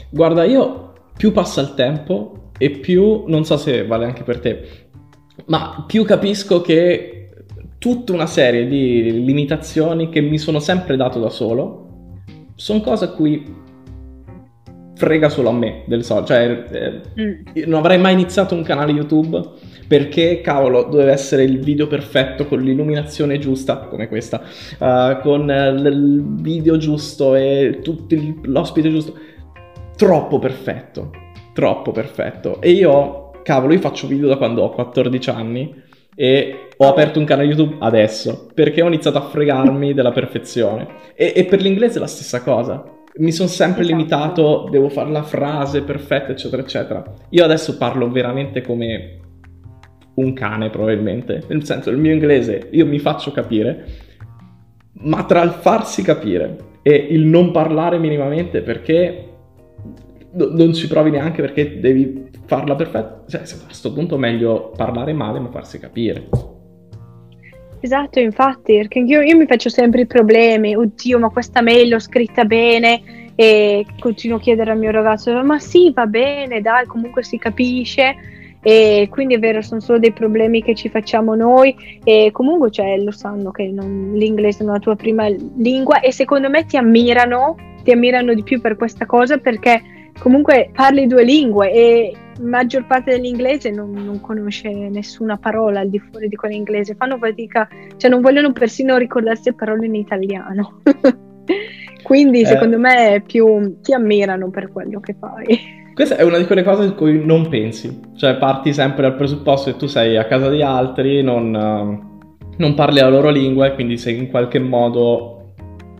Guarda, 0.08 0.44
io 0.44 0.92
più 1.14 1.32
passa 1.32 1.60
il 1.60 1.74
tempo 1.74 2.47
e 2.58 2.70
più, 2.70 3.24
non 3.26 3.44
so 3.44 3.56
se 3.56 3.86
vale 3.86 4.04
anche 4.04 4.22
per 4.22 4.40
te, 4.40 4.68
ma 5.46 5.84
più 5.86 6.04
capisco 6.04 6.60
che 6.60 7.30
tutta 7.78 8.12
una 8.12 8.26
serie 8.26 8.66
di 8.66 9.24
limitazioni 9.24 10.08
che 10.08 10.20
mi 10.20 10.36
sono 10.36 10.58
sempre 10.58 10.96
dato 10.96 11.20
da 11.20 11.30
solo 11.30 11.86
sono 12.56 12.80
cose 12.80 13.04
a 13.04 13.08
cui 13.10 13.54
frega 14.96 15.28
solo 15.28 15.50
a 15.50 15.52
me 15.52 15.84
del 15.86 16.02
social. 16.02 16.26
Cioè, 16.26 16.64
eh, 16.72 17.00
mm. 17.20 17.68
non 17.70 17.78
avrei 17.78 17.98
mai 17.98 18.14
iniziato 18.14 18.56
un 18.56 18.64
canale 18.64 18.90
YouTube 18.90 19.40
perché, 19.86 20.40
cavolo, 20.40 20.82
doveva 20.82 21.12
essere 21.12 21.44
il 21.44 21.60
video 21.60 21.86
perfetto 21.86 22.46
con 22.46 22.60
l'illuminazione 22.60 23.38
giusta, 23.38 23.78
come 23.78 24.08
questa, 24.08 24.42
uh, 24.78 25.20
con 25.20 25.48
uh, 25.48 25.86
il 25.86 26.24
video 26.40 26.76
giusto 26.76 27.36
e 27.36 27.78
tutto 27.82 28.16
l'ospite 28.42 28.90
giusto. 28.90 29.14
Troppo 29.96 30.38
perfetto 30.40 31.10
troppo 31.58 31.90
perfetto. 31.90 32.60
E 32.60 32.70
io, 32.70 33.32
cavolo, 33.42 33.72
io 33.72 33.80
faccio 33.80 34.06
video 34.06 34.28
da 34.28 34.36
quando 34.36 34.62
ho 34.62 34.70
14 34.70 35.30
anni 35.30 35.74
e 36.14 36.68
ho 36.76 36.88
aperto 36.88 37.18
un 37.18 37.24
canale 37.24 37.48
YouTube 37.48 37.78
adesso 37.80 38.46
perché 38.54 38.80
ho 38.80 38.86
iniziato 38.86 39.18
a 39.18 39.22
fregarmi 39.22 39.92
della 39.92 40.12
perfezione. 40.12 40.86
E, 41.16 41.32
e 41.34 41.44
per 41.46 41.60
l'inglese 41.60 41.96
è 41.96 42.00
la 42.00 42.06
stessa 42.06 42.44
cosa. 42.44 42.84
Mi 43.16 43.32
sono 43.32 43.48
sempre 43.48 43.82
esatto. 43.82 43.96
limitato, 43.96 44.68
devo 44.70 44.88
fare 44.88 45.10
la 45.10 45.24
frase 45.24 45.82
perfetta, 45.82 46.30
eccetera, 46.30 46.62
eccetera. 46.62 47.02
Io 47.30 47.42
adesso 47.42 47.76
parlo 47.76 48.08
veramente 48.08 48.60
come 48.60 49.18
un 50.14 50.32
cane, 50.34 50.70
probabilmente. 50.70 51.42
Nel 51.48 51.64
senso, 51.64 51.90
il 51.90 51.96
mio 51.96 52.12
inglese 52.12 52.68
io 52.70 52.86
mi 52.86 53.00
faccio 53.00 53.32
capire, 53.32 53.84
ma 55.00 55.24
tra 55.24 55.42
il 55.42 55.50
farsi 55.50 56.02
capire 56.02 56.56
e 56.82 56.94
il 56.94 57.24
non 57.24 57.50
parlare 57.50 57.98
minimamente 57.98 58.60
perché 58.60 59.27
non 60.32 60.74
ci 60.74 60.86
provi 60.88 61.10
neanche 61.10 61.40
perché 61.40 61.80
devi 61.80 62.28
farla 62.46 62.74
perfetta. 62.74 63.24
Cioè, 63.26 63.40
a 63.42 63.64
questo 63.64 63.92
punto 63.92 64.16
è 64.16 64.18
meglio 64.18 64.72
parlare 64.76 65.12
male 65.12 65.38
ma 65.38 65.50
farsi 65.50 65.78
capire. 65.78 66.28
Esatto, 67.80 68.18
infatti, 68.18 68.74
perché 68.76 68.98
io, 69.00 69.20
io 69.20 69.36
mi 69.36 69.46
faccio 69.46 69.68
sempre 69.68 70.02
i 70.02 70.06
problemi. 70.06 70.74
Oddio, 70.74 71.18
ma 71.18 71.28
questa 71.28 71.62
mail 71.62 71.88
l'ho 71.88 71.98
scritta 71.98 72.44
bene 72.44 73.32
e 73.36 73.86
continuo 74.00 74.38
a 74.38 74.40
chiedere 74.40 74.72
al 74.72 74.78
mio 74.78 74.90
ragazzo, 74.90 75.32
ma 75.44 75.58
sì, 75.60 75.92
va 75.92 76.06
bene, 76.06 76.60
dai, 76.60 76.86
comunque 76.86 77.22
si 77.22 77.38
capisce. 77.38 78.14
E 78.60 79.06
quindi 79.08 79.34
è 79.34 79.38
vero, 79.38 79.62
sono 79.62 79.80
solo 79.80 80.00
dei 80.00 80.12
problemi 80.12 80.62
che 80.62 80.74
ci 80.74 80.88
facciamo 80.88 81.36
noi 81.36 82.00
e 82.02 82.30
comunque 82.32 82.72
cioè, 82.72 82.98
lo 82.98 83.12
sanno 83.12 83.52
che 83.52 83.68
non, 83.68 84.14
l'inglese 84.14 84.64
non 84.64 84.72
è 84.72 84.74
la 84.74 84.80
tua 84.80 84.96
prima 84.96 85.28
lingua 85.28 86.00
e 86.00 86.10
secondo 86.10 86.50
me 86.50 86.66
ti 86.66 86.76
ammirano, 86.76 87.54
ti 87.84 87.92
ammirano 87.92 88.34
di 88.34 88.42
più 88.42 88.60
per 88.60 88.74
questa 88.74 89.06
cosa 89.06 89.38
perché 89.38 89.80
comunque 90.18 90.70
parli 90.72 91.06
due 91.06 91.24
lingue 91.24 91.72
e 91.72 92.16
maggior 92.40 92.86
parte 92.86 93.12
dell'inglese 93.12 93.70
non, 93.70 93.90
non, 93.92 94.20
conosce 94.20 94.70
nessuna 94.70 95.36
parola 95.36 95.80
al 95.80 95.88
di 95.88 95.98
fuori 95.98 96.28
di 96.28 96.36
quell'inglese, 96.36 96.94
fanno 96.94 97.18
fatica, 97.18 97.68
cioè 97.96 98.10
non 98.10 98.20
vogliono 98.20 98.52
persino 98.52 98.96
ricordarsi 98.96 99.52
parole 99.54 99.86
in 99.86 99.94
italiano. 99.94 100.80
Quindi 102.02 102.42
eh. 102.42 102.46
secondo 102.46 102.78
me 102.78 103.22
più 103.26 103.80
ti 103.82 103.92
ammirano 103.92 104.50
per 104.50 104.70
quello 104.72 105.00
che 105.00 105.16
fai. 105.18 105.76
Questa 105.94 106.16
è 106.16 106.22
una 106.22 106.38
di 106.38 106.46
quelle 106.46 106.62
cose 106.62 106.84
in 106.84 106.94
cui 106.94 107.24
non 107.24 107.48
pensi, 107.48 108.00
cioè 108.16 108.36
parti 108.36 108.72
sempre 108.72 109.02
dal 109.02 109.16
presupposto 109.16 109.72
che 109.72 109.76
tu 109.76 109.86
sei 109.86 110.16
a 110.16 110.26
casa 110.26 110.48
di 110.48 110.62
altri, 110.62 111.22
non, 111.22 111.52
uh, 111.52 112.52
non 112.56 112.74
parli 112.74 113.00
la 113.00 113.08
loro 113.08 113.30
lingua 113.30 113.66
e 113.66 113.74
quindi 113.74 113.98
sei 113.98 114.16
in 114.16 114.28
qualche 114.28 114.60
modo, 114.60 115.54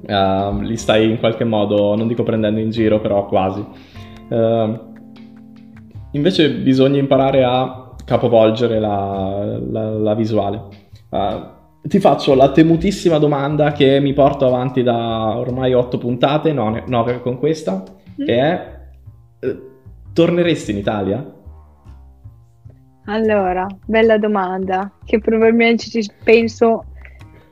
uh, 0.06 0.60
li 0.60 0.76
stai 0.76 1.10
in 1.10 1.18
qualche 1.18 1.42
modo, 1.42 1.96
non 1.96 2.06
dico 2.06 2.22
prendendo 2.22 2.60
in 2.60 2.70
giro, 2.70 3.00
però 3.00 3.26
quasi. 3.26 3.64
Uh, 4.28 4.78
invece 6.12 6.52
bisogna 6.52 6.98
imparare 6.98 7.44
a 7.44 7.94
capovolgere 8.04 8.78
la, 8.78 9.58
la, 9.70 9.90
la 9.90 10.14
visuale. 10.14 10.62
Uh, 11.10 11.56
ti 11.82 12.00
faccio 12.00 12.34
la 12.34 12.50
temutissima 12.52 13.18
domanda 13.18 13.72
che 13.72 14.00
mi 14.00 14.12
porto 14.12 14.46
avanti 14.46 14.82
da 14.82 15.36
ormai 15.36 15.72
otto 15.74 15.98
puntate, 15.98 16.52
9 16.52 17.20
con 17.20 17.38
questa, 17.38 17.82
mm. 18.20 18.24
che 18.24 18.38
è 18.38 18.78
eh, 19.40 19.62
torneresti 20.12 20.70
in 20.72 20.76
Italia? 20.76 21.34
Allora, 23.06 23.66
bella 23.86 24.18
domanda, 24.18 24.92
che 25.04 25.18
probabilmente 25.18 25.84
ci 25.84 26.06
penso 26.22 26.84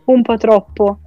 un 0.04 0.22
po' 0.22 0.36
troppo. 0.36 1.00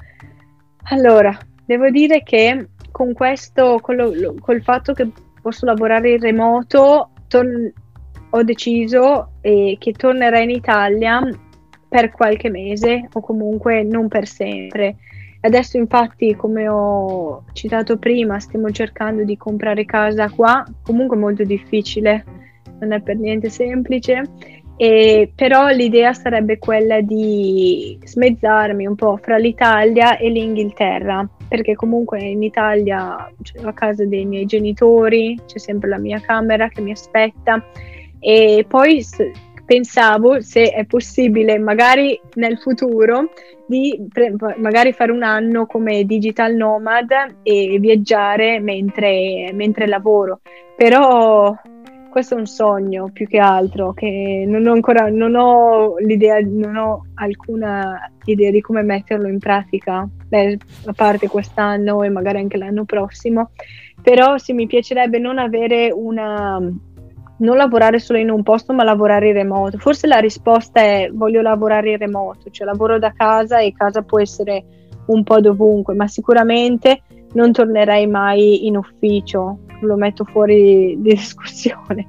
Allora, 0.92 1.38
devo 1.66 1.90
dire 1.92 2.24
che 2.24 2.70
con 2.92 3.14
questo, 3.14 3.78
col, 3.80 4.36
col 4.40 4.62
fatto 4.64 4.94
che 4.94 5.12
posso 5.42 5.66
lavorare 5.66 6.12
in 6.12 6.20
remoto, 6.20 7.12
tor- 7.28 7.74
ho 8.32 8.44
deciso 8.44 9.32
eh, 9.42 9.76
che 9.80 9.92
tornerò 9.94 10.38
in 10.40 10.52
Italia 10.52 11.22
per 11.88 12.12
qualche 12.12 12.50
mese 12.50 13.08
o 13.12 13.20
comunque 13.22 13.84
non 13.84 14.08
per 14.08 14.28
sempre. 14.28 14.98
Adesso 15.42 15.78
infatti, 15.78 16.36
come 16.36 16.68
ho 16.68 17.46
citato 17.54 17.98
prima, 17.98 18.40
stiamo 18.40 18.70
cercando 18.72 19.24
di 19.24 19.38
comprare 19.38 19.86
casa 19.86 20.30
qua, 20.30 20.64
comunque 20.84 21.16
molto 21.16 21.44
difficile, 21.44 22.26
non 22.80 22.92
è 22.92 23.02
per 23.02 23.18
niente 23.18 23.50
semplice, 23.50 24.24
e, 24.82 25.30
però 25.36 25.68
l'idea 25.68 26.14
sarebbe 26.14 26.58
quella 26.58 27.02
di 27.02 28.00
smezzarmi 28.02 28.86
un 28.88 28.96
po' 28.96 29.18
fra 29.18 29.36
l'Italia 29.36 30.16
e 30.16 30.30
l'Inghilterra 30.30 31.28
perché 31.50 31.76
comunque 31.76 32.22
in 32.22 32.42
Italia 32.44 33.30
c'è 33.42 33.60
la 33.60 33.74
casa 33.74 34.06
dei 34.06 34.24
miei 34.24 34.46
genitori, 34.46 35.38
c'è 35.46 35.58
sempre 35.58 35.90
la 35.90 35.98
mia 35.98 36.22
camera 36.22 36.70
che 36.70 36.80
mi 36.80 36.92
aspetta. 36.92 37.62
E 38.20 38.66
poi 38.66 39.04
pensavo 39.66 40.40
se 40.40 40.70
è 40.70 40.86
possibile 40.86 41.60
magari 41.60 42.18
nel 42.36 42.58
futuro 42.58 43.32
di 43.68 44.08
pre- 44.08 44.34
magari 44.60 44.94
fare 44.94 45.12
un 45.12 45.24
anno 45.24 45.66
come 45.66 46.06
digital 46.06 46.56
nomad 46.56 47.10
e 47.44 47.80
viaggiare 47.82 48.62
mentre, 48.62 49.52
mentre 49.52 49.88
lavoro. 49.88 50.40
Però 50.78 51.54
questo 52.10 52.36
è 52.36 52.38
un 52.38 52.46
sogno 52.46 53.10
più 53.12 53.28
che 53.28 53.40
altro, 53.40 53.94
che 53.94 54.44
non 54.48 54.66
ho 54.68 54.74
ancora, 54.74 55.10
non 55.10 55.36
ho 55.36 55.98
l'idea, 56.00 56.40
non 56.42 56.76
ho 56.76 57.06
alcuna 57.16 58.12
idea 58.26 58.52
di 58.52 58.62
come 58.62 58.82
metterlo 58.82 59.28
in 59.28 59.40
pratica, 59.40 60.08
Beh, 60.28 60.58
a 60.86 60.94
parte 60.94 61.28
quest'anno 61.28 62.04
e 62.04 62.10
magari 62.10 62.38
anche 62.38 62.58
l'anno 62.58 62.86
prossimo, 62.86 63.52
però 64.02 64.38
sì, 64.38 64.54
mi 64.54 64.68
piacerebbe 64.68 65.18
non 65.18 65.40
avere 65.40 65.92
una, 65.92 66.60
non 66.60 67.58
lavorare 67.58 68.00
solo 68.00 68.20
in 68.20 68.30
un 68.30 68.44
posto 68.44 68.74
ma 68.74 68.84
lavorare 68.84 69.30
in 69.30 69.34
remoto. 69.34 69.78
Forse 69.78 70.08
la 70.08 70.20
risposta 70.20 70.82
è 70.82 71.10
voglio 71.12 71.42
lavorare 71.42 71.92
in 71.92 71.98
remoto, 71.98 72.50
cioè 72.52 72.68
lavoro 72.68 73.00
da 73.00 73.12
casa 73.12 73.60
e 73.60 73.74
casa 73.74 74.02
può 74.04 74.20
essere 74.20 74.64
un 75.08 75.24
po' 75.24 75.40
dovunque, 75.40 75.96
ma 75.96 76.08
sicuramente 76.08 77.02
non 77.34 77.52
tornerei 77.52 78.08
mai 78.08 78.66
in 78.66 78.78
ufficio, 78.78 79.60
lo 79.82 79.96
metto 79.96 80.24
fuori 80.26 80.98
di 81.00 81.14
discussione. 81.14 82.08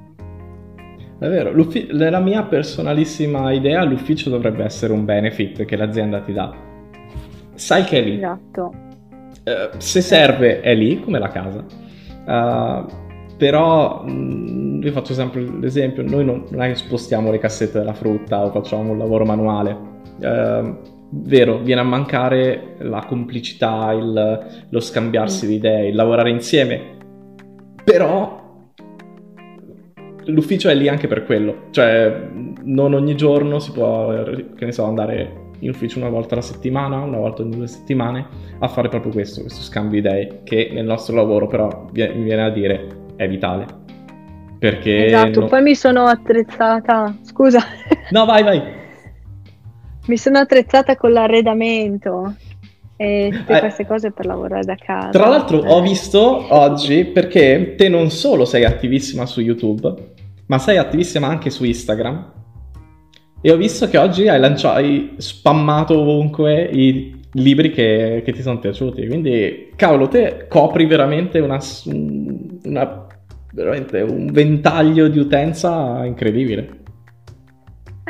È 1.19 1.27
vero, 1.27 1.53
nella 1.91 2.19
mia 2.19 2.43
personalissima 2.43 3.51
idea 3.51 3.83
l'ufficio 3.83 4.29
dovrebbe 4.29 4.63
essere 4.63 4.91
un 4.91 5.05
benefit 5.05 5.65
che 5.65 5.75
l'azienda 5.75 6.21
ti 6.21 6.33
dà. 6.33 6.51
Sai 7.53 7.83
che 7.83 7.99
è 7.99 8.01
lì. 8.01 8.15
Esatto. 8.15 8.73
Uh, 9.43 9.77
se 9.77 10.01
serve 10.01 10.61
è 10.61 10.73
lì, 10.73 10.99
come 10.99 11.19
la 11.19 11.29
casa. 11.29 11.63
Uh, 12.25 12.85
però 13.37 14.03
mh, 14.03 14.81
io 14.83 14.91
faccio 14.91 15.13
sempre 15.13 15.41
l'esempio, 15.41 16.03
noi 16.03 16.25
non, 16.25 16.45
non 16.49 16.61
è 16.61 16.67
che 16.69 16.75
spostiamo 16.75 17.31
le 17.31 17.37
cassette 17.37 17.79
della 17.79 17.93
frutta 17.93 18.43
o 18.43 18.49
facciamo 18.49 18.91
un 18.91 18.97
lavoro 18.97 19.25
manuale. 19.25 19.77
Eh, 20.19 20.99
vero, 21.11 21.59
viene 21.59 21.81
a 21.81 21.85
mancare 21.85 22.75
la 22.79 23.03
complicità, 23.05 23.91
il, 23.91 24.65
lo 24.69 24.79
scambiarsi 24.79 25.45
mm. 25.45 25.49
di 25.49 25.55
idee, 25.55 25.87
il 25.89 25.95
lavorare 25.95 26.29
insieme, 26.29 26.97
però 27.83 28.39
l'ufficio 30.25 30.69
è 30.69 30.75
lì 30.75 30.87
anche 30.87 31.07
per 31.07 31.25
quello, 31.25 31.67
cioè 31.71 32.29
non 32.63 32.93
ogni 32.93 33.15
giorno 33.15 33.59
si 33.59 33.71
può, 33.71 34.23
che 34.55 34.65
ne 34.65 34.71
so, 34.71 34.85
andare 34.85 35.49
in 35.59 35.69
ufficio 35.69 35.99
una 35.99 36.09
volta 36.09 36.33
alla 36.33 36.43
settimana, 36.43 36.97
una 36.99 37.17
volta 37.17 37.41
ogni 37.41 37.55
due 37.55 37.67
settimane, 37.67 38.25
a 38.59 38.67
fare 38.67 38.89
proprio 38.89 39.11
questo, 39.11 39.41
questo 39.41 39.61
scambio 39.61 40.01
di 40.01 40.07
idee, 40.07 40.41
che 40.43 40.69
nel 40.73 40.85
nostro 40.85 41.15
lavoro 41.15 41.47
però 41.47 41.87
mi 41.91 42.23
viene 42.23 42.43
a 42.43 42.49
dire 42.49 42.87
è 43.15 43.27
vitale. 43.27 43.65
Perché... 44.57 45.05
Esatto, 45.05 45.41
no... 45.41 45.47
poi 45.47 45.61
mi 45.61 45.75
sono 45.75 46.05
attrezzata, 46.05 47.15
scusa. 47.21 47.59
No, 48.11 48.25
vai, 48.25 48.43
vai. 48.43 48.80
Mi 50.07 50.17
sono 50.17 50.39
attrezzata 50.39 50.95
con 50.95 51.11
l'arredamento 51.11 52.35
e 52.95 53.29
tutte 53.31 53.57
eh, 53.57 53.59
queste 53.59 53.85
cose 53.85 54.11
per 54.11 54.25
lavorare 54.25 54.63
da 54.63 54.75
casa. 54.75 55.09
Tra 55.09 55.27
l'altro 55.27 55.63
eh. 55.63 55.69
ho 55.69 55.81
visto 55.81 56.45
oggi 56.53 57.05
perché 57.05 57.75
te 57.75 57.89
non 57.89 58.09
solo 58.09 58.45
sei 58.45 58.63
attivissima 58.63 59.25
su 59.25 59.41
YouTube, 59.41 59.93
ma 60.47 60.59
sei 60.59 60.77
attivissima 60.77 61.27
anche 61.27 61.49
su 61.49 61.63
Instagram 61.63 62.33
e 63.41 63.51
ho 63.51 63.57
visto 63.57 63.87
che 63.87 63.97
oggi 63.97 64.27
hai, 64.27 64.39
lanciato, 64.39 64.77
hai 64.77 65.15
spammato 65.17 65.99
ovunque 65.99 66.69
i 66.71 67.19
libri 67.33 67.71
che, 67.71 68.21
che, 68.23 68.31
ti 68.31 68.41
sono 68.41 68.59
piaciuti. 68.59 69.07
Quindi, 69.07 69.71
cavolo, 69.75 70.07
te 70.07 70.45
copri 70.47 70.85
veramente, 70.85 71.39
una, 71.39 71.59
una, 72.65 73.07
veramente 73.51 74.01
un 74.01 74.27
ventaglio 74.31 75.07
di 75.07 75.17
utenza 75.17 76.05
incredibile. 76.05 76.80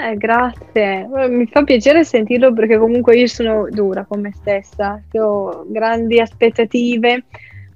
Eh, 0.04 0.18
grazie. 0.18 1.08
Mi 1.30 1.46
fa 1.46 1.64
piacere 1.64 2.04
sentirlo 2.04 2.52
perché 2.54 2.80
comunque 2.80 3.16
io 3.18 3.28
sono 3.28 3.68
dura 3.70 4.04
con 4.06 4.22
me 4.22 4.32
stessa. 4.34 5.00
Ho 5.14 5.64
grandi 5.68 6.20
aspettative. 6.20 7.26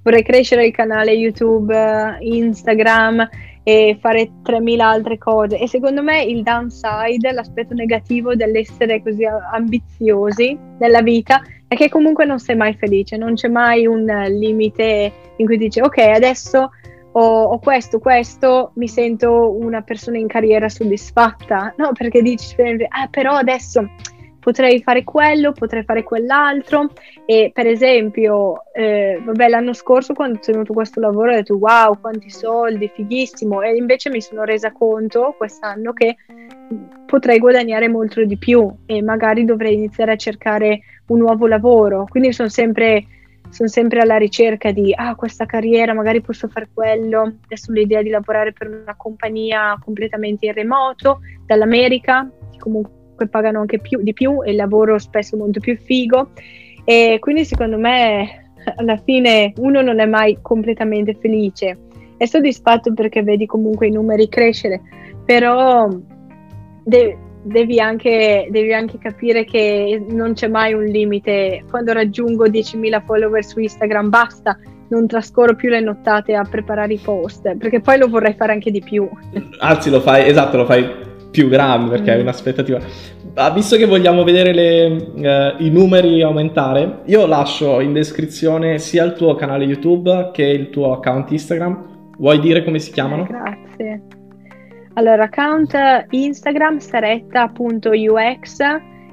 Vorrei 0.02 0.24
crescere 0.24 0.66
il 0.66 0.74
canale 0.74 1.12
YouTube, 1.12 2.18
Instagram 2.20 3.30
e 3.62 3.98
fare 4.00 4.32
3.000 4.44 4.80
altre 4.80 5.18
cose. 5.20 5.60
E 5.60 5.68
secondo 5.68 6.02
me 6.02 6.24
il 6.24 6.42
downside, 6.42 7.32
l'aspetto 7.32 7.76
negativo 7.76 8.36
dell'essere 8.36 9.04
così 9.04 9.24
ambiziosi 9.26 10.58
nella 10.80 11.02
vita, 11.02 11.44
è 11.68 11.76
che 11.76 11.90
comunque 11.90 12.26
non 12.26 12.40
sei 12.40 12.56
mai 12.56 12.74
felice, 12.74 13.18
non 13.18 13.36
c'è 13.36 13.50
mai 13.50 13.86
un 13.86 14.06
limite 14.30 15.12
in 15.38 15.46
cui 15.46 15.58
dici 15.58 15.80
ok, 15.80 15.98
adesso 15.98 16.72
ho, 17.18 17.44
ho 17.44 17.60
questo, 17.60 18.00
questo, 18.00 18.72
mi 18.76 18.88
sento 18.88 19.56
una 19.58 19.82
persona 19.82 20.18
in 20.18 20.28
carriera 20.28 20.68
soddisfatta. 20.68 21.74
No, 21.78 21.92
perché 21.94 22.22
dici, 22.22 22.56
ah, 22.90 23.08
però 23.10 23.34
adesso 23.34 23.90
potrei 24.40 24.82
fare 24.84 25.06
quello, 25.06 25.54
potrei 25.54 25.84
fare 25.84 26.04
quell'altro. 26.04 26.92
E 27.26 27.52
per 27.54 27.68
esempio, 27.68 28.66
eh, 28.74 29.22
vabbè, 29.24 29.48
l'anno 29.48 29.72
scorso 29.72 30.14
quando 30.14 30.40
ho 30.40 30.42
tenuto 30.42 30.74
questo 30.74 31.00
lavoro 31.00 31.32
ho 31.32 31.36
detto 31.36 31.56
wow, 31.58 31.98
quanti 32.00 32.30
soldi, 32.30 32.92
fighissimo. 32.94 33.62
E 33.62 33.76
invece 33.76 34.10
mi 34.10 34.20
sono 34.20 34.44
resa 34.44 34.74
conto 34.74 35.36
quest'anno 35.38 35.94
che 35.94 36.18
potrei 37.06 37.40
guadagnare 37.40 37.88
molto 37.88 38.26
di 38.26 38.38
più 38.38 38.70
e 38.86 39.02
magari 39.02 39.46
dovrei 39.46 39.76
iniziare 39.76 40.12
a 40.12 40.18
cercare 40.18 40.82
un 41.08 41.20
nuovo 41.20 41.48
lavoro, 41.48 42.06
quindi 42.10 42.34
sono 42.34 42.50
sempre 42.50 43.06
sono 43.56 43.70
sempre 43.70 44.02
alla 44.02 44.18
ricerca 44.18 44.72
di 44.72 44.94
ah, 44.94 45.16
questa 45.16 45.46
carriera, 45.46 45.94
magari 45.94 46.20
posso 46.20 46.50
fare 46.50 46.68
quello. 46.74 47.36
Adesso 47.46 47.72
l'idea 47.72 48.02
di 48.02 48.10
lavorare 48.10 48.52
per 48.52 48.68
una 48.68 48.96
compagnia 48.98 49.80
completamente 49.82 50.48
in 50.48 50.52
remoto 50.52 51.22
dall'America, 51.46 52.30
comunque 52.58 53.30
pagano 53.30 53.62
anche 53.62 53.80
più, 53.80 54.02
di 54.02 54.12
più 54.12 54.44
e 54.44 54.50
il 54.50 54.58
lavoro 54.58 55.00
spesso 55.00 55.38
molto 55.38 55.62
più 55.62 55.78
figo. 55.78 56.32
E 56.84 57.16
quindi 57.22 57.46
secondo 57.46 57.78
me 57.78 58.52
alla 58.76 58.98
fine 58.98 59.54
uno 59.56 59.82
non 59.82 60.02
è 60.02 60.06
mai 60.06 60.38
completamente 60.42 61.14
felice. 61.14 61.78
È 62.18 62.26
soddisfatto 62.26 62.94
perché 62.94 63.24
vedi 63.24 63.46
comunque 63.46 63.88
i 63.88 63.92
numeri 63.92 64.28
crescere. 64.28 64.82
Però 65.24 65.88
de- 66.84 67.18
devi, 67.46 67.80
anche, 67.80 68.48
devi 68.50 68.74
anche 68.74 68.98
capire 68.98 69.46
che 69.46 70.04
non 70.10 70.34
c'è 70.34 70.48
mai 70.48 70.74
un 70.74 70.84
limite 70.84 71.64
quando 71.70 71.94
raggiungo 71.94 72.48
10.000 72.48 73.04
follower 73.06 73.44
su 73.44 73.60
Instagram 73.60 74.10
basta 74.10 74.58
non 74.88 75.08
trascorro 75.08 75.56
più 75.56 75.70
le 75.70 75.80
nottate 75.80 76.36
a 76.36 76.44
preparare 76.44 76.94
i 76.94 77.00
post 77.00 77.56
perché 77.58 77.82
poi 77.82 77.98
lo 77.98 78.08
vorrei 78.08 78.34
fare 78.34 78.52
anche 78.52 78.72
di 78.72 78.82
più 78.82 79.08
anzi 79.60 79.90
lo 79.90 80.02
fai 80.02 80.28
esatto 80.28 80.58
lo 80.58 80.66
fai 80.66 81.14
più 81.36 81.50
grande 81.50 81.90
perché 81.90 82.12
mm. 82.12 82.14
hai 82.14 82.22
un'aspettativa. 82.22 82.80
Ah, 83.34 83.52
visto 83.52 83.76
che 83.76 83.86
vogliamo 83.86 84.24
vedere 84.24 84.54
le, 84.54 84.86
uh, 84.88 85.62
i 85.62 85.70
numeri 85.70 86.22
aumentare, 86.22 87.02
io 87.08 87.26
lascio 87.26 87.82
in 87.82 87.92
descrizione 87.92 88.80
sia 88.80 89.04
il 89.04 89.12
tuo 89.12 89.36
canale 89.36 89.66
YouTube 89.66 90.30
che 90.32 90.44
il 90.44 90.70
tuo 90.70 90.94
account 90.94 91.30
Instagram. 91.32 92.14
Vuoi 92.18 92.40
dire 92.40 92.64
come 92.64 92.80
si 92.80 92.94
chiamano? 92.94 93.26
Grazie. 93.26 94.15
Allora, 94.96 95.24
account 95.24 95.74
Instagram 96.10 96.80
saretta.ux 96.80 98.58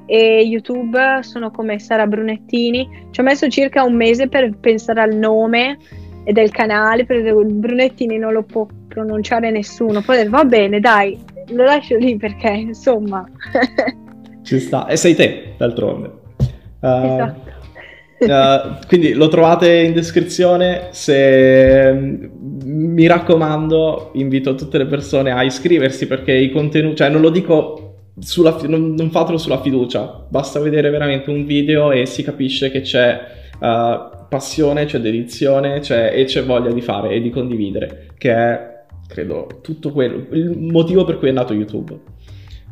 e 0.07 0.43
YouTube 0.43 1.18
sono 1.20 1.51
come 1.51 1.78
Sara 1.78 2.07
Brunettini. 2.07 3.07
Ci 3.11 3.20
ho 3.20 3.22
messo 3.22 3.49
circa 3.49 3.85
un 3.85 3.95
mese 3.95 4.28
per 4.28 4.57
pensare 4.59 5.01
al 5.01 5.14
nome 5.14 5.78
del 6.24 6.51
canale, 6.51 7.05
perché 7.05 7.33
Brunettini 7.33 8.18
non 8.18 8.33
lo 8.33 8.43
può 8.43 8.66
pronunciare 8.89 9.51
nessuno. 9.51 10.03
Poi 10.03 10.28
va 10.28 10.45
bene, 10.45 10.80
dai, 10.80 11.18
lo 11.49 11.64
lascio 11.64 11.97
lì 11.97 12.16
perché 12.16 12.51
insomma 12.51 13.28
ci 14.43 14.59
sta 14.59 14.87
e 14.87 14.97
sei 14.97 15.14
te 15.14 15.55
d'altronde 15.57 16.11
uh, 16.80 16.87
esatto 16.87 17.41
uh, 18.27 18.87
quindi 18.87 19.12
lo 19.12 19.29
trovate 19.29 19.73
in 19.81 19.93
descrizione 19.93 20.89
se 20.91 22.31
mi 22.64 23.07
raccomando 23.07 24.11
invito 24.14 24.55
tutte 24.55 24.79
le 24.79 24.87
persone 24.87 25.31
a 25.31 25.43
iscriversi 25.43 26.07
perché 26.07 26.33
i 26.33 26.51
contenuti 26.51 26.97
cioè 26.97 27.09
non 27.09 27.20
lo 27.20 27.31
dico 27.31 28.11
sulla, 28.18 28.59
non, 28.66 28.95
non 28.95 29.11
fatelo 29.11 29.39
sulla 29.39 29.61
fiducia 29.61 30.27
basta 30.29 30.61
vedere 30.61 30.91
veramente 30.91 31.31
un 31.31 31.45
video 31.45 31.93
e 31.93 32.07
si 32.07 32.23
capisce 32.23 32.70
che 32.70 32.81
c'è 32.81 33.20
uh, 33.59 34.27
passione, 34.29 34.87
c'è 34.87 34.99
dedizione 34.99 35.81
c'è, 35.81 36.12
e 36.14 36.25
c'è 36.25 36.45
voglia 36.45 36.73
di 36.73 36.81
fare 36.81 37.11
e 37.11 37.20
di 37.20 37.31
condividere 37.31 38.09
che 38.16 38.33
è 38.33 38.70
credo 39.12 39.61
tutto 39.61 39.91
quello, 39.91 40.27
il 40.31 40.59
motivo 40.59 41.05
per 41.05 41.18
cui 41.18 41.29
è 41.29 41.33
nato 41.33 41.53
YouTube. 41.53 42.12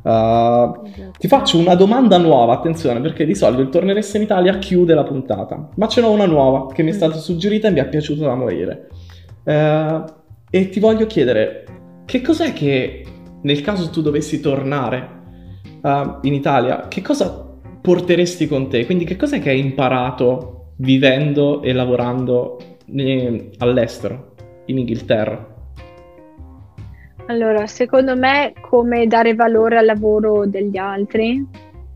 Uh, 0.03 0.89
ti 1.19 1.29
faccio 1.29 1.59
una 1.59 1.75
domanda 1.75 2.17
nuova, 2.17 2.55
attenzione, 2.55 3.01
perché 3.01 3.27
di 3.27 3.35
solito 3.35 3.61
il 3.61 3.69
Tornereste 3.69 4.17
in 4.17 4.23
Italia 4.23 4.59
chiude 4.59 4.95
la 4.95 5.05
puntata, 5.05 5.69
ma 5.75 5.89
ce 5.89 6.01
n'ho 6.01 6.11
una 6.11 6.27
nuova 6.27 6.73
che 6.73 6.83
mi 6.83 6.91
è 6.91 6.95
stata 6.95 7.17
suggerita 7.17 7.69
e 7.69 7.71
mi 7.71 7.81
è 7.81 7.89
piaciuta 7.89 8.25
da 8.25 8.35
morire. 8.35 8.89
Uh, 9.45 10.05
e 10.51 10.69
ti 10.71 10.81
voglio 10.81 11.07
chiedere, 11.07 11.65
che 12.07 12.23
cos'è 12.23 12.53
che 12.53 13.05
nel 13.43 13.61
caso 13.61 13.91
tu 13.91 14.01
dovessi 14.01 14.41
tornare 14.41 15.09
uh, 15.83 16.19
in 16.23 16.33
Italia, 16.33 16.89
che 16.89 17.03
cosa 17.03 17.49
porteresti 17.81 18.47
con 18.47 18.69
te? 18.69 18.87
Quindi 18.87 19.05
che 19.05 19.17
cos'è 19.17 19.39
che 19.41 19.51
hai 19.51 19.59
imparato 19.59 20.73
vivendo 20.77 21.63
e 21.63 21.73
lavorando 21.73 22.59
all'estero, 23.59 24.35
in 24.67 24.79
Inghilterra? 24.79 25.60
Allora, 27.31 27.69
secondo 27.69 28.17
me 28.17 28.53
come 28.61 29.07
dare 29.07 29.37
valore 29.37 29.79
al 29.79 29.85
lavoro 29.85 30.47
degli 30.47 30.77
altri, 30.77 31.47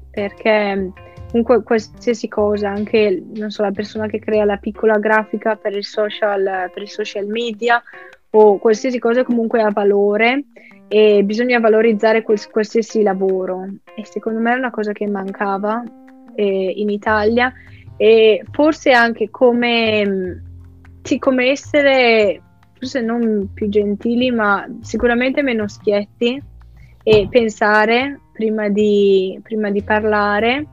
perché 0.09 0.93
comunque 1.29 1.65
qualsiasi 1.65 2.29
cosa, 2.29 2.71
anche 2.71 3.21
so, 3.49 3.63
la 3.63 3.73
persona 3.73 4.07
che 4.07 4.21
crea 4.21 4.45
la 4.45 4.59
piccola 4.59 4.97
grafica 4.99 5.57
per 5.57 5.83
social, 5.83 6.71
per 6.73 6.83
i 6.85 6.87
social 6.87 7.27
media 7.27 7.83
o 8.31 8.59
qualsiasi 8.59 9.01
cosa 9.01 9.25
comunque 9.25 9.61
ha 9.61 9.73
valore 9.73 10.45
e 10.87 11.25
bisogna 11.25 11.59
valorizzare 11.59 12.23
quals- 12.23 12.49
qualsiasi 12.49 13.03
lavoro. 13.03 13.67
E 13.97 14.07
secondo 14.07 14.39
me 14.39 14.53
è 14.53 14.57
una 14.57 14.71
cosa 14.71 14.93
che 14.93 15.09
mancava 15.09 15.83
eh, 16.37 16.75
in 16.77 16.91
Italia 16.91 17.53
e 17.97 18.45
forse 18.53 18.93
anche 18.93 19.31
come, 19.31 20.43
sì, 21.03 21.19
come 21.19 21.51
essere 21.51 22.41
forse 22.75 23.01
non 23.01 23.51
più 23.53 23.69
gentili, 23.69 24.31
ma 24.31 24.67
sicuramente 24.81 25.43
meno 25.43 25.69
schietti 25.69 26.41
e 27.03 27.29
pensare 27.31 28.21
prima 28.33 28.69
di, 28.69 29.39
prima 29.43 29.71
di 29.71 29.83
parlare. 29.83 30.67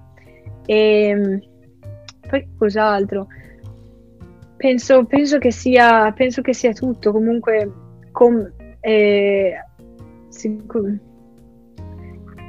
E 0.66 1.40
poi 2.28 2.48
cos'altro? 2.58 3.28
Penso, 4.58 5.06
penso, 5.06 5.38
che 5.38 5.52
sia, 5.52 6.12
penso 6.12 6.42
che 6.42 6.54
sia 6.54 6.74
tutto. 6.74 7.12
Comunque, 7.12 7.72
com, 8.12 8.52
eh, 8.80 9.54
sicur- 10.30 11.00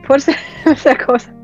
forse 0.03 0.32
questa 0.62 0.96
cosa 0.96 1.40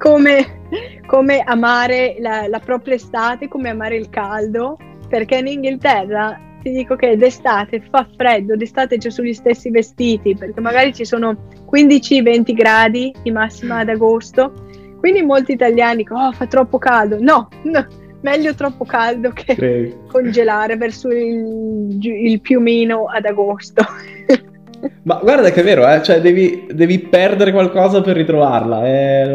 come, 0.00 0.62
come 1.06 1.42
amare 1.44 2.16
la, 2.18 2.48
la 2.48 2.58
propria 2.58 2.94
estate, 2.94 3.48
come 3.48 3.68
amare 3.68 3.96
il 3.96 4.08
caldo, 4.08 4.78
perché 5.08 5.36
in 5.36 5.46
Inghilterra 5.46 6.40
ti 6.62 6.70
dico 6.70 6.96
che 6.96 7.16
d'estate 7.16 7.82
fa 7.90 8.06
freddo, 8.16 8.56
d'estate 8.56 8.98
c'è 8.98 9.10
sugli 9.10 9.32
stessi 9.32 9.70
vestiti, 9.70 10.36
perché 10.36 10.60
magari 10.60 10.92
ci 10.92 11.04
sono 11.04 11.36
15-20 11.70 12.52
gradi 12.54 13.14
di 13.22 13.30
massima 13.30 13.78
ad 13.78 13.88
agosto, 13.88 14.52
quindi 14.98 15.22
molti 15.22 15.52
italiani 15.52 15.98
dicono, 15.98 16.26
oh, 16.26 16.32
fa 16.32 16.46
troppo 16.46 16.78
caldo. 16.78 17.16
No, 17.20 17.48
no 17.62 17.86
meglio 18.22 18.54
troppo 18.54 18.84
caldo 18.84 19.30
che 19.30 19.54
Credi. 19.54 19.96
congelare 20.08 20.76
verso 20.76 21.08
il, 21.08 21.98
il 22.00 22.40
piumino 22.40 23.06
ad 23.06 23.24
agosto. 23.24 23.84
Ma 25.02 25.18
guarda 25.22 25.50
che 25.50 25.60
è 25.60 25.64
vero, 25.64 25.86
eh? 25.86 26.02
cioè 26.02 26.20
devi, 26.22 26.66
devi, 26.70 26.98
perdere 27.00 27.52
qualcosa 27.52 28.00
per 28.00 28.16
ritrovarla, 28.16 28.82
è, 28.86 29.26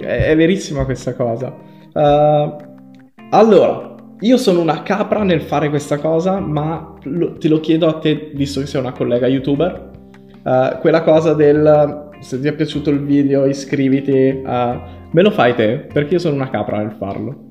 è, 0.00 0.24
è 0.30 0.36
verissima 0.36 0.84
questa 0.84 1.14
cosa. 1.14 1.54
Uh, 1.92 2.56
allora, 3.30 3.94
io 4.20 4.36
sono 4.36 4.60
una 4.60 4.82
capra 4.82 5.22
nel 5.22 5.42
fare 5.42 5.68
questa 5.68 5.98
cosa, 5.98 6.40
ma 6.40 6.94
lo, 7.02 7.34
te 7.34 7.48
lo 7.48 7.60
chiedo 7.60 7.88
a 7.88 7.98
te, 7.98 8.32
visto 8.34 8.60
che 8.60 8.66
sei 8.66 8.80
una 8.80 8.92
collega 8.92 9.26
youtuber, 9.26 9.90
uh, 10.42 10.78
quella 10.80 11.02
cosa 11.02 11.34
del 11.34 12.06
se 12.20 12.40
ti 12.40 12.48
è 12.48 12.52
piaciuto 12.52 12.90
il 12.90 13.00
video 13.00 13.44
iscriviti, 13.44 14.42
uh, 14.44 14.80
me 15.10 15.22
lo 15.22 15.30
fai 15.30 15.54
te, 15.54 15.86
perché 15.92 16.14
io 16.14 16.18
sono 16.18 16.34
una 16.34 16.50
capra 16.50 16.78
nel 16.78 16.92
farlo. 16.98 17.46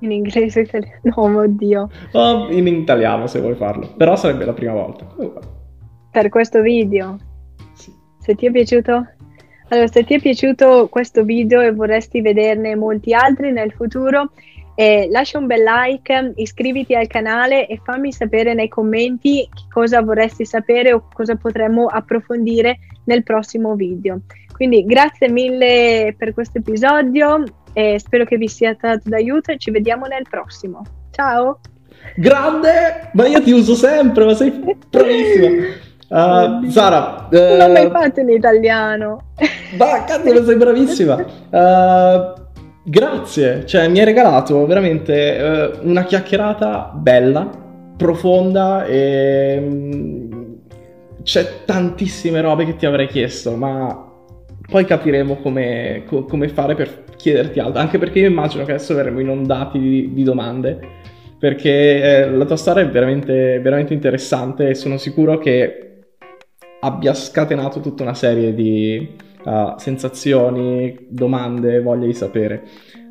In 0.00 0.12
inglese, 0.12 0.60
italiano, 0.60 1.00
no, 1.02 1.38
oddio. 1.40 1.88
O 2.12 2.50
in 2.50 2.66
italiano 2.66 3.26
se 3.26 3.40
vuoi 3.40 3.54
farlo, 3.54 3.92
però 3.96 4.16
sarebbe 4.16 4.44
la 4.44 4.52
prima 4.52 4.72
volta. 4.72 5.06
Per 6.10 6.28
questo 6.28 6.60
video? 6.60 7.18
Sì. 7.72 7.92
Se 8.20 8.34
ti 8.34 8.46
è 8.46 8.50
piaciuto? 8.50 9.06
Allora, 9.68 9.86
se 9.88 10.04
ti 10.04 10.14
è 10.14 10.20
piaciuto 10.20 10.88
questo 10.88 11.24
video 11.24 11.60
e 11.60 11.72
vorresti 11.72 12.20
vederne 12.20 12.76
molti 12.76 13.14
altri 13.14 13.50
nel 13.50 13.72
futuro, 13.72 14.30
eh, 14.74 15.08
lascia 15.10 15.38
un 15.38 15.46
bel 15.46 15.62
like, 15.62 16.32
iscriviti 16.36 16.94
al 16.94 17.06
canale 17.06 17.66
e 17.66 17.80
fammi 17.82 18.12
sapere 18.12 18.54
nei 18.54 18.68
commenti 18.68 19.48
cosa 19.70 20.02
vorresti 20.02 20.44
sapere 20.44 20.92
o 20.92 21.08
cosa 21.12 21.36
potremmo 21.36 21.86
approfondire 21.86 22.78
nel 23.04 23.22
prossimo 23.22 23.74
video. 23.74 24.20
Quindi 24.52 24.84
grazie 24.84 25.28
mille 25.28 26.14
per 26.16 26.32
questo 26.32 26.58
episodio 26.58 27.42
e 27.72 27.98
spero 27.98 28.24
che 28.24 28.36
vi 28.36 28.48
sia 28.48 28.74
stato 28.74 29.08
d'aiuto 29.08 29.52
e 29.52 29.58
ci 29.58 29.70
vediamo 29.70 30.06
nel 30.06 30.26
prossimo. 30.28 30.82
Ciao! 31.10 31.60
Grande! 32.16 33.10
Ma 33.12 33.26
io 33.26 33.42
ti 33.42 33.52
uso 33.52 33.74
sempre, 33.74 34.24
ma 34.24 34.34
sei 34.34 34.50
bravissima! 34.88 35.82
Uh, 36.08 36.68
Sara, 36.70 37.28
non 37.30 37.56
l'ho 37.56 37.72
mai 37.72 37.90
fatto 37.90 38.20
in 38.20 38.30
italiano. 38.30 39.32
Ma 39.76 40.04
cazzo, 40.04 40.44
sei 40.44 40.56
bravissima. 40.56 41.24
Uh, 41.50 42.42
grazie, 42.84 43.64
cioè 43.66 43.88
mi 43.88 43.98
hai 43.98 44.04
regalato 44.04 44.64
veramente 44.66 45.72
uh, 45.82 45.88
una 45.88 46.04
chiacchierata 46.04 46.92
bella, 46.94 47.50
profonda 47.96 48.84
e 48.84 49.58
um, 49.58 50.58
c'è 51.22 51.64
tantissime 51.64 52.40
robe 52.40 52.64
che 52.66 52.76
ti 52.76 52.86
avrei 52.86 53.06
chiesto, 53.06 53.56
ma 53.56 54.12
poi 54.70 54.84
capiremo 54.84 55.36
come, 55.36 56.04
co- 56.06 56.24
come 56.24 56.48
fare 56.48 56.74
per 56.74 57.04
chiederti 57.16 57.58
altro, 57.58 57.80
anche 57.80 57.98
perché 57.98 58.18
io 58.18 58.28
immagino 58.28 58.64
che 58.64 58.72
adesso 58.72 58.94
verremo 58.94 59.20
inondati 59.20 59.78
di, 59.78 60.12
di 60.12 60.22
domande, 60.22 60.78
perché 61.38 62.02
eh, 62.02 62.30
la 62.30 62.44
tua 62.44 62.56
storia 62.56 62.82
è 62.82 62.88
veramente, 62.88 63.58
veramente 63.60 63.94
interessante 63.94 64.68
e 64.68 64.74
sono 64.74 64.98
sicuro 64.98 65.38
che 65.38 65.78
abbia 66.80 67.14
scatenato 67.14 67.80
tutta 67.80 68.02
una 68.02 68.14
serie 68.14 68.54
di 68.54 69.16
uh, 69.44 69.74
sensazioni, 69.76 71.06
domande, 71.08 71.80
voglia 71.80 72.06
di 72.06 72.14
sapere. 72.14 72.62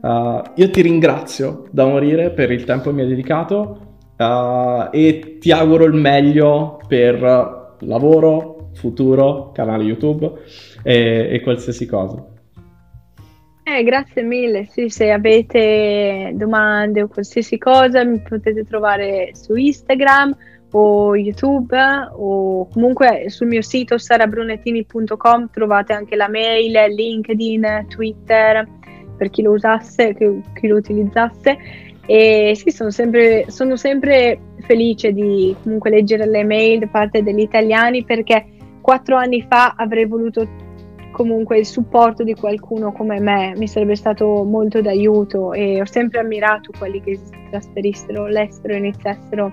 Uh, 0.02 0.42
io 0.56 0.70
ti 0.70 0.82
ringrazio 0.82 1.66
da 1.72 1.86
morire 1.86 2.32
per 2.32 2.52
il 2.52 2.66
tempo 2.66 2.90
che 2.90 2.96
mi 2.96 3.02
hai 3.02 3.08
dedicato 3.08 3.98
uh, 4.18 4.90
e 4.92 5.38
ti 5.40 5.52
auguro 5.52 5.86
il 5.86 5.94
meglio 5.94 6.80
per 6.88 7.76
lavoro, 7.80 8.70
futuro, 8.74 9.52
canale 9.54 9.84
YouTube 9.84 10.32
e, 10.84 11.30
e 11.32 11.42
qualsiasi 11.42 11.86
cosa. 11.86 12.28
Eh, 13.66 13.84
grazie 13.84 14.24
mille. 14.24 14.66
Sì, 14.70 14.90
se 14.90 15.10
avete 15.10 16.34
domande 16.36 17.02
o 17.02 17.08
qualsiasi 17.08 17.58
cosa 17.58 18.04
mi 18.04 18.20
potete 18.20 18.66
trovare 18.66 19.32
su 19.34 19.56
Instagram 19.56 20.36
o 20.76 21.16
YouTube 21.16 21.78
o 22.16 22.68
comunque 22.72 23.30
sul 23.30 23.48
mio 23.48 23.62
sito 23.62 23.98
sarabrunettini.com 23.98 25.50
trovate 25.52 25.94
anche 25.94 26.16
la 26.16 26.28
mail, 26.28 26.94
LinkedIn, 26.94 27.86
Twitter 27.90 28.68
per 29.16 29.30
chi 29.30 29.44
lo 29.44 29.52
usasse, 29.52 30.16
chi 30.16 30.68
lo 30.68 30.78
utilizzasse. 30.78 31.58
E 32.06 32.54
sì, 32.56 32.72
sono 32.72 32.90
sempre, 32.90 33.46
sono 33.50 33.76
sempre 33.76 34.40
felice 34.62 35.14
di 35.14 35.56
comunque 35.62 35.90
leggere 35.90 36.26
le 36.26 36.44
mail 36.44 36.80
da 36.80 36.88
parte 36.88 37.22
degli 37.22 37.40
italiani 37.40 38.04
perché 38.04 38.46
quattro 38.82 39.16
anni 39.16 39.46
fa 39.48 39.74
avrei 39.78 40.06
voluto 40.06 40.46
comunque 41.12 41.60
il 41.60 41.66
supporto 41.66 42.24
di 42.24 42.34
qualcuno 42.34 42.92
come 42.92 43.20
me. 43.20 43.54
Mi 43.56 43.68
sarebbe 43.68 43.96
stato 43.96 44.44
molto 44.44 44.82
d'aiuto 44.82 45.54
e 45.54 45.80
ho 45.80 45.86
sempre 45.86 46.20
ammirato 46.20 46.72
quelli 46.78 47.00
che 47.00 47.16
si 47.16 47.32
trasferissero 47.52 48.26
all'estero 48.26 48.74
e 48.74 48.78
iniziassero 48.78 49.52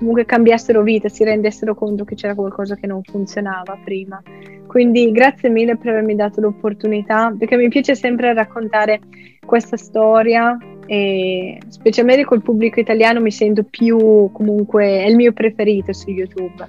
comunque 0.00 0.24
cambiassero 0.24 0.82
vita, 0.82 1.10
si 1.10 1.24
rendessero 1.24 1.74
conto 1.74 2.04
che 2.04 2.14
c'era 2.14 2.34
qualcosa 2.34 2.74
che 2.74 2.86
non 2.86 3.02
funzionava 3.02 3.78
prima. 3.84 4.20
Quindi 4.66 5.12
grazie 5.12 5.50
mille 5.50 5.76
per 5.76 5.90
avermi 5.90 6.14
dato 6.16 6.40
l'opportunità, 6.40 7.34
perché 7.38 7.56
mi 7.56 7.68
piace 7.68 7.94
sempre 7.94 8.32
raccontare 8.32 9.00
questa 9.44 9.76
storia 9.76 10.56
e 10.86 11.58
specialmente 11.68 12.24
col 12.24 12.40
pubblico 12.40 12.80
italiano 12.80 13.20
mi 13.20 13.30
sento 13.30 13.62
più 13.62 14.30
comunque 14.32 14.84
è 15.04 15.06
il 15.06 15.16
mio 15.16 15.32
preferito 15.32 15.92
su 15.92 16.10
YouTube. 16.10 16.66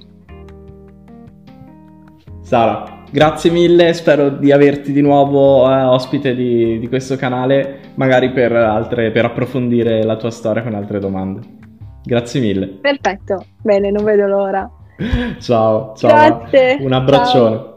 Sara, 2.42 3.04
grazie 3.10 3.50
mille, 3.50 3.94
spero 3.94 4.30
di 4.30 4.52
averti 4.52 4.92
di 4.92 5.02
nuovo 5.02 5.72
eh, 5.72 5.84
ospite 5.84 6.36
di, 6.36 6.80
di, 6.80 6.88
questo 6.90 7.16
canale, 7.16 7.80
magari 7.96 8.32
per, 8.32 8.52
altre, 8.52 9.12
per 9.12 9.24
approfondire 9.24 10.04
la 10.04 10.18
tua 10.18 10.32
storia 10.32 10.62
con 10.64 10.74
altre 10.74 11.00
domande. 11.00 11.60
Grazie 12.04 12.40
mille. 12.40 12.68
Perfetto, 12.68 13.46
bene, 13.62 13.92
non 13.92 14.04
vedo 14.04 14.28
l'ora. 14.28 14.70
ciao, 15.40 15.94
ciao. 15.96 16.10
Grazie. 16.10 16.78
Un 16.82 16.94
abbraccione. 16.94 17.56
Ciao. 17.56 17.71